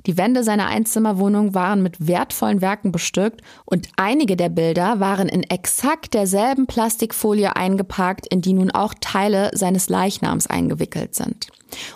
Die 0.05 0.17
Wände 0.17 0.43
seiner 0.43 0.67
Einzimmerwohnung 0.67 1.55
waren 1.55 1.81
mit 1.81 2.07
wertvollen 2.07 2.61
Werken 2.61 2.91
bestückt 2.91 3.41
und 3.65 3.89
einige 3.95 4.35
der 4.35 4.49
Bilder 4.49 4.99
waren 4.99 5.27
in 5.27 5.43
exakt 5.43 6.13
derselben 6.13 6.67
Plastikfolie 6.67 7.55
eingepackt, 7.55 8.27
in 8.27 8.41
die 8.41 8.53
nun 8.53 8.69
auch 8.71 8.93
Teile 8.99 9.49
seines 9.53 9.89
Leichnams 9.89 10.47
eingewickelt 10.47 11.15
sind. 11.15 11.47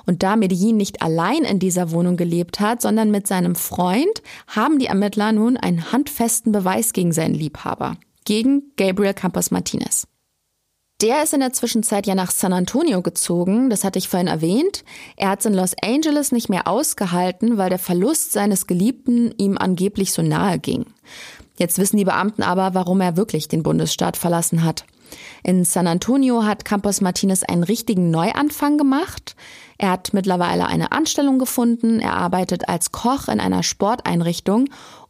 Und 0.05 0.24
da 0.24 0.36
Medellin 0.36 0.78
nicht 0.78 1.01
allein 1.01 1.43
in 1.43 1.60
dieser 1.60 1.91
Wohnung 1.91 2.18
gelebt 2.18 2.60
hat, 2.60 2.82
sondern 2.82 3.12
mit 3.12 3.28
seinem 3.28 3.55
Freund, 3.55 4.22
haben 4.47 4.80
die 4.80 4.88
Ermittler 4.88 5.32
nun 5.32 5.57
einen 5.57 5.91
handfesten 5.91 6.51
Beweis 6.51 6.93
gegen 6.93 7.12
seinen 7.12 7.36
Liebhaber, 7.36 7.97
gegen 8.26 8.72
Gabriel 8.76 9.14
Campos 9.14 9.51
Martinez. 9.51 10.07
Der 11.02 11.24
ist 11.24 11.34
in 11.34 11.39
der 11.39 11.54
Zwischenzeit 11.54 12.08
ja 12.08 12.16
nach 12.16 12.30
San 12.30 12.52
Antonio 12.52 13.02
gezogen, 13.02 13.70
das 13.70 13.86
hatte 13.86 13.97
ich 13.97 14.10
vorhin 14.10 14.28
erwähnt. 14.28 14.84
Er 15.16 15.30
hat 15.30 15.39
es 15.39 15.45
in 15.45 15.54
Los 15.54 15.74
Angeles 15.82 16.34
nicht 16.34 16.50
mehr 16.50 16.68
ausgehalten, 16.68 17.58
weil 17.58 17.70
der 17.70 17.80
Verlust 17.80 18.34
seines 18.34 18.68
Geliebten 18.68 19.34
ihm 19.38 19.58
angeblich 19.58 20.12
so 20.12 20.22
nahe 20.22 20.60
ging. 20.60 20.86
Jetzt 21.58 21.78
wissen 21.78 21.95
die 21.95 22.06
Beamten 22.06 22.43
aber, 22.43 22.74
warum 22.74 23.00
er 23.00 23.16
wirklich 23.16 23.47
den 23.47 23.64
Bundesstaat 23.64 24.18
verlassen 24.18 24.66
hat. 24.66 24.84
In 25.41 25.64
San 25.64 25.88
Antonio 25.88 26.43
hat 26.43 26.66
Campos 26.66 27.00
Martinez 27.00 27.43
einen 27.43 27.64
richtigen 27.64 28.12
Neuanfang 28.12 28.78
gemacht. 28.78 29.38
Er 29.78 29.91
hat 29.91 30.14
mittlerweile 30.14 30.68
eine 30.68 30.91
Anstellung 30.91 31.39
gefunden, 31.39 32.02
er 32.02 32.18
arbeitet 32.18 32.68
als 32.68 32.91
Koch 32.91 33.30
in 33.30 33.39
einer 33.39 33.64
Sporteinrichtung 33.64 34.68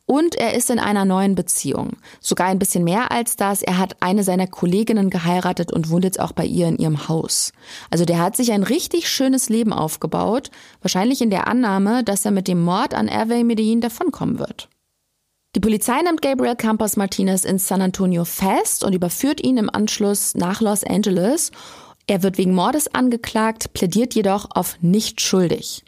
und 0.10 0.34
er 0.34 0.56
ist 0.56 0.72
in 0.72 0.80
einer 0.80 1.06
neuen 1.06 1.36
Beziehung. 1.36 1.92
Sogar 2.20 2.48
ein 2.48 2.58
bisschen 2.58 2.84
mehr 2.84 3.12
als 3.12 3.36
das. 3.36 3.62
Er 3.62 3.78
hat 3.78 3.98
eine 4.00 4.24
seiner 4.24 4.48
Kolleginnen 4.48 5.12
geheiratet 5.12 5.72
und 5.72 5.92
wohnt 5.92 6.04
jetzt 6.04 6.20
auch 6.20 6.32
bei 6.32 6.46
ihr 6.46 6.68
in 6.68 6.80
ihrem 6.80 7.08
Haus. 7.08 7.54
Also 7.92 8.06
der 8.06 8.18
hat 8.18 8.36
sich 8.36 8.52
ein 8.52 8.64
richtig 8.64 9.08
schönes 9.08 9.50
Leben 9.50 9.72
aufgebaut. 9.72 10.50
Wahrscheinlich 10.82 11.22
in 11.22 11.30
der 11.30 11.48
Annahme, 11.48 12.04
dass 12.04 12.26
er 12.26 12.32
mit 12.32 12.48
dem 12.48 12.60
Mord 12.60 12.96
an 12.96 13.08
Hervé 13.08 13.44
Medellin 13.44 13.82
davonkommen 13.82 14.40
wird. 14.40 14.68
Die 15.56 15.60
Polizei 15.60 16.02
nimmt 16.02 16.24
Gabriel 16.24 16.56
Campos 16.56 16.98
Martinez 16.98 17.46
in 17.46 17.60
San 17.60 17.84
Antonio 17.84 18.26
fest 18.26 18.84
und 18.84 18.94
überführt 18.94 19.44
ihn 19.44 19.58
im 19.58 19.70
Anschluss 19.70 20.34
nach 20.34 20.60
Los 20.60 20.84
Angeles. 20.84 21.52
Er 22.08 22.24
wird 22.24 22.40
wegen 22.40 22.56
Mordes 22.56 22.96
angeklagt, 22.96 23.74
plädiert 23.74 24.16
jedoch 24.16 24.48
auf 24.56 24.76
nicht 24.82 25.22
schuldig. 25.22 25.84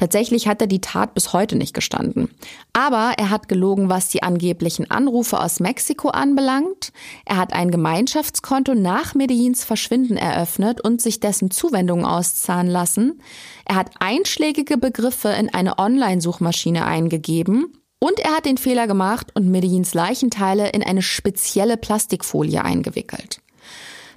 Tatsächlich 0.00 0.48
hat 0.48 0.62
er 0.62 0.66
die 0.66 0.80
Tat 0.80 1.12
bis 1.12 1.34
heute 1.34 1.56
nicht 1.56 1.74
gestanden. 1.74 2.30
Aber 2.72 3.12
er 3.18 3.28
hat 3.28 3.48
gelogen, 3.48 3.90
was 3.90 4.08
die 4.08 4.22
angeblichen 4.22 4.90
Anrufe 4.90 5.38
aus 5.38 5.60
Mexiko 5.60 6.08
anbelangt. 6.08 6.94
Er 7.26 7.36
hat 7.36 7.52
ein 7.52 7.70
Gemeinschaftskonto 7.70 8.74
nach 8.74 9.14
Medellins 9.14 9.62
Verschwinden 9.62 10.16
eröffnet 10.16 10.80
und 10.80 11.02
sich 11.02 11.20
dessen 11.20 11.50
Zuwendungen 11.50 12.06
auszahlen 12.06 12.68
lassen. 12.68 13.20
Er 13.66 13.74
hat 13.74 13.90
einschlägige 13.98 14.78
Begriffe 14.78 15.28
in 15.28 15.52
eine 15.52 15.78
Online-Suchmaschine 15.78 16.86
eingegeben. 16.86 17.66
Und 17.98 18.20
er 18.20 18.34
hat 18.34 18.46
den 18.46 18.56
Fehler 18.56 18.86
gemacht 18.86 19.26
und 19.34 19.50
Medellins 19.50 19.92
Leichenteile 19.92 20.70
in 20.70 20.82
eine 20.82 21.02
spezielle 21.02 21.76
Plastikfolie 21.76 22.64
eingewickelt. 22.64 23.42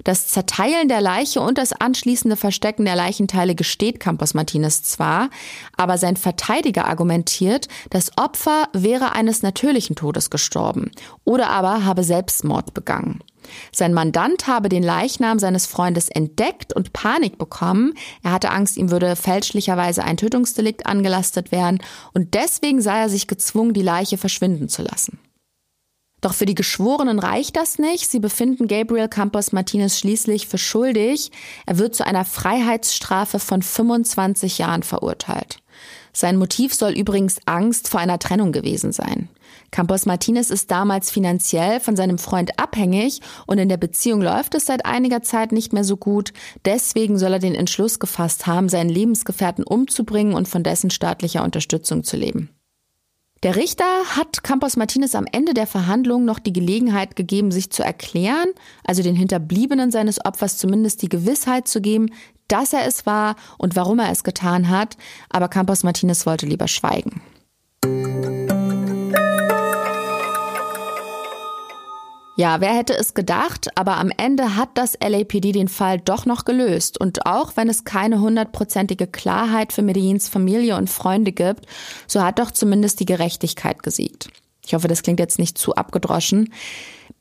Das 0.02 0.26
Zerteilen 0.26 0.88
der 0.88 1.00
Leiche 1.00 1.40
und 1.40 1.58
das 1.58 1.72
anschließende 1.72 2.36
Verstecken 2.36 2.84
der 2.84 2.96
Leichenteile 2.96 3.54
gesteht 3.54 4.00
Campos 4.00 4.34
Martinez 4.34 4.82
zwar, 4.82 5.30
aber 5.76 5.98
sein 5.98 6.16
Verteidiger 6.16 6.86
argumentiert, 6.86 7.68
das 7.90 8.10
Opfer 8.18 8.68
wäre 8.72 9.12
eines 9.12 9.42
natürlichen 9.42 9.94
Todes 9.94 10.30
gestorben 10.30 10.90
oder 11.24 11.50
aber 11.50 11.84
habe 11.84 12.02
Selbstmord 12.02 12.74
begangen. 12.74 13.20
Sein 13.72 13.92
Mandant 13.92 14.46
habe 14.46 14.68
den 14.68 14.82
Leichnam 14.82 15.38
seines 15.38 15.66
Freundes 15.66 16.08
entdeckt 16.08 16.72
und 16.72 16.92
Panik 16.92 17.38
bekommen. 17.38 17.92
Er 18.22 18.32
hatte 18.32 18.50
Angst, 18.50 18.76
ihm 18.76 18.90
würde 18.90 19.16
fälschlicherweise 19.16 20.02
ein 20.02 20.16
Tötungsdelikt 20.16 20.86
angelastet 20.86 21.52
werden 21.52 21.78
und 22.14 22.34
deswegen 22.34 22.80
sei 22.80 23.00
er 23.00 23.08
sich 23.08 23.26
gezwungen, 23.26 23.74
die 23.74 23.82
Leiche 23.82 24.18
verschwinden 24.18 24.68
zu 24.68 24.82
lassen. 24.82 25.18
Doch 26.24 26.32
für 26.32 26.46
die 26.46 26.54
Geschworenen 26.54 27.18
reicht 27.18 27.54
das 27.54 27.78
nicht. 27.78 28.10
Sie 28.10 28.18
befinden 28.18 28.66
Gabriel 28.66 29.08
Campos 29.08 29.52
Martinez 29.52 29.98
schließlich 29.98 30.48
für 30.48 30.56
schuldig. 30.56 31.30
Er 31.66 31.76
wird 31.76 31.94
zu 31.94 32.06
einer 32.06 32.24
Freiheitsstrafe 32.24 33.38
von 33.38 33.60
25 33.60 34.56
Jahren 34.56 34.82
verurteilt. 34.82 35.58
Sein 36.14 36.38
Motiv 36.38 36.72
soll 36.72 36.92
übrigens 36.92 37.40
Angst 37.44 37.90
vor 37.90 38.00
einer 38.00 38.18
Trennung 38.18 38.52
gewesen 38.52 38.90
sein. 38.90 39.28
Campos 39.70 40.06
Martinez 40.06 40.48
ist 40.48 40.70
damals 40.70 41.10
finanziell 41.10 41.78
von 41.78 41.94
seinem 41.94 42.16
Freund 42.16 42.58
abhängig 42.58 43.20
und 43.46 43.58
in 43.58 43.68
der 43.68 43.76
Beziehung 43.76 44.22
läuft 44.22 44.54
es 44.54 44.64
seit 44.64 44.86
einiger 44.86 45.20
Zeit 45.20 45.52
nicht 45.52 45.74
mehr 45.74 45.84
so 45.84 45.98
gut. 45.98 46.32
Deswegen 46.64 47.18
soll 47.18 47.34
er 47.34 47.38
den 47.38 47.54
Entschluss 47.54 47.98
gefasst 47.98 48.46
haben, 48.46 48.70
seinen 48.70 48.88
Lebensgefährten 48.88 49.64
umzubringen 49.64 50.32
und 50.32 50.48
von 50.48 50.62
dessen 50.62 50.88
staatlicher 50.88 51.44
Unterstützung 51.44 52.02
zu 52.02 52.16
leben. 52.16 52.48
Der 53.44 53.56
Richter 53.56 53.84
hat 54.16 54.42
Campos 54.42 54.78
Martinez 54.78 55.14
am 55.14 55.26
Ende 55.30 55.52
der 55.52 55.66
Verhandlung 55.66 56.24
noch 56.24 56.38
die 56.38 56.54
Gelegenheit 56.54 57.14
gegeben, 57.14 57.52
sich 57.52 57.68
zu 57.68 57.82
erklären, 57.82 58.48
also 58.84 59.02
den 59.02 59.16
Hinterbliebenen 59.16 59.90
seines 59.90 60.24
Opfers 60.24 60.56
zumindest 60.56 61.02
die 61.02 61.10
Gewissheit 61.10 61.68
zu 61.68 61.82
geben, 61.82 62.08
dass 62.48 62.72
er 62.72 62.86
es 62.86 63.04
war 63.04 63.36
und 63.58 63.76
warum 63.76 63.98
er 63.98 64.10
es 64.10 64.24
getan 64.24 64.70
hat, 64.70 64.96
aber 65.28 65.48
Campos 65.48 65.82
Martinez 65.82 66.24
wollte 66.24 66.46
lieber 66.46 66.68
schweigen. 66.68 67.20
Ja, 72.36 72.60
wer 72.60 72.74
hätte 72.74 72.96
es 72.96 73.14
gedacht, 73.14 73.68
aber 73.76 73.96
am 73.96 74.10
Ende 74.16 74.56
hat 74.56 74.70
das 74.74 74.98
LAPD 75.00 75.52
den 75.52 75.68
Fall 75.68 76.00
doch 76.00 76.26
noch 76.26 76.44
gelöst. 76.44 77.00
Und 77.00 77.26
auch 77.26 77.56
wenn 77.56 77.68
es 77.68 77.84
keine 77.84 78.20
hundertprozentige 78.20 79.06
Klarheit 79.06 79.72
für 79.72 79.82
Medellins 79.82 80.28
Familie 80.28 80.76
und 80.76 80.90
Freunde 80.90 81.30
gibt, 81.30 81.66
so 82.08 82.22
hat 82.22 82.40
doch 82.40 82.50
zumindest 82.50 82.98
die 82.98 83.06
Gerechtigkeit 83.06 83.84
gesiegt. 83.84 84.30
Ich 84.66 84.74
hoffe, 84.74 84.88
das 84.88 85.02
klingt 85.02 85.20
jetzt 85.20 85.38
nicht 85.38 85.58
zu 85.58 85.76
abgedroschen. 85.76 86.52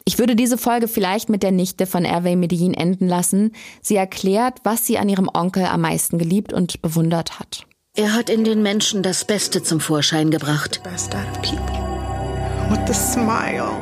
Ich 0.06 0.18
würde 0.18 0.36
diese 0.36 0.58
Folge 0.58 0.88
vielleicht 0.88 1.30
mit 1.30 1.44
der 1.44 1.52
Nichte 1.52 1.86
von 1.86 2.06
Hervé 2.06 2.36
Medellin 2.36 2.74
enden 2.74 3.08
lassen. 3.08 3.52
Sie 3.82 3.96
erklärt, 3.96 4.60
was 4.64 4.88
sie 4.88 4.98
an 4.98 5.10
ihrem 5.10 5.30
Onkel 5.32 5.66
am 5.66 5.82
meisten 5.82 6.18
geliebt 6.18 6.54
und 6.54 6.82
bewundert 6.82 7.40
hat. 7.40 7.66
Er 7.96 8.14
hat 8.14 8.32
in 8.32 8.44
den 8.44 8.64
Menschen 8.64 9.04
das 9.04 9.26
Beste 9.26 9.62
zum 9.62 9.80
Vorschein 9.80 10.32
gebracht. 10.32 10.82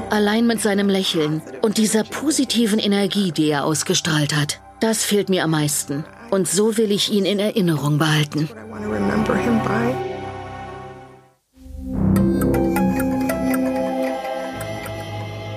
Allein 0.10 0.48
mit 0.48 0.62
seinem 0.62 0.90
Lächeln 0.90 1.42
und 1.62 1.78
dieser 1.78 2.04
positiven 2.04 2.80
Energie, 2.80 3.32
die 3.32 3.50
er 3.50 3.66
ausgestrahlt 3.66 4.36
hat. 4.36 4.60
Das 4.80 5.04
fehlt 5.04 5.30
mir 5.30 5.44
am 5.44 5.52
meisten. 5.52 6.04
Und 6.30 6.48
so 6.48 6.78
will 6.78 6.92
ich 6.92 7.12
ihn 7.12 7.26
in 7.26 7.40
Erinnerung 7.40 7.98
behalten. 7.98 8.50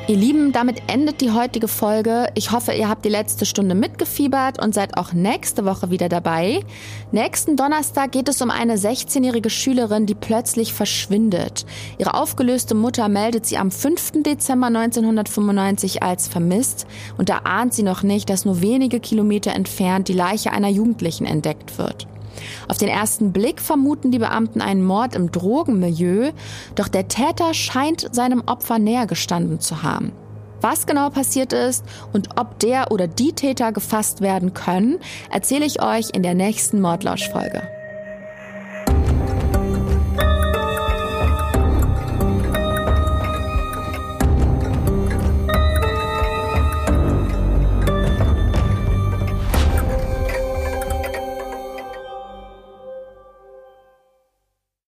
Ihr 0.07 0.17
Lieben, 0.17 0.53
damit 0.53 0.83
endet 0.87 1.23
die 1.23 1.31
heutige 1.31 1.67
Folge. 1.67 2.29
Ich 2.35 2.53
hoffe, 2.53 2.73
ihr 2.73 2.91
habt 2.91 3.07
die 3.07 3.11
letzte 3.11 3.47
Stunde 3.47 3.75
mitgefiebert 3.75 4.63
und 4.63 4.75
seid 4.75 4.99
auch 4.99 5.15
nächste 5.15 5.65
Woche 5.65 5.89
wieder 5.89 6.11
dabei. 6.11 6.61
Nächsten 7.11 7.57
Donnerstag 7.57 8.13
geht 8.13 8.29
es 8.29 8.43
um 8.43 8.51
eine 8.51 8.77
16-jährige 8.77 9.49
Schülerin, 9.49 10.05
die 10.05 10.15
plötzlich 10.15 10.75
verschwindet. 10.75 11.65
Ihre 11.97 12.13
aufgelöste 12.13 12.75
Mutter 12.75 13.09
meldet 13.09 13.47
sie 13.47 13.57
am 13.57 13.71
5. 13.71 14.23
Dezember 14.25 14.67
1995 14.67 16.03
als 16.03 16.29
vermisst 16.29 16.87
und 17.17 17.31
da 17.31 17.39
ahnt 17.45 17.73
sie 17.73 17.83
noch 17.83 18.03
nicht, 18.03 18.29
dass 18.29 18.45
nur 18.45 18.61
wenige 18.61 19.01
Kilometer 19.01 19.53
entfernt 19.53 20.09
die 20.09 20.13
Leiche 20.13 20.53
einer 20.53 20.69
Jugendlichen 20.69 21.25
entdeckt 21.25 21.79
wird. 21.79 22.07
Auf 22.69 22.79
den 22.79 22.89
ersten 22.89 23.33
Blick 23.33 23.61
vermuten 23.61 24.11
die 24.11 24.19
Beamten 24.19 24.61
einen 24.61 24.85
Mord 24.85 25.15
im 25.15 25.33
Drogenmilieu, 25.33 26.33
doch 26.75 26.89
der 26.89 27.09
Täter 27.09 27.55
scheint 27.55 28.15
seinem 28.15 28.43
Opfer 28.47 28.79
näher 28.79 29.07
gestanden 29.07 29.61
zu 29.61 29.83
haben. 29.83 30.13
Was 30.61 30.87
genau 30.87 31.11
passiert 31.11 31.53
ist 31.53 31.85
und 32.15 32.39
ob 32.39 32.59
der 32.59 32.91
oder 32.91 33.07
die 33.07 33.33
Täter 33.35 33.71
gefasst 33.71 34.23
werden 34.23 34.55
können, 34.55 34.99
erzähle 35.31 35.67
ich 35.67 35.83
euch 35.83 36.11
in 36.15 36.23
der 36.23 36.35
nächsten 36.35 36.81
Mordlausch-Folge. 36.81 37.74